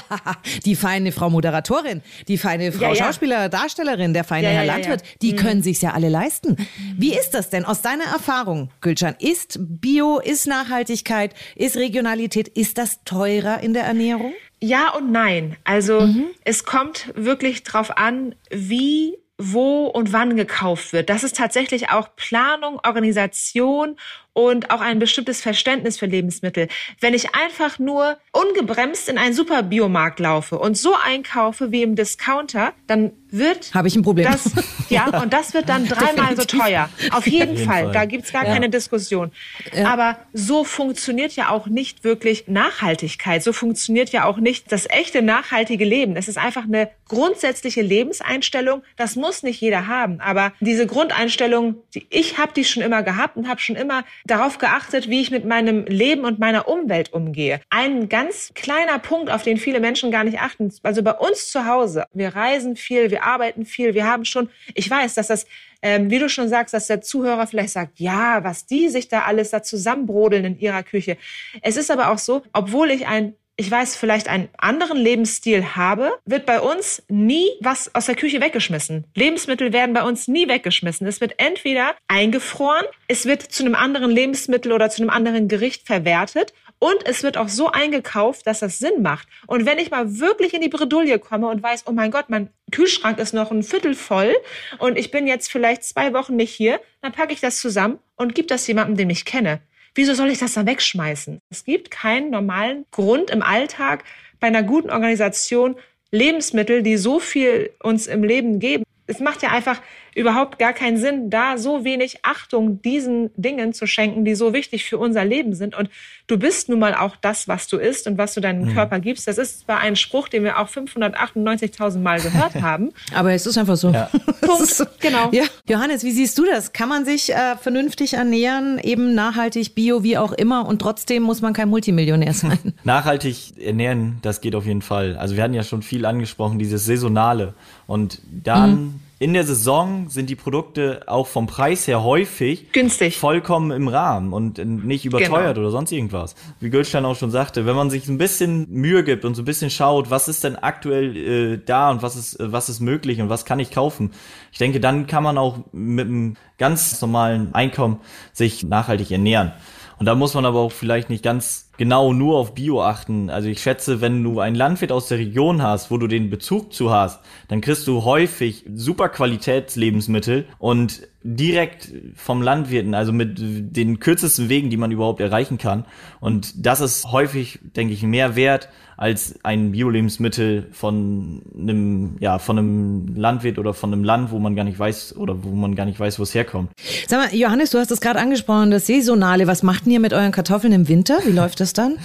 die 0.65 0.77
feine 0.77 1.11
Frau 1.11 1.29
Moderatorin, 1.29 2.03
die 2.29 2.39
feine 2.39 2.71
Frau 2.71 2.83
ja, 2.83 2.95
ja. 2.95 3.05
Schauspieler, 3.07 3.49
Darstellerin, 3.49 4.13
der 4.13 4.23
feine 4.23 4.49
ja, 4.49 4.55
Herr 4.55 4.67
Landwirt, 4.67 5.03
die 5.23 5.33
mhm. 5.33 5.37
können 5.37 5.63
sich's 5.63 5.81
ja 5.81 5.93
alle 5.93 6.09
leisten. 6.09 6.57
Wie 6.97 7.15
ist 7.15 7.31
das 7.31 7.51
denn 7.51 7.65
aus 7.65 7.83
deiner 7.83 8.05
Erfahrung, 8.05 8.71
Gülcan? 8.81 9.17
Ist 9.19 9.59
Bio, 9.61 10.19
ist 10.19 10.47
Nachhaltigkeit, 10.47 11.35
ist 11.57 11.77
Regionalität, 11.77 12.47
ist 12.47 12.79
das 12.79 13.01
teurer 13.09 13.61
in 13.61 13.75
der 13.75 13.85
Ernährung? 13.85 14.33
Ja 14.61 14.91
und 14.95 15.13
nein. 15.13 15.57
Also 15.65 16.01
mhm. 16.01 16.27
es 16.45 16.65
kommt 16.65 17.13
wirklich 17.15 17.63
drauf 17.63 17.97
an, 17.97 18.35
wie 18.51 19.17
wo 19.41 19.87
und 19.87 20.13
wann 20.13 20.35
gekauft 20.35 20.93
wird. 20.93 21.09
Das 21.09 21.23
ist 21.23 21.37
tatsächlich 21.37 21.91
auch 21.91 22.09
Planung, 22.17 22.81
Organisation 22.85 23.97
und 24.33 24.73
auch 24.73 24.81
ein 24.81 24.99
bestimmtes 24.99 25.41
Verständnis 25.41 25.97
für 25.97 26.07
Lebensmittel. 26.07 26.67
Wenn 27.01 27.15
ich 27.15 27.37
einfach 27.37 27.79
nur 27.79 28.19
ungebremst 28.33 29.09
in 29.09 29.17
einen 29.17 29.35
Superbiomarkt 29.35 30.19
laufe 30.19 30.59
und 30.59 30.77
so 30.77 30.93
einkaufe 31.01 31.71
wie 31.71 31.83
im 31.83 31.95
Discounter, 31.95 32.73
dann 32.89 33.13
wird 33.31 33.75
habe 33.75 33.89
ich 33.89 33.97
ein 33.97 34.03
Problem. 34.03 34.27
Das, 34.31 34.51
ja, 34.89 35.07
und 35.23 35.33
das 35.33 35.55
wird 35.55 35.69
dann 35.69 35.87
dreimal 35.89 36.37
so 36.37 36.45
teuer. 36.45 36.89
Auf 37.13 37.27
jeden, 37.27 37.57
jeden 37.57 37.67
Fall. 37.67 37.85
Fall. 37.85 37.93
Da 37.93 38.05
gibt's 38.05 38.33
gar 38.33 38.47
ja. 38.47 38.53
keine 38.53 38.71
Diskussion. 38.71 39.33
Ja. 39.75 39.93
Aber 39.93 40.19
so 40.33 40.65
funktioniert 40.65 41.33
ja 41.33 41.51
auch 41.51 41.67
nicht 41.67 42.05
wirklich 42.05 42.49
Nachhaltigkeit. 42.49 43.43
So 43.43 43.53
funktioniert 43.53 44.11
ja 44.11 44.25
auch 44.25 44.39
nicht 44.39 44.73
das 44.73 44.89
echte 44.89 45.23
nachhaltige 45.23 45.85
Leben. 45.85 46.17
Es 46.17 46.29
ist 46.29 46.39
einfach 46.39 46.65
eine 46.65 46.91
grundsätzliche 47.09 47.83
Lebenseinstellung. 47.83 48.83
Das 48.97 49.17
muss 49.17 49.43
nicht 49.43 49.61
jeder 49.61 49.87
haben. 49.87 50.21
Aber 50.21 50.53
diese 50.61 50.87
Grundeinstellung, 50.87 51.77
die 51.95 52.07
ich 52.11 52.39
habe 52.39 52.53
die 52.55 52.65
schon 52.65 52.83
immer 52.83 53.03
gehabt 53.03 53.37
und 53.37 53.49
habe 53.49 53.61
schon 53.61 53.77
immer 53.77 54.05
darauf 54.27 54.59
geachtet, 54.59 55.09
wie 55.09 55.21
ich 55.21 55.31
mit 55.31 55.45
meinem 55.45 55.85
Leben 55.87 56.25
und 56.25 56.39
meiner 56.39 56.69
Umwelt 56.69 57.13
umgehe. 57.13 57.61
Ein 57.71 58.09
ganz 58.09 58.53
kleiner 58.55 58.99
Punkt, 58.99 59.31
auf 59.31 59.43
den 59.43 59.57
viele 59.57 59.81
Menschen 59.81 60.11
gar 60.11 60.25
nicht 60.25 60.41
achten. 60.41 60.73
Also 60.83 61.03
bei 61.03 61.13
uns 61.13 61.51
zu 61.51 61.67
Hause, 61.67 62.05
wir 62.13 62.35
reisen 62.35 62.77
viel, 62.77 63.11
wir 63.11 63.18
arbeiten 63.25 63.67
viel, 63.67 63.95
wir 63.95 64.07
haben 64.07 64.25
schon, 64.25 64.49
ich 64.75 64.89
weiß, 64.91 65.15
dass 65.15 65.29
das 65.29 65.47
ähm, 65.83 66.11
wie 66.11 66.19
du 66.19 66.29
schon 66.29 66.49
sagst, 66.49 66.75
dass 66.75 66.89
der 66.89 67.03
Zuhörer 67.03 67.47
vielleicht 67.47 67.71
sagt, 67.71 68.01
ja, 68.01 68.43
was 68.43 68.67
die 68.67 68.89
sich 68.89 69.09
da 69.09 69.23
alles 69.23 69.51
da 69.51 69.63
zusammenbrodeln 69.63 70.45
in 70.45 70.59
ihrer 70.59 70.83
Küche. 70.83 71.17
Es 71.63 71.77
ist 71.77 71.91
aber 71.91 72.11
auch 72.11 72.19
so, 72.19 72.43
obwohl 72.53 72.91
ich 72.91 73.07
ein 73.07 73.35
ich 73.61 73.69
weiß, 73.69 73.97
vielleicht 73.97 74.29
einen 74.29 74.49
anderen 74.57 74.97
Lebensstil 74.97 75.75
habe, 75.75 76.13
wird 76.25 76.47
bei 76.47 76.61
uns 76.61 77.03
nie 77.09 77.49
was 77.61 77.93
aus 77.93 78.07
der 78.07 78.15
Küche 78.15 78.41
weggeschmissen. 78.41 79.05
Lebensmittel 79.17 79.73
werden 79.73 79.95
bei 79.95 80.05
uns 80.05 80.29
nie 80.29 80.47
weggeschmissen. 80.47 81.09
Es 81.09 81.21
wird 81.21 81.35
entweder 81.39 81.97
eingefroren, 82.07 82.85
es 83.09 83.27
wird 83.27 83.43
zu 83.43 83.65
einem 83.65 83.75
anderen 83.75 84.13
Lebensmittel 84.13 84.71
oder 84.71 84.91
zu 84.91 85.03
einem 85.03 85.11
anderen 85.11 85.49
Gericht 85.49 85.89
verwertet 85.89 86.55
und 86.79 87.07
es 87.07 87.23
wird 87.23 87.37
auch 87.37 87.49
so 87.49 87.71
eingekauft, 87.71 88.47
dass 88.47 88.61
das 88.61 88.79
Sinn 88.79 89.03
macht. 89.03 89.27
Und 89.47 89.67
wenn 89.67 89.79
ich 89.79 89.91
mal 89.91 90.19
wirklich 90.19 90.55
in 90.55 90.61
die 90.61 90.69
Bredouille 90.69 91.19
komme 91.19 91.49
und 91.49 91.63
weiß, 91.63 91.85
oh 91.87 91.93
mein 91.93 92.11
Gott, 92.11 92.27
mein 92.29 92.51
Kühlschrank 92.71 93.19
ist 93.19 93.35
noch 93.35 93.51
ein 93.51 93.63
Viertel 93.63 93.95
voll 93.95 94.35
und 94.79 94.97
ich 94.97 95.11
bin 95.11 95.27
jetzt 95.27 95.51
vielleicht 95.51 95.85
zwei 95.85 96.13
Wochen 96.13 96.37
nicht 96.37 96.53
hier, 96.53 96.81
dann 97.03 97.13
packe 97.13 97.33
ich 97.33 97.41
das 97.41 97.61
zusammen 97.61 97.99
und 98.17 98.35
gebe 98.35 98.49
das 98.49 98.67
jemandem, 98.67 98.97
den 98.97 99.11
ich 99.11 99.25
kenne. 99.25 99.61
Wieso 99.95 100.15
soll 100.15 100.31
ich 100.31 100.39
das 100.39 100.55
dann 100.55 100.67
wegschmeißen? 100.67 101.41
Es 101.51 101.65
gibt 101.65 101.91
keinen 101.91 102.31
normalen 102.31 102.85
Grund 102.91 103.31
im 103.31 103.43
Alltag 103.43 104.05
bei 104.39 104.47
einer 104.47 104.63
guten 104.63 104.91
Organisation 104.91 105.77
Lebensmittel, 106.11 106.83
die 106.83 106.97
so 106.97 107.19
viel 107.19 107.71
uns 107.83 108.07
im 108.07 108.23
Leben 108.23 108.61
geben. 108.61 108.85
Es 109.07 109.21
macht 109.21 109.43
ja 109.43 109.51
einfach 109.51 109.81
überhaupt 110.19 110.59
gar 110.59 110.73
keinen 110.73 110.97
Sinn, 110.97 111.31
da 111.31 111.57
so 111.59 111.85
wenig 111.85 112.19
Achtung 112.25 112.83
diesen 112.83 113.31
Dingen 113.37 113.73
zu 113.73 113.87
schenken, 113.87 114.25
die 114.25 114.35
so 114.35 114.53
wichtig 114.53 114.85
für 114.85 114.99
unser 114.99 115.25
Leben 115.25 115.55
sind. 115.55 115.77
Und 115.77 115.89
du 116.27 116.37
bist 116.37 116.69
nun 116.69 116.81
mal 116.81 116.95
auch 116.95 117.15
das, 117.17 117.47
was 117.47 117.69
du 117.69 117.77
isst 117.77 118.09
und 118.09 118.19
was 118.19 118.35
du 118.35 118.41
deinem 118.41 118.65
mhm. 118.65 118.75
Körper 118.75 118.99
gibst. 118.99 119.29
Das 119.29 119.39
ist 119.39 119.61
zwar 119.61 119.79
ein 119.79 119.95
Spruch, 119.95 120.29
den 120.29 120.43
wir 120.43 120.59
auch 120.59 120.69
598.000 120.69 122.01
Mal 122.01 122.21
gehört 122.21 122.55
haben. 122.63 122.91
Aber 123.15 123.33
es 123.33 123.47
ist 123.47 123.57
einfach 123.57 123.77
so. 123.77 123.91
Ja. 123.91 124.11
Punkt. 124.41 124.87
Genau. 125.01 125.31
Ja. 125.31 125.45
Johannes, 125.69 126.03
wie 126.03 126.11
siehst 126.11 126.37
du 126.37 126.45
das? 126.45 126.73
Kann 126.73 126.89
man 126.89 127.05
sich 127.05 127.33
äh, 127.33 127.57
vernünftig 127.57 128.15
ernähren, 128.15 128.81
eben 128.83 129.15
nachhaltig, 129.15 129.77
bio, 129.77 130.03
wie 130.03 130.19
auch 130.19 130.33
immer, 130.33 130.67
und 130.67 130.81
trotzdem 130.81 131.23
muss 131.23 131.41
man 131.43 131.53
kein 131.53 131.69
Multimillionär 131.69 132.35
sein? 132.35 132.59
Nachhaltig 132.85 133.55
ernähren, 133.65 134.19
das 134.23 134.41
geht 134.41 134.57
auf 134.57 134.67
jeden 134.67 134.83
Fall. 134.83 135.17
Also 135.17 135.37
wir 135.37 135.45
hatten 135.45 135.55
ja 135.55 135.63
schon 135.63 135.83
viel 135.83 136.05
angesprochen, 136.05 136.59
dieses 136.59 136.85
Saisonale. 136.85 137.55
Und 137.87 138.21
dann 138.45 138.71
mhm 138.71 139.01
in 139.21 139.35
der 139.35 139.45
Saison 139.45 140.09
sind 140.09 140.31
die 140.31 140.37
Produkte 140.37 141.03
auch 141.07 141.27
vom 141.27 141.49
Preis 141.49 141.89
her 141.89 142.05
häufig 142.05 142.71
günstig, 142.73 143.17
vollkommen 143.17 143.73
im 143.73 143.89
Rahmen 143.89 144.33
und 144.33 144.59
nicht 144.59 145.05
überteuert 145.05 145.57
genau. 145.57 145.67
oder 145.67 145.71
sonst 145.73 145.91
irgendwas. 145.91 146.37
Wie 146.61 146.71
Goldstein 146.71 147.05
auch 147.05 147.17
schon 147.17 147.33
sagte, 147.33 147.67
wenn 147.67 147.75
man 147.75 147.91
sich 147.91 148.07
ein 148.09 148.19
bisschen 148.19 148.71
Mühe 148.71 149.03
gibt 149.03 149.25
und 149.25 149.35
so 149.35 149.43
ein 149.43 149.45
bisschen 149.45 149.71
schaut, 149.71 150.11
was 150.11 150.29
ist 150.29 150.45
denn 150.45 150.55
aktuell 150.55 151.17
äh, 151.17 151.61
da 151.65 151.91
und 151.91 152.03
was 152.03 152.15
ist 152.15 152.37
was 152.39 152.69
ist 152.69 152.79
möglich 152.79 153.21
und 153.21 153.29
was 153.29 153.45
kann 153.45 153.59
ich 153.59 153.73
kaufen, 153.73 154.13
ich 154.53 154.59
denke, 154.59 154.79
dann 154.79 155.09
kann 155.09 155.25
man 155.25 155.37
auch 155.37 155.59
mit 155.73 156.07
einem 156.07 156.37
ganz 156.57 157.01
normalen 157.01 157.55
Einkommen 157.55 157.99
sich 158.33 158.63
nachhaltig 158.63 159.11
ernähren. 159.11 159.53
Und 159.99 160.07
da 160.07 160.15
muss 160.15 160.35
man 160.35 160.47
aber 160.47 160.61
auch 160.61 160.73
vielleicht 160.73 161.11
nicht 161.11 161.25
ganz 161.25 161.71
genau 161.77 162.13
nur 162.13 162.37
auf 162.37 162.55
Bio 162.55 162.83
achten. 162.83 163.31
Also 163.31 163.49
ich 163.49 163.61
schätze, 163.61 164.01
wenn 164.01 164.23
du 164.23 164.39
einen 164.41 164.55
Landwirt 164.55 164.93
aus 164.93 165.09
der 165.09 165.19
Region 165.19 165.63
hast, 165.63 165.91
wo 165.91 165.97
du 165.97 166.07
den 166.07 166.31
Bezug 166.31 166.73
zu 166.73 166.91
hast, 166.91 167.21
dann 167.49 167.61
kriegst 167.61 167.87
du 167.87 168.05
häufig 168.05 168.65
super 168.73 169.09
Qualitätslebensmittel 169.09 170.47
und 170.59 171.03
direkt 171.23 171.93
vom 172.15 172.43
Landwirten, 172.43 172.95
also 172.95 173.13
mit 173.13 173.37
den 173.39 173.99
kürzesten 173.99 174.49
Wegen, 174.49 174.71
die 174.71 174.77
man 174.77 174.93
überhaupt 174.93 175.21
erreichen 175.21 175.59
kann. 175.59 175.85
Und 176.21 176.65
das 176.67 176.81
ist 176.81 177.11
häufig, 177.11 177.59
denke 177.63 177.93
ich, 177.93 178.03
mehr 178.03 178.37
wert 178.37 178.69
als 178.99 179.37
ein 179.45 179.71
Bio-Lebensmittel 179.71 180.67
von 180.73 181.41
einem, 181.57 182.17
ja, 182.19 182.41
von 182.41 182.59
einem 182.59 183.15
Landwirt 183.15 183.61
oder 183.61 183.73
von 183.73 183.93
einem 183.93 184.03
Land, 184.03 184.33
wo 184.33 184.41
man 184.41 184.57
gar 184.57 184.65
nicht 184.65 184.77
weiß 184.77 185.17
oder 185.17 185.45
wo 185.45 185.51
man 185.51 185.77
gar 185.77 185.85
nicht 185.85 186.01
weiß, 186.01 186.19
wo 186.19 186.25
es 186.25 186.35
herkommt. 186.35 186.73
Sag 187.07 187.21
mal, 187.21 187.39
Johannes, 187.39 187.71
du 187.71 187.79
hast 187.79 187.93
es 187.93 188.01
gerade 188.01 188.19
angesprochen, 188.19 188.73
das 188.73 188.89
Saisonale. 188.89 189.47
Was 189.47 189.63
macht 189.63 189.87
ihr 189.87 190.01
mit 190.01 190.13
euren 190.13 190.33
Kartoffeln 190.33 190.73
im 190.73 190.89
Winter? 190.89 191.21
Wie 191.25 191.31
läuft 191.31 191.61
das 191.61 191.75
dann? 191.75 191.97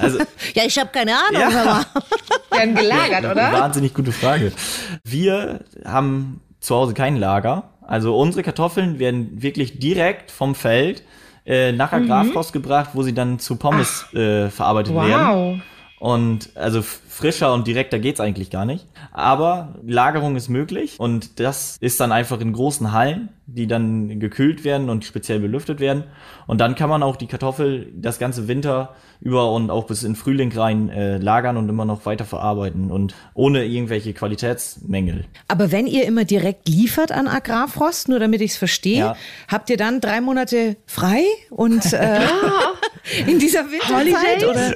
Also, 0.00 0.18
ja, 0.54 0.64
ich 0.66 0.76
habe 0.80 0.90
keine 0.92 1.12
Ahnung. 1.12 1.42
Ja. 1.42 1.86
Werden 2.50 2.74
gelagert, 2.74 3.24
oder? 3.24 3.52
Wahnsinnig 3.52 3.94
gute 3.94 4.10
Frage. 4.10 4.50
Wir 5.04 5.60
haben 5.84 6.40
zu 6.58 6.74
Hause 6.74 6.92
kein 6.94 7.16
Lager. 7.16 7.70
Also 7.82 8.16
unsere 8.16 8.42
Kartoffeln 8.42 8.98
werden 8.98 9.40
wirklich 9.42 9.78
direkt 9.78 10.32
vom 10.32 10.56
Feld 10.56 11.04
äh, 11.46 11.70
nach 11.70 11.92
Agrarfrost 11.92 12.50
mhm. 12.50 12.62
gebracht, 12.62 12.90
wo 12.94 13.04
sie 13.04 13.14
dann 13.14 13.38
zu 13.38 13.54
Pommes 13.54 14.12
äh, 14.12 14.48
verarbeitet 14.50 14.92
wow. 14.92 15.06
werden. 15.06 15.62
Und 16.02 16.50
also 16.56 16.82
frischer 16.82 17.54
und 17.54 17.68
direkter 17.68 18.00
geht's 18.00 18.18
eigentlich 18.18 18.50
gar 18.50 18.64
nicht. 18.64 18.88
Aber 19.12 19.76
Lagerung 19.86 20.34
ist 20.34 20.48
möglich 20.48 20.98
und 20.98 21.38
das 21.38 21.76
ist 21.78 22.00
dann 22.00 22.10
einfach 22.10 22.40
in 22.40 22.52
großen 22.52 22.90
Hallen, 22.90 23.28
die 23.46 23.68
dann 23.68 24.18
gekühlt 24.18 24.64
werden 24.64 24.90
und 24.90 25.04
speziell 25.04 25.38
belüftet 25.38 25.78
werden. 25.78 26.02
Und 26.48 26.60
dann 26.60 26.74
kann 26.74 26.90
man 26.90 27.04
auch 27.04 27.14
die 27.14 27.28
Kartoffel 27.28 27.92
das 27.94 28.18
ganze 28.18 28.48
Winter 28.48 28.96
über 29.20 29.52
und 29.52 29.70
auch 29.70 29.86
bis 29.86 30.02
in 30.02 30.16
Frühling 30.16 30.50
rein 30.50 30.88
äh, 30.88 31.18
lagern 31.18 31.56
und 31.56 31.68
immer 31.68 31.84
noch 31.84 32.04
weiter 32.04 32.24
verarbeiten 32.24 32.90
und 32.90 33.14
ohne 33.34 33.64
irgendwelche 33.64 34.12
Qualitätsmängel. 34.12 35.26
Aber 35.46 35.70
wenn 35.70 35.86
ihr 35.86 36.04
immer 36.04 36.24
direkt 36.24 36.68
liefert 36.68 37.12
an 37.12 37.28
Agrarfrost, 37.28 38.08
nur 38.08 38.18
damit 38.18 38.40
ich 38.40 38.50
es 38.50 38.56
verstehe, 38.56 38.98
ja. 38.98 39.16
habt 39.46 39.70
ihr 39.70 39.76
dann 39.76 40.00
drei 40.00 40.20
Monate 40.20 40.76
frei 40.84 41.22
und 41.50 41.92
äh, 41.92 42.18
in 43.26 43.38
dieser 43.38 43.64
Winterzeit 43.70 44.44
oder? 44.44 44.74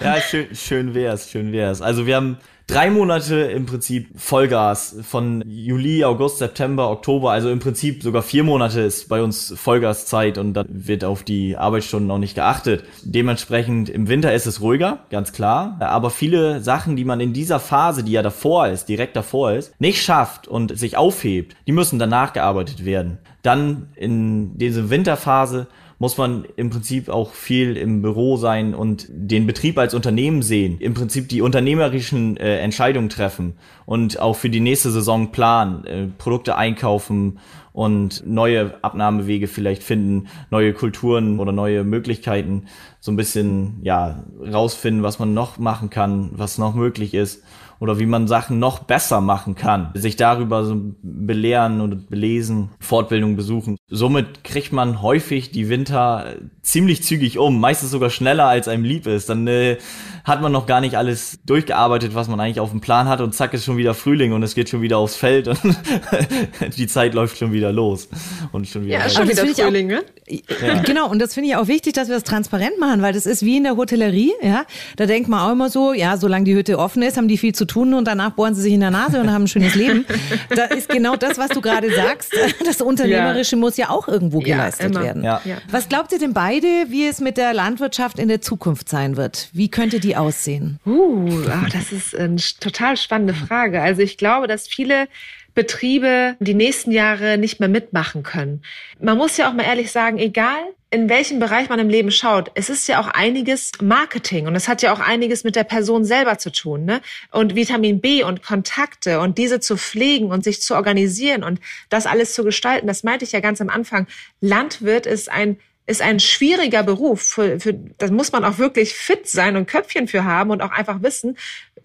ja, 0.00 0.20
schön, 0.20 0.54
schön 0.54 0.94
wär's, 0.94 1.30
schön 1.30 1.52
wär's. 1.52 1.82
Also 1.82 2.06
wir 2.06 2.16
haben 2.16 2.38
drei 2.66 2.90
Monate 2.90 3.36
im 3.36 3.66
Prinzip 3.66 4.08
Vollgas 4.16 4.96
von 5.02 5.42
Juli, 5.46 6.04
August, 6.04 6.38
September, 6.38 6.90
Oktober. 6.90 7.30
Also 7.30 7.50
im 7.50 7.58
Prinzip 7.58 8.02
sogar 8.02 8.22
vier 8.22 8.44
Monate 8.44 8.80
ist 8.80 9.08
bei 9.08 9.22
uns 9.22 9.54
Vollgaszeit 9.56 10.38
und 10.38 10.54
da 10.54 10.64
wird 10.68 11.04
auf 11.04 11.22
die 11.22 11.56
Arbeitsstunden 11.56 12.10
auch 12.10 12.18
nicht 12.18 12.34
geachtet. 12.34 12.84
Dementsprechend 13.02 13.88
im 13.88 14.08
Winter 14.08 14.32
ist 14.32 14.46
es 14.46 14.60
ruhiger, 14.60 15.00
ganz 15.10 15.32
klar. 15.32 15.76
Aber 15.80 16.10
viele 16.10 16.60
Sachen, 16.60 16.96
die 16.96 17.04
man 17.04 17.20
in 17.20 17.32
dieser 17.32 17.60
Phase, 17.60 18.02
die 18.02 18.12
ja 18.12 18.22
davor 18.22 18.68
ist, 18.68 18.88
direkt 18.88 19.16
davor 19.16 19.52
ist, 19.52 19.78
nicht 19.80 20.02
schafft 20.02 20.48
und 20.48 20.76
sich 20.76 20.96
aufhebt, 20.96 21.56
die 21.66 21.72
müssen 21.72 21.98
danach 21.98 22.32
gearbeitet 22.32 22.84
werden. 22.84 23.18
Dann 23.42 23.90
in 23.94 24.58
diese 24.58 24.90
Winterphase 24.90 25.68
muss 25.98 26.18
man 26.18 26.44
im 26.56 26.70
Prinzip 26.70 27.08
auch 27.08 27.32
viel 27.32 27.76
im 27.76 28.02
Büro 28.02 28.36
sein 28.36 28.74
und 28.74 29.06
den 29.08 29.46
Betrieb 29.46 29.78
als 29.78 29.94
Unternehmen 29.94 30.42
sehen, 30.42 30.78
im 30.78 30.94
Prinzip 30.94 31.28
die 31.28 31.40
unternehmerischen 31.40 32.36
äh, 32.36 32.58
Entscheidungen 32.58 33.08
treffen 33.08 33.54
und 33.86 34.20
auch 34.20 34.36
für 34.36 34.50
die 34.50 34.60
nächste 34.60 34.90
Saison 34.90 35.32
planen, 35.32 35.84
äh, 35.86 36.06
Produkte 36.18 36.56
einkaufen 36.56 37.38
und 37.72 38.26
neue 38.26 38.82
Abnahmewege 38.82 39.48
vielleicht 39.48 39.82
finden, 39.82 40.28
neue 40.50 40.72
Kulturen 40.72 41.38
oder 41.38 41.52
neue 41.52 41.84
Möglichkeiten, 41.84 42.66
so 43.00 43.12
ein 43.12 43.16
bisschen 43.16 43.78
ja 43.82 44.24
rausfinden, 44.40 45.02
was 45.02 45.18
man 45.18 45.34
noch 45.34 45.58
machen 45.58 45.90
kann, 45.90 46.30
was 46.32 46.58
noch 46.58 46.74
möglich 46.74 47.14
ist 47.14 47.42
oder 47.80 47.98
wie 47.98 48.06
man 48.06 48.28
Sachen 48.28 48.58
noch 48.58 48.80
besser 48.80 49.20
machen 49.20 49.54
kann. 49.54 49.90
Sich 49.94 50.16
darüber 50.16 50.64
so 50.64 50.94
belehren 51.02 51.80
und 51.80 52.08
belesen, 52.08 52.70
Fortbildung 52.80 53.36
besuchen. 53.36 53.76
Somit 53.88 54.44
kriegt 54.44 54.72
man 54.72 55.02
häufig 55.02 55.50
die 55.50 55.68
Winter 55.68 56.36
ziemlich 56.62 57.02
zügig 57.02 57.38
um, 57.38 57.60
meistens 57.60 57.90
sogar 57.90 58.10
schneller 58.10 58.46
als 58.46 58.68
einem 58.68 58.84
lieb 58.84 59.06
ist. 59.06 59.28
Dann 59.28 59.46
äh, 59.46 59.78
hat 60.24 60.42
man 60.42 60.50
noch 60.50 60.66
gar 60.66 60.80
nicht 60.80 60.96
alles 60.96 61.38
durchgearbeitet, 61.46 62.14
was 62.14 62.26
man 62.28 62.40
eigentlich 62.40 62.58
auf 62.58 62.70
dem 62.70 62.80
Plan 62.80 63.08
hat 63.08 63.20
und 63.20 63.32
zack 63.34 63.54
ist 63.54 63.64
schon 63.64 63.76
wieder 63.76 63.94
Frühling 63.94 64.32
und 64.32 64.42
es 64.42 64.54
geht 64.56 64.68
schon 64.68 64.82
wieder 64.82 64.98
aufs 64.98 65.14
Feld 65.14 65.46
und 65.46 65.58
die 66.76 66.88
Zeit 66.88 67.14
läuft 67.14 67.38
schon 67.38 67.52
wieder 67.52 67.72
los 67.72 68.08
und 68.50 68.66
schon 68.66 68.84
wieder. 68.84 68.98
Ja, 68.98 69.08
schon 69.08 69.28
wieder 69.28 69.46
Frühling, 69.46 69.86
ne? 69.86 70.02
Ja. 70.28 70.82
Genau, 70.82 71.08
und 71.08 71.20
das 71.20 71.34
finde 71.34 71.50
ich 71.50 71.56
auch 71.56 71.68
wichtig, 71.68 71.92
dass 71.92 72.08
wir 72.08 72.16
das 72.16 72.24
transparent 72.24 72.80
machen, 72.80 73.02
weil 73.02 73.12
das 73.12 73.26
ist 73.26 73.44
wie 73.44 73.58
in 73.58 73.62
der 73.62 73.76
Hotellerie, 73.76 74.32
ja. 74.42 74.64
Da 74.96 75.06
denkt 75.06 75.28
man 75.28 75.40
auch 75.40 75.52
immer 75.52 75.70
so, 75.70 75.92
ja, 75.92 76.16
solange 76.16 76.44
die 76.44 76.56
Hütte 76.56 76.78
offen 76.78 77.02
ist, 77.02 77.16
haben 77.16 77.28
die 77.28 77.38
viel 77.38 77.54
zu 77.54 77.65
tun 77.66 77.94
und 77.94 78.06
danach 78.06 78.30
bohren 78.30 78.54
sie 78.54 78.62
sich 78.62 78.72
in 78.72 78.80
der 78.80 78.90
Nase 78.90 79.20
und 79.20 79.32
haben 79.32 79.44
ein 79.44 79.48
schönes 79.48 79.74
Leben. 79.74 80.06
Da 80.48 80.64
ist 80.64 80.88
genau 80.88 81.16
das, 81.16 81.38
was 81.38 81.50
du 81.50 81.60
gerade 81.60 81.92
sagst. 81.92 82.34
Das 82.64 82.80
Unternehmerische 82.80 83.56
ja. 83.56 83.60
muss 83.60 83.76
ja 83.76 83.90
auch 83.90 84.08
irgendwo 84.08 84.40
geleistet 84.40 84.92
immer. 84.92 85.02
werden. 85.02 85.24
Ja. 85.24 85.40
Was 85.70 85.88
glaubt 85.88 86.12
ihr 86.12 86.18
denn 86.18 86.32
beide, 86.32 86.66
wie 86.88 87.06
es 87.06 87.20
mit 87.20 87.36
der 87.36 87.52
Landwirtschaft 87.52 88.18
in 88.18 88.28
der 88.28 88.40
Zukunft 88.40 88.88
sein 88.88 89.16
wird? 89.16 89.48
Wie 89.52 89.68
könnte 89.68 90.00
die 90.00 90.16
aussehen? 90.16 90.78
Uh, 90.86 91.28
oh, 91.28 91.66
das 91.72 91.92
ist 91.92 92.16
eine 92.16 92.36
total 92.60 92.96
spannende 92.96 93.34
Frage. 93.34 93.82
Also 93.82 94.02
ich 94.02 94.18
glaube, 94.18 94.46
dass 94.46 94.66
viele 94.66 95.08
Betriebe 95.54 96.36
die 96.38 96.54
nächsten 96.54 96.92
Jahre 96.92 97.38
nicht 97.38 97.60
mehr 97.60 97.68
mitmachen 97.68 98.22
können. 98.22 98.62
Man 99.00 99.16
muss 99.16 99.36
ja 99.36 99.48
auch 99.48 99.54
mal 99.54 99.64
ehrlich 99.64 99.90
sagen, 99.90 100.18
egal 100.18 100.58
in 100.96 101.10
welchem 101.10 101.40
Bereich 101.40 101.68
man 101.68 101.78
im 101.78 101.90
Leben 101.90 102.10
schaut, 102.10 102.50
es 102.54 102.70
ist 102.70 102.88
ja 102.88 102.98
auch 103.00 103.08
einiges 103.08 103.72
Marketing 103.82 104.46
und 104.46 104.54
es 104.54 104.66
hat 104.66 104.80
ja 104.80 104.94
auch 104.94 105.00
einiges 105.00 105.44
mit 105.44 105.54
der 105.54 105.64
Person 105.64 106.06
selber 106.06 106.38
zu 106.38 106.50
tun, 106.50 106.86
ne? 106.86 107.02
Und 107.30 107.54
Vitamin 107.54 108.00
B 108.00 108.24
und 108.24 108.42
Kontakte 108.42 109.20
und 109.20 109.36
diese 109.36 109.60
zu 109.60 109.76
pflegen 109.76 110.30
und 110.30 110.42
sich 110.42 110.62
zu 110.62 110.74
organisieren 110.74 111.44
und 111.44 111.60
das 111.90 112.06
alles 112.06 112.32
zu 112.32 112.44
gestalten, 112.44 112.86
das 112.86 113.02
meinte 113.02 113.26
ich 113.26 113.32
ja 113.32 113.40
ganz 113.40 113.60
am 113.60 113.68
Anfang. 113.68 114.06
Landwirt 114.40 115.04
ist 115.04 115.30
ein 115.30 115.58
ist 115.86 116.00
ein 116.00 116.18
schwieriger 116.18 116.82
Beruf. 116.82 117.22
Für, 117.22 117.60
für, 117.60 117.74
das 117.74 118.10
muss 118.10 118.32
man 118.32 118.44
auch 118.44 118.58
wirklich 118.58 118.94
fit 118.94 119.28
sein 119.28 119.54
und 119.54 119.68
Köpfchen 119.68 120.08
für 120.08 120.24
haben 120.24 120.50
und 120.50 120.62
auch 120.62 120.72
einfach 120.72 121.02
wissen, 121.02 121.36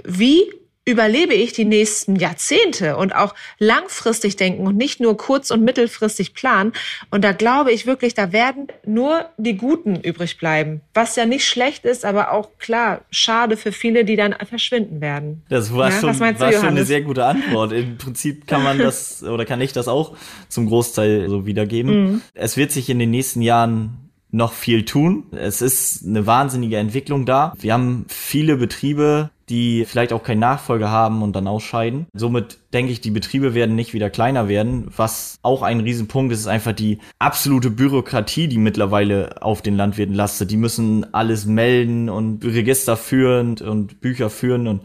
wie 0.05 0.51
überlebe 0.83 1.35
ich 1.35 1.53
die 1.53 1.65
nächsten 1.65 2.15
Jahrzehnte 2.15 2.97
und 2.97 3.13
auch 3.13 3.35
langfristig 3.59 4.35
denken 4.35 4.65
und 4.65 4.77
nicht 4.77 4.99
nur 4.99 5.15
kurz- 5.15 5.51
und 5.51 5.63
mittelfristig 5.63 6.33
planen. 6.33 6.73
Und 7.11 7.23
da 7.23 7.33
glaube 7.33 7.71
ich 7.71 7.85
wirklich, 7.85 8.15
da 8.15 8.31
werden 8.31 8.67
nur 8.83 9.25
die 9.37 9.57
Guten 9.57 9.97
übrig 10.01 10.39
bleiben. 10.39 10.81
Was 10.95 11.15
ja 11.15 11.25
nicht 11.25 11.45
schlecht 11.47 11.85
ist, 11.85 12.03
aber 12.03 12.31
auch 12.31 12.57
klar, 12.57 13.01
schade 13.11 13.57
für 13.57 13.71
viele, 13.71 14.05
die 14.05 14.15
dann 14.15 14.35
verschwinden 14.49 15.01
werden. 15.01 15.43
Das 15.49 15.71
war, 15.71 15.91
ja, 15.91 15.99
schon, 15.99 16.19
war 16.19 16.51
schon 16.51 16.65
eine 16.65 16.85
sehr 16.85 17.01
gute 17.01 17.25
Antwort. 17.25 17.73
Im 17.73 17.97
Prinzip 17.97 18.47
kann 18.47 18.63
man 18.63 18.79
das 18.79 19.21
oder 19.23 19.45
kann 19.45 19.61
ich 19.61 19.73
das 19.73 19.87
auch 19.87 20.15
zum 20.49 20.65
Großteil 20.65 21.29
so 21.29 21.45
wiedergeben. 21.45 22.03
Mhm. 22.03 22.21
Es 22.33 22.57
wird 22.57 22.71
sich 22.71 22.89
in 22.89 22.97
den 22.97 23.11
nächsten 23.11 23.43
Jahren 23.43 24.00
noch 24.31 24.53
viel 24.53 24.85
tun. 24.85 25.25
Es 25.31 25.61
ist 25.61 26.05
eine 26.05 26.25
wahnsinnige 26.25 26.77
Entwicklung 26.77 27.25
da. 27.25 27.53
Wir 27.59 27.73
haben 27.73 28.05
viele 28.07 28.57
Betriebe, 28.57 29.29
die 29.49 29.85
vielleicht 29.85 30.13
auch 30.13 30.23
keinen 30.23 30.39
Nachfolger 30.39 30.89
haben 30.89 31.21
und 31.21 31.35
dann 31.35 31.47
ausscheiden. 31.47 32.07
Somit 32.13 32.57
denke 32.73 32.93
ich, 32.93 33.01
die 33.01 33.11
Betriebe 33.11 33.53
werden 33.53 33.75
nicht 33.75 33.93
wieder 33.93 34.09
kleiner 34.09 34.47
werden. 34.47 34.89
Was 34.95 35.39
auch 35.41 35.61
ein 35.61 35.81
Riesenpunkt 35.81 36.31
ist, 36.31 36.39
ist 36.39 36.47
einfach 36.47 36.71
die 36.71 36.99
absolute 37.19 37.69
Bürokratie, 37.69 38.47
die 38.47 38.57
mittlerweile 38.57 39.41
auf 39.41 39.61
den 39.61 39.75
Landwirten 39.75 40.15
lastet. 40.15 40.51
Die 40.51 40.57
müssen 40.57 41.13
alles 41.13 41.45
melden 41.45 42.09
und 42.09 42.45
Register 42.45 42.95
führen 42.95 43.57
und 43.57 43.99
Bücher 43.99 44.29
führen 44.29 44.67
und 44.67 44.81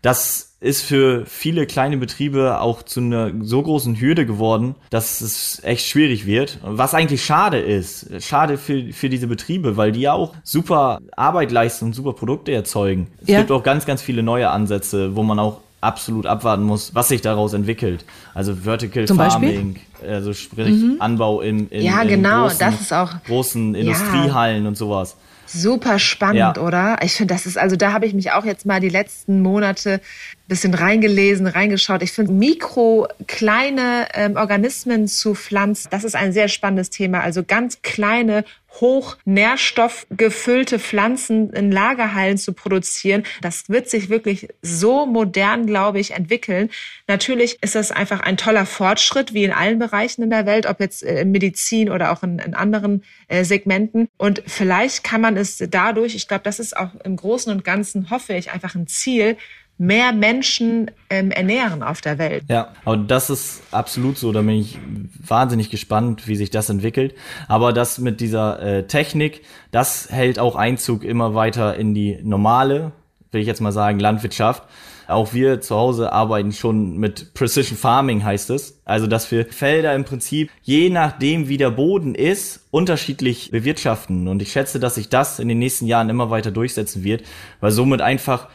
das 0.00 0.47
ist 0.60 0.82
für 0.82 1.24
viele 1.26 1.66
kleine 1.66 1.96
Betriebe 1.98 2.60
auch 2.60 2.82
zu 2.82 2.98
einer 3.00 3.30
so 3.42 3.62
großen 3.62 4.00
Hürde 4.00 4.26
geworden, 4.26 4.74
dass 4.90 5.20
es 5.20 5.62
echt 5.62 5.86
schwierig 5.86 6.26
wird. 6.26 6.58
Was 6.62 6.94
eigentlich 6.94 7.24
schade 7.24 7.58
ist. 7.60 8.06
Schade 8.24 8.58
für, 8.58 8.92
für 8.92 9.08
diese 9.08 9.28
Betriebe, 9.28 9.76
weil 9.76 9.92
die 9.92 10.00
ja 10.00 10.14
auch 10.14 10.34
super 10.42 10.98
Arbeit 11.16 11.52
leisten 11.52 11.84
und 11.86 11.92
super 11.94 12.12
Produkte 12.12 12.52
erzeugen. 12.52 13.06
Es 13.22 13.28
Ja. 13.28 13.38
gibt 13.38 13.52
auch 13.52 13.62
ganz, 13.62 13.86
ganz 13.86 14.02
viele 14.02 14.22
neue 14.24 14.50
Ansätze, 14.50 15.14
wo 15.14 15.22
man 15.22 15.38
auch 15.38 15.60
absolut 15.80 16.26
abwarten 16.26 16.64
muss, 16.64 16.92
was 16.92 17.06
sich 17.06 17.20
daraus 17.20 17.52
entwickelt. 17.52 18.04
Also 18.34 18.52
Vertical 18.56 19.04
Zum 19.06 19.16
Beispiel? 19.16 19.54
Farming, 19.54 19.76
also 20.08 20.32
sprich 20.32 20.74
Anbau 20.98 21.40
in, 21.40 21.68
in, 21.68 21.82
Ja, 21.82 22.02
in 22.02 22.08
genau, 22.08 22.42
großen, 22.42 22.58
das 22.58 22.80
ist 22.80 22.92
auch- 22.92 23.12
großen 23.28 23.74
Ja. 23.76 23.80
Industriehallen 23.82 24.66
und 24.66 24.76
sowas. 24.76 25.16
Super 25.50 25.98
spannend, 25.98 26.56
Ja. 26.56 26.56
oder? 26.62 26.98
Ich 27.02 27.14
finde, 27.14 27.32
das 27.34 27.46
ist, 27.46 27.56
also 27.56 27.74
da 27.76 27.92
habe 27.92 28.06
ich 28.06 28.14
mich 28.14 28.32
auch 28.32 28.44
jetzt 28.44 28.66
mal 28.66 28.80
die 28.80 28.88
letzten 28.90 29.40
Monate 29.40 29.94
ein 29.94 30.00
bisschen 30.48 30.74
reingelesen, 30.74 31.46
reingeschaut. 31.46 32.02
Ich 32.02 32.12
finde, 32.12 32.32
mikro, 32.32 33.08
kleine 33.26 34.08
ähm, 34.14 34.36
Organismen 34.36 35.08
zu 35.08 35.34
pflanzen, 35.34 35.88
das 35.90 36.04
ist 36.04 36.14
ein 36.14 36.32
sehr 36.32 36.48
spannendes 36.48 36.90
Thema. 36.90 37.20
Also 37.20 37.42
ganz 37.42 37.80
kleine, 37.82 38.44
hoch 38.80 39.16
nährstoffgefüllte 39.24 40.78
Pflanzen 40.78 41.50
in 41.52 41.72
Lagerhallen 41.72 42.38
zu 42.38 42.52
produzieren, 42.52 43.24
das 43.40 43.68
wird 43.68 43.88
sich 43.88 44.08
wirklich 44.08 44.48
so 44.62 45.06
modern, 45.06 45.66
glaube 45.66 46.00
ich, 46.00 46.12
entwickeln. 46.12 46.70
Natürlich 47.06 47.58
ist 47.62 47.74
das 47.74 47.90
einfach 47.90 48.20
ein 48.20 48.36
toller 48.36 48.66
Fortschritt, 48.66 49.34
wie 49.34 49.44
in 49.44 49.52
allen 49.52 49.78
Bereichen 49.78 50.22
in 50.22 50.30
der 50.30 50.46
Welt, 50.46 50.66
ob 50.66 50.80
jetzt 50.80 51.02
äh, 51.02 51.22
in 51.22 51.30
Medizin 51.30 51.90
oder 51.90 52.12
auch 52.12 52.22
in, 52.22 52.38
in 52.38 52.54
anderen 52.54 53.04
äh, 53.28 53.44
Segmenten. 53.44 54.08
Und 54.16 54.42
vielleicht 54.46 55.04
kann 55.04 55.20
man 55.20 55.36
es 55.36 55.58
dadurch, 55.68 56.14
ich 56.14 56.28
glaube, 56.28 56.44
das 56.44 56.58
ist 56.58 56.76
auch 56.76 56.94
im 57.04 57.16
Großen 57.16 57.52
und 57.52 57.64
Ganzen, 57.64 58.10
hoffe 58.10 58.34
ich, 58.34 58.50
einfach 58.50 58.74
ein 58.74 58.86
Ziel, 58.86 59.36
mehr 59.78 60.12
Menschen 60.12 60.90
ähm, 61.08 61.30
ernähren 61.30 61.82
auf 61.84 62.00
der 62.00 62.18
Welt. 62.18 62.44
Ja, 62.48 62.74
aber 62.84 62.96
das 62.96 63.30
ist 63.30 63.62
absolut 63.70 64.18
so. 64.18 64.32
Da 64.32 64.42
bin 64.42 64.56
ich 64.56 64.78
wahnsinnig 65.24 65.70
gespannt, 65.70 66.26
wie 66.26 66.36
sich 66.36 66.50
das 66.50 66.68
entwickelt. 66.68 67.14
Aber 67.46 67.72
das 67.72 67.98
mit 67.98 68.20
dieser 68.20 68.60
äh, 68.60 68.86
Technik, 68.86 69.42
das 69.70 70.10
hält 70.10 70.40
auch 70.40 70.56
Einzug 70.56 71.04
immer 71.04 71.34
weiter 71.34 71.76
in 71.76 71.94
die 71.94 72.18
normale, 72.22 72.92
will 73.30 73.40
ich 73.40 73.46
jetzt 73.46 73.60
mal 73.60 73.72
sagen, 73.72 74.00
Landwirtschaft. 74.00 74.64
Auch 75.06 75.32
wir 75.32 75.62
zu 75.62 75.74
Hause 75.74 76.12
arbeiten 76.12 76.52
schon 76.52 76.98
mit 76.98 77.32
Precision 77.32 77.78
Farming, 77.78 78.24
heißt 78.24 78.50
es. 78.50 78.82
Also, 78.84 79.06
dass 79.06 79.30
wir 79.30 79.46
Felder 79.46 79.94
im 79.94 80.04
Prinzip, 80.04 80.50
je 80.62 80.90
nachdem 80.90 81.48
wie 81.48 81.56
der 81.56 81.70
Boden 81.70 82.14
ist, 82.14 82.66
unterschiedlich 82.70 83.50
bewirtschaften. 83.50 84.28
Und 84.28 84.42
ich 84.42 84.52
schätze, 84.52 84.78
dass 84.78 84.96
sich 84.96 85.08
das 85.08 85.38
in 85.38 85.48
den 85.48 85.58
nächsten 85.58 85.86
Jahren 85.86 86.10
immer 86.10 86.28
weiter 86.28 86.50
durchsetzen 86.50 87.04
wird, 87.04 87.22
weil 87.60 87.70
somit 87.70 88.02
einfach 88.02 88.48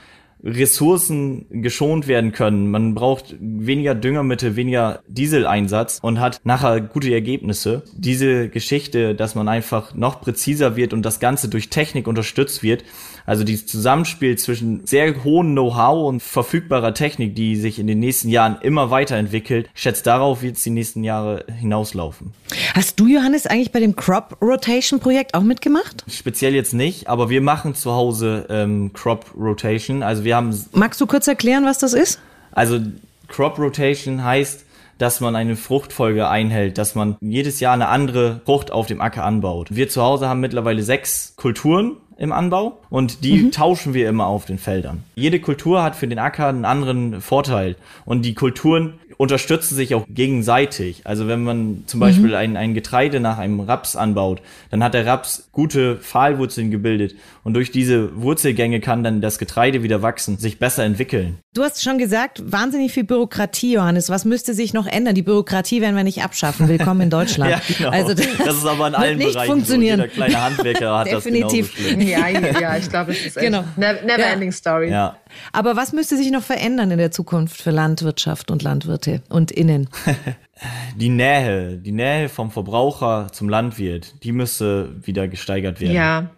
Ressourcen 0.44 1.46
geschont 1.50 2.08
werden 2.08 2.34
können. 2.34 2.70
Man 2.70 2.96
braucht 2.96 3.36
weniger 3.40 3.96
Düngermittel, 3.96 4.56
weniger 4.56 5.02
Dieseleinsatz 5.08 6.00
und 6.02 6.20
hat 6.20 6.42
nachher 6.44 6.82
gute 6.82 7.14
Ergebnisse. 7.14 7.84
Diese 7.96 8.50
Geschichte, 8.50 9.16
dass 9.16 9.36
man 9.36 9.48
einfach 9.48 9.96
noch 9.96 10.20
präziser 10.22 10.76
wird 10.76 10.94
und 10.94 11.04
das 11.04 11.20
Ganze 11.20 11.48
durch 11.48 11.70
Technik 11.70 12.08
unterstützt 12.08 12.62
wird, 12.62 12.84
also 13.26 13.44
dieses 13.44 13.68
Zusammenspiel 13.68 14.38
zwischen 14.38 14.86
sehr 14.86 15.24
hohem 15.24 15.54
Know-how 15.54 16.08
und 16.08 16.22
verfügbarer 16.22 16.94
Technik, 16.94 17.36
die 17.36 17.56
sich 17.56 17.80
in 17.80 17.88
den 17.88 18.00
nächsten 18.00 18.30
Jahren 18.30 18.58
immer 18.62 18.92
weiterentwickelt, 18.92 19.70
schätzt 19.74 20.06
darauf 20.08 20.42
wird 20.42 20.58
es 20.58 20.64
die 20.64 20.70
nächsten 20.70 21.04
Jahre 21.04 21.46
hinauslaufen. 21.60 22.34
Hast 22.74 23.00
du, 23.00 23.08
Johannes, 23.08 23.48
eigentlich 23.48 23.72
bei 23.72 23.80
dem 23.80 23.96
Crop 23.96 24.38
Rotation 24.42 25.00
Projekt 25.00 25.34
auch 25.34 25.44
mitgemacht? 25.44 26.04
Speziell 26.10 26.54
jetzt 26.54 26.74
nicht, 26.74 27.08
aber 27.08 27.30
wir 27.30 27.42
machen 27.42 27.76
zu 27.76 27.94
Hause 27.94 28.46
ähm, 28.50 28.92
Crop 28.94 29.26
Rotation. 29.38 30.04
Also 30.04 30.24
wir 30.24 30.36
haben 30.36 30.58
Magst 30.74 31.00
du 31.00 31.06
kurz 31.06 31.28
erklären, 31.28 31.66
was 31.66 31.78
das 31.78 31.94
ist? 31.94 32.20
Also 32.52 32.80
Crop 33.28 33.58
Rotation 33.58 34.24
heißt, 34.24 34.66
dass 34.98 35.20
man 35.20 35.36
eine 35.36 35.56
Fruchtfolge 35.56 36.28
einhält, 36.28 36.78
dass 36.78 36.96
man 36.96 37.18
jedes 37.20 37.60
Jahr 37.60 37.74
eine 37.74 37.88
andere 37.88 38.42
Frucht 38.46 38.72
auf 38.72 38.88
dem 38.88 39.02
Acker 39.02 39.24
anbaut. 39.24 39.68
Wir 39.72 39.90
zu 39.90 40.02
Hause 40.02 40.30
haben 40.30 40.40
mittlerweile 40.40 40.84
sechs 40.84 41.34
Kulturen 41.36 41.98
im 42.18 42.32
Anbau 42.32 42.80
und 42.90 43.24
die 43.24 43.50
tauschen 43.52 43.94
wir 43.94 44.10
immer 44.10 44.28
auf 44.28 44.46
den 44.46 44.58
Feldern. 44.58 45.04
Jede 45.16 45.40
Kultur 45.40 45.84
hat 45.84 45.96
für 45.96 46.08
den 46.08 46.20
Acker 46.20 46.48
einen 46.48 46.66
anderen 46.66 47.22
Vorteil 47.22 47.76
und 48.06 48.24
die 48.24 48.34
Kulturen 48.34 49.00
unterstützen 49.18 49.76
sich 49.76 49.96
auch 49.96 50.06
gegenseitig. 50.10 51.02
Also 51.06 51.28
wenn 51.28 51.44
man 51.44 51.84
zum 51.88 52.00
Beispiel 52.00 52.36
ein, 52.36 52.58
ein 52.58 52.74
Getreide 52.74 53.20
nach 53.20 53.38
einem 53.38 53.60
Raps 53.60 53.96
anbaut, 53.96 54.42
dann 54.72 54.84
hat 54.84 54.94
der 54.94 55.06
Raps 55.06 55.50
gute 55.52 55.98
Pfahlwurzeln 55.98 56.72
gebildet 56.72 57.16
und 57.44 57.54
durch 57.54 57.72
diese 57.72 58.16
Wurzelgänge 58.22 58.80
kann 58.80 59.04
dann 59.04 59.22
das 59.22 59.38
Getreide 59.38 59.84
wieder 59.84 60.02
wachsen, 60.02 60.38
sich 60.38 60.60
besser 60.60 60.84
entwickeln. 60.84 61.38
Du 61.54 61.62
hast 61.64 61.84
schon 61.84 61.98
gesagt, 61.98 62.42
wahnsinnig 62.52 62.92
viel 62.92 63.04
Bürokratie, 63.04 63.74
Johannes. 63.74 64.10
Was 64.10 64.26
müsste 64.26 64.54
sich 64.54 64.74
noch 64.74 64.88
ändern? 64.88 65.14
Die 65.16 65.22
Bürokratie 65.22 65.82
werden 65.82 65.96
wir 65.96 66.04
nicht 66.04 66.24
abschaffen. 66.24 66.68
Willkommen 66.68 67.02
in 67.02 67.10
Deutschland. 67.10 67.44
Ja, 67.54 67.62
genau. 67.78 67.90
Also 67.90 68.14
das, 68.14 68.26
ist 68.26 68.66
aber 68.66 68.88
in 68.88 68.96
allen 68.96 69.18
nicht 69.18 69.34
Bereichen 69.34 69.52
funktionieren. 69.52 70.00
so. 70.00 70.04
Jeder 70.06 70.14
kleine 70.16 70.42
Handwerker 70.44 70.98
hat 71.00 71.08
Definitiv. 71.12 71.72
das 71.76 71.86
schlimm. 71.86 72.02
Ja, 72.02 72.28
ja, 72.30 72.78
ich 72.78 72.90
glaube, 72.90 73.12
es 73.12 73.18
ist 73.26 73.38
echt 73.38 73.46
Genau. 73.46 73.64
never, 73.76 74.02
never 74.02 74.20
Ja. 74.20 74.26
ending 74.34 74.52
story. 74.52 74.90
Ja. 74.90 75.18
Aber 75.52 75.76
was 75.76 75.94
müsste 75.94 76.18
sich 76.18 76.32
noch 76.32 76.44
verändern 76.44 76.92
in 76.92 76.98
der 76.98 77.12
Zukunft 77.12 77.62
für 77.62 77.72
Landwirtschaft 77.72 78.52
und 78.52 78.64
Landwirte 78.64 79.22
und 79.30 79.52
Innen? 79.52 79.90
Die 80.96 81.10
Nähe, 81.10 81.78
die 81.78 81.92
Nähe 81.92 82.30
vom 82.30 82.50
Verbraucher 82.52 83.28
zum 83.34 83.50
Landwirt, 83.50 84.24
die 84.24 84.32
müsste 84.32 84.96
wieder 85.06 85.28
gesteigert 85.28 85.82
werden. 85.82 85.96
Ja. 85.96 86.30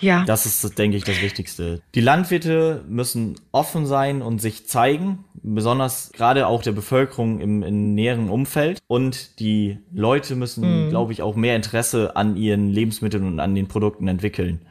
Ja. 0.00 0.24
Das 0.24 0.46
ist, 0.46 0.78
denke 0.78 0.96
ich, 0.96 1.04
das 1.04 1.20
Wichtigste. 1.20 1.82
Die 1.94 2.00
Landwirte 2.00 2.82
müssen 2.88 3.34
offen 3.52 3.84
sein 3.84 4.22
und 4.22 4.40
sich 4.40 4.66
zeigen, 4.66 5.24
besonders 5.42 6.12
gerade 6.12 6.46
auch 6.46 6.62
der 6.62 6.72
Bevölkerung 6.72 7.40
im, 7.40 7.62
im 7.62 7.94
näheren 7.94 8.30
Umfeld. 8.30 8.78
Und 8.86 9.38
die 9.40 9.78
Leute 9.92 10.36
müssen, 10.36 10.88
glaube 10.88 11.12
ich, 11.12 11.20
auch 11.20 11.36
mehr 11.36 11.56
Interesse 11.56 12.16
an 12.16 12.36
ihren 12.36 12.70
Lebensmitteln 12.70 13.26
und 13.26 13.40
an 13.40 13.54
den 13.54 13.68
Produkten 13.68 14.08
entwickeln. 14.08 14.62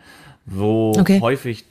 Wo 0.45 0.93
Okay. 0.97 1.19
häufig, 1.21 1.65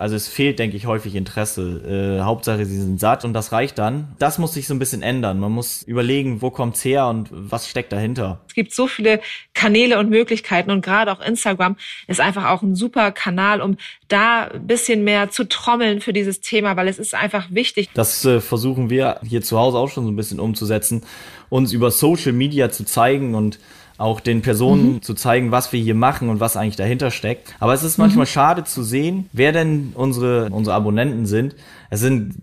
also 0.00 0.16
es 0.16 0.28
fehlt, 0.28 0.58
denke 0.58 0.78
ich, 0.78 0.86
häufig 0.86 1.14
Interesse. 1.14 2.16
Äh, 2.18 2.22
Hauptsache, 2.22 2.64
sie 2.64 2.78
sind 2.78 2.98
satt 2.98 3.26
und 3.26 3.34
das 3.34 3.52
reicht 3.52 3.76
dann. 3.76 4.16
Das 4.18 4.38
muss 4.38 4.54
sich 4.54 4.66
so 4.66 4.72
ein 4.72 4.78
bisschen 4.78 5.02
ändern. 5.02 5.38
Man 5.38 5.52
muss 5.52 5.82
überlegen, 5.82 6.40
wo 6.40 6.50
kommt's 6.50 6.82
her 6.82 7.06
und 7.06 7.28
was 7.30 7.68
steckt 7.68 7.92
dahinter. 7.92 8.40
Es 8.48 8.54
gibt 8.54 8.72
so 8.72 8.86
viele 8.86 9.20
Kanäle 9.52 9.98
und 9.98 10.08
Möglichkeiten 10.08 10.70
und 10.70 10.80
gerade 10.80 11.12
auch 11.12 11.20
Instagram 11.20 11.76
ist 12.06 12.18
einfach 12.18 12.48
auch 12.48 12.62
ein 12.62 12.76
super 12.76 13.12
Kanal, 13.12 13.60
um 13.60 13.76
da 14.08 14.44
ein 14.44 14.66
bisschen 14.66 15.04
mehr 15.04 15.28
zu 15.28 15.46
trommeln 15.46 16.00
für 16.00 16.14
dieses 16.14 16.40
Thema, 16.40 16.76
weil 16.76 16.88
es 16.88 16.98
ist 16.98 17.14
einfach 17.14 17.48
wichtig. 17.50 17.90
Das 17.92 18.24
äh, 18.24 18.40
versuchen 18.40 18.88
wir 18.88 19.20
hier 19.22 19.42
zu 19.42 19.58
Hause 19.58 19.76
auch 19.76 19.90
schon 19.90 20.06
so 20.06 20.10
ein 20.10 20.16
bisschen 20.16 20.40
umzusetzen, 20.40 21.02
uns 21.50 21.74
über 21.74 21.90
Social 21.90 22.32
Media 22.32 22.70
zu 22.70 22.86
zeigen 22.86 23.34
und 23.34 23.58
auch 24.00 24.20
den 24.20 24.42
Personen 24.42 25.02
zu 25.02 25.14
zeigen, 25.14 25.50
was 25.50 25.72
wir 25.72 25.80
hier 25.80 25.94
machen 25.94 26.28
und 26.28 26.40
was 26.40 26.56
eigentlich 26.56 26.76
dahinter 26.76 27.10
steckt. 27.10 27.54
Aber 27.60 27.74
es 27.74 27.82
ist 27.82 27.98
manchmal 27.98 28.26
schade 28.26 28.64
zu 28.64 28.82
sehen, 28.82 29.28
wer 29.32 29.52
denn 29.52 29.92
unsere, 29.94 30.48
unsere 30.50 30.74
Abonnenten 30.74 31.26
sind. 31.26 31.54
Es 31.90 32.00
sind 32.00 32.34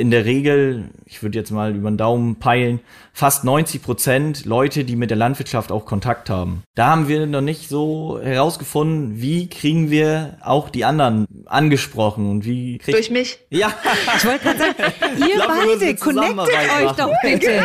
in 0.00 0.10
der 0.10 0.24
Regel, 0.24 0.90
ich 1.06 1.22
würde 1.22 1.38
jetzt 1.38 1.50
mal 1.50 1.74
über 1.76 1.90
den 1.90 1.96
Daumen 1.96 2.36
peilen, 2.36 2.80
fast 3.12 3.44
90 3.44 3.82
Prozent 3.82 4.44
Leute, 4.46 4.84
die 4.84 4.96
mit 4.96 5.10
der 5.10 5.16
Landwirtschaft 5.18 5.70
auch 5.72 5.84
Kontakt 5.84 6.30
haben. 6.30 6.62
Da 6.74 6.86
haben 6.86 7.08
wir 7.08 7.26
noch 7.26 7.40
nicht 7.42 7.68
so 7.68 8.18
herausgefunden, 8.22 9.20
wie 9.20 9.48
kriegen 9.48 9.90
wir 9.90 10.38
auch 10.42 10.70
die 10.70 10.84
anderen 10.84 11.26
angesprochen 11.46 12.30
und 12.30 12.44
wie 12.44 12.78
kriegt 12.78 12.96
Durch 12.96 13.10
mich. 13.10 13.38
ja, 13.50 13.72
Ich 14.16 14.24
wollte 14.24 14.44
gerade 14.44 14.58
sagen, 14.58 14.74
ihr 15.18 15.34
glaub, 15.34 15.48
beide, 15.48 15.94
connectet 15.96 16.38
euch 16.48 16.84
machen. 16.84 16.96
doch 16.96 17.12
bitte. 17.22 17.60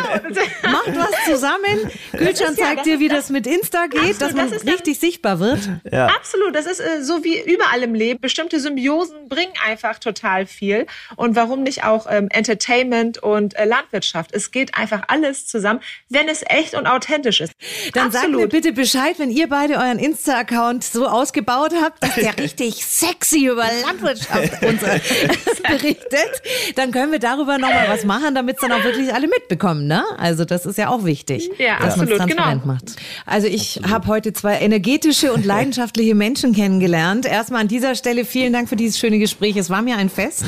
Macht 0.64 0.96
was 0.98 1.26
zusammen. 1.26 1.92
Gülcan 2.12 2.56
ja- 2.56 2.64
zeigt 2.64 2.78
das 2.80 2.84
dir, 2.86 3.00
wie 3.00 3.08
das- 3.08 3.16
das 3.26 3.30
mit 3.30 3.48
Insta 3.48 3.88
geht, 3.88 4.02
dass 4.22 4.34
Absolut, 4.34 4.36
man 4.36 4.50
das 4.50 4.58
ist 4.58 4.68
dann- 4.68 4.74
richtig 4.76 5.00
sichtbar 5.00 5.40
wird. 5.40 5.70
ja. 5.92 6.08
Absolut, 6.08 6.54
das 6.54 6.66
ist 6.66 6.80
äh, 6.82 7.02
so 7.02 7.24
wie 7.24 7.40
überall 7.40 7.82
im 7.84 7.94
Leben. 7.94 8.20
Bestimmte 8.20 8.60
Symbiosen 8.60 9.30
bringen 9.30 9.54
einfach 9.66 10.00
total 10.00 10.46
viel. 10.46 10.86
Und 11.16 11.36
warum 11.36 11.64
nicht 11.64 11.84
auch 11.86 12.08
ähm, 12.10 12.25
Entertainment 12.30 13.18
und 13.22 13.56
äh, 13.56 13.66
Landwirtschaft? 13.66 14.32
Es 14.34 14.52
geht 14.52 14.76
einfach 14.76 15.04
alles 15.08 15.48
zusammen, 15.48 15.80
wenn 16.10 16.28
es 16.28 16.44
echt 16.48 16.74
und 16.76 16.88
authentisch 16.88 17.42
ist. 17.42 17.54
Dann 17.94 18.12
sagt 18.12 18.26
Absolut. 18.26 18.42
mir 18.42 18.48
bitte 18.48 18.72
Bescheid, 18.74 19.16
wenn 19.18 19.32
ihr 19.32 19.48
beide 19.50 19.76
euren 19.76 20.00
Insta-Account 20.00 20.84
so 20.84 21.08
ausgebaut 21.08 21.72
habt, 21.82 22.02
dass 22.04 22.16
der 22.16 22.38
richtig 22.40 22.86
sexy 22.86 23.48
über 23.48 23.66
Landwirtschaft 23.86 24.62
uns 24.66 24.82
berichtet. 25.68 26.42
Dann 26.76 26.92
können 26.92 27.12
wir 27.12 27.20
darüber 27.20 27.58
nochmal 27.58 27.88
was 27.90 28.04
machen, 28.06 28.36
damit 28.36 28.56
es 28.58 28.62
dann 28.62 28.72
auch 28.72 28.84
wirklich 28.84 29.14
alle 29.14 29.28
mitbekommen. 29.28 29.88
Ne? 29.88 30.04
Also 30.18 30.46
das 30.46 30.66
ist 30.66 30.78
ja 30.78 30.90
auch 30.90 31.06
wichtig, 31.06 31.50
Ja, 31.58 31.80
dass 31.80 31.98
man 31.98 32.08
es 32.08 32.14
absolut, 32.14 32.18
transparent 32.18 32.62
genau. 32.64 32.74
macht. 32.74 32.96
Also 33.26 33.48
ich 33.48 33.80
habe 33.90 34.08
heute 34.08 34.34
zwei 34.34 34.60
energetische 34.60 35.34
und 35.34 35.46
leidenschaftliche 35.46 36.16
Menschen 36.16 36.54
kennengelernt. 36.54 37.26
Erstmal 37.26 37.62
an 37.62 37.68
dieser 37.68 37.96
Stelle 37.96 38.26
vielen 38.26 38.54
Dank 38.54 38.70
für 38.70 38.76
dieses 38.76 39.00
schöne 39.00 39.20
Gespräch. 39.20 39.56
Es 39.58 39.70
war 39.70 39.82
mir 39.82 39.98
ein 39.98 40.10
Fest. 40.10 40.44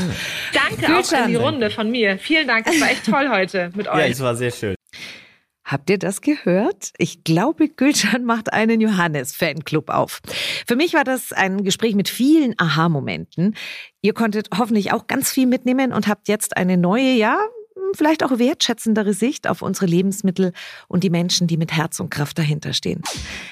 Danke 0.53 0.86
auch 0.86 1.01
Gülcan. 1.01 1.23
an 1.23 1.30
die 1.30 1.36
Runde 1.36 1.66
von 1.72 1.89
mir. 1.91 2.18
Vielen 2.18 2.47
Dank, 2.47 2.68
es 2.68 2.80
war 2.82 2.89
echt 2.89 3.05
toll 3.05 3.30
heute 3.30 3.72
mit 3.76 3.86
Ja, 3.88 3.93
euch. 3.95 4.11
es 4.11 4.20
war 4.22 4.36
sehr 4.36 4.51
schön. 4.51 4.76
Habt 5.63 5.89
ihr 5.89 5.97
das 5.97 6.22
gehört? 6.22 6.91
Ich 6.97 7.26
glaube, 7.26 7.68
Gülcan 7.68 8.24
macht 8.24 8.53
einen 8.53 8.80
Johannes-Fanclub 8.80 9.89
auf. 9.89 10.22
Für 10.65 10.78
mich 10.78 10.93
war 10.93 11.03
das 11.03 11.34
ein 11.34 11.65
Gespräch 11.65 11.93
mit 11.93 12.07
vielen 12.07 12.53
Aha-Momenten. 12.57 13.53
Ihr 14.01 14.13
konntet 14.13 14.47
hoffentlich 14.57 14.93
auch 14.93 15.07
ganz 15.07 15.30
viel 15.30 15.45
mitnehmen 15.45 15.91
und 15.91 16.07
habt 16.07 16.30
jetzt 16.30 16.55
eine 16.55 16.78
neue, 16.78 17.11
ja, 17.15 17.38
vielleicht 17.95 18.23
auch 18.23 18.38
wertschätzendere 18.39 19.13
Sicht 19.13 19.47
auf 19.47 19.61
unsere 19.61 19.85
Lebensmittel 19.85 20.53
und 20.88 21.03
die 21.03 21.09
Menschen, 21.09 21.47
die 21.47 21.57
mit 21.57 21.71
Herz 21.71 21.99
und 21.99 22.09
Kraft 22.09 22.38
dahinter 22.38 22.73
stehen. 22.73 23.01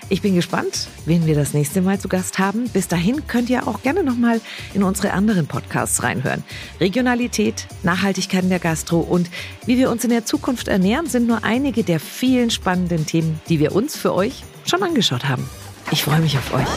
Ich 0.09 0.21
bin 0.21 0.36
gespannt, 0.36 0.88
wen 1.05 1.25
wir 1.25 1.36
das 1.36 1.53
nächste 1.53 1.81
Mal 1.81 1.99
zu 1.99 2.07
Gast 2.07 2.39
haben. 2.39 2.69
Bis 2.69 2.88
dahin 2.88 3.27
könnt 3.27 3.49
ihr 3.49 3.67
auch 3.67 3.81
gerne 3.81 4.03
nochmal 4.03 4.41
in 4.73 4.83
unsere 4.83 5.13
anderen 5.13 5.47
Podcasts 5.47 6.03
reinhören. 6.03 6.43
Regionalität, 6.79 7.67
Nachhaltigkeit 7.83 8.43
in 8.43 8.49
der 8.49 8.59
Gastro 8.59 8.99
und 8.99 9.29
wie 9.65 9.77
wir 9.77 9.89
uns 9.89 10.03
in 10.03 10.09
der 10.09 10.25
Zukunft 10.25 10.67
ernähren, 10.67 11.07
sind 11.07 11.27
nur 11.27 11.43
einige 11.43 11.83
der 11.83 11.99
vielen 11.99 12.49
spannenden 12.49 13.05
Themen, 13.05 13.39
die 13.49 13.59
wir 13.59 13.73
uns 13.73 13.97
für 13.97 14.13
euch 14.13 14.43
schon 14.65 14.83
angeschaut 14.83 15.25
haben. 15.25 15.47
Ich 15.91 16.03
freue 16.03 16.19
mich 16.19 16.38
auf 16.38 16.53
euch. 16.53 16.67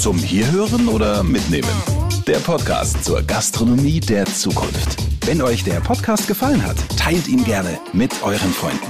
Zum 0.00 0.18
Hierhören 0.18 0.88
oder 0.88 1.22
Mitnehmen? 1.22 2.03
Der 2.26 2.38
Podcast 2.38 3.04
zur 3.04 3.20
Gastronomie 3.22 4.00
der 4.00 4.24
Zukunft. 4.24 4.96
Wenn 5.26 5.42
euch 5.42 5.62
der 5.62 5.80
Podcast 5.80 6.26
gefallen 6.26 6.64
hat, 6.64 6.76
teilt 6.96 7.28
ihn 7.28 7.44
gerne 7.44 7.78
mit 7.92 8.22
euren 8.22 8.50
Freunden. 8.50 8.80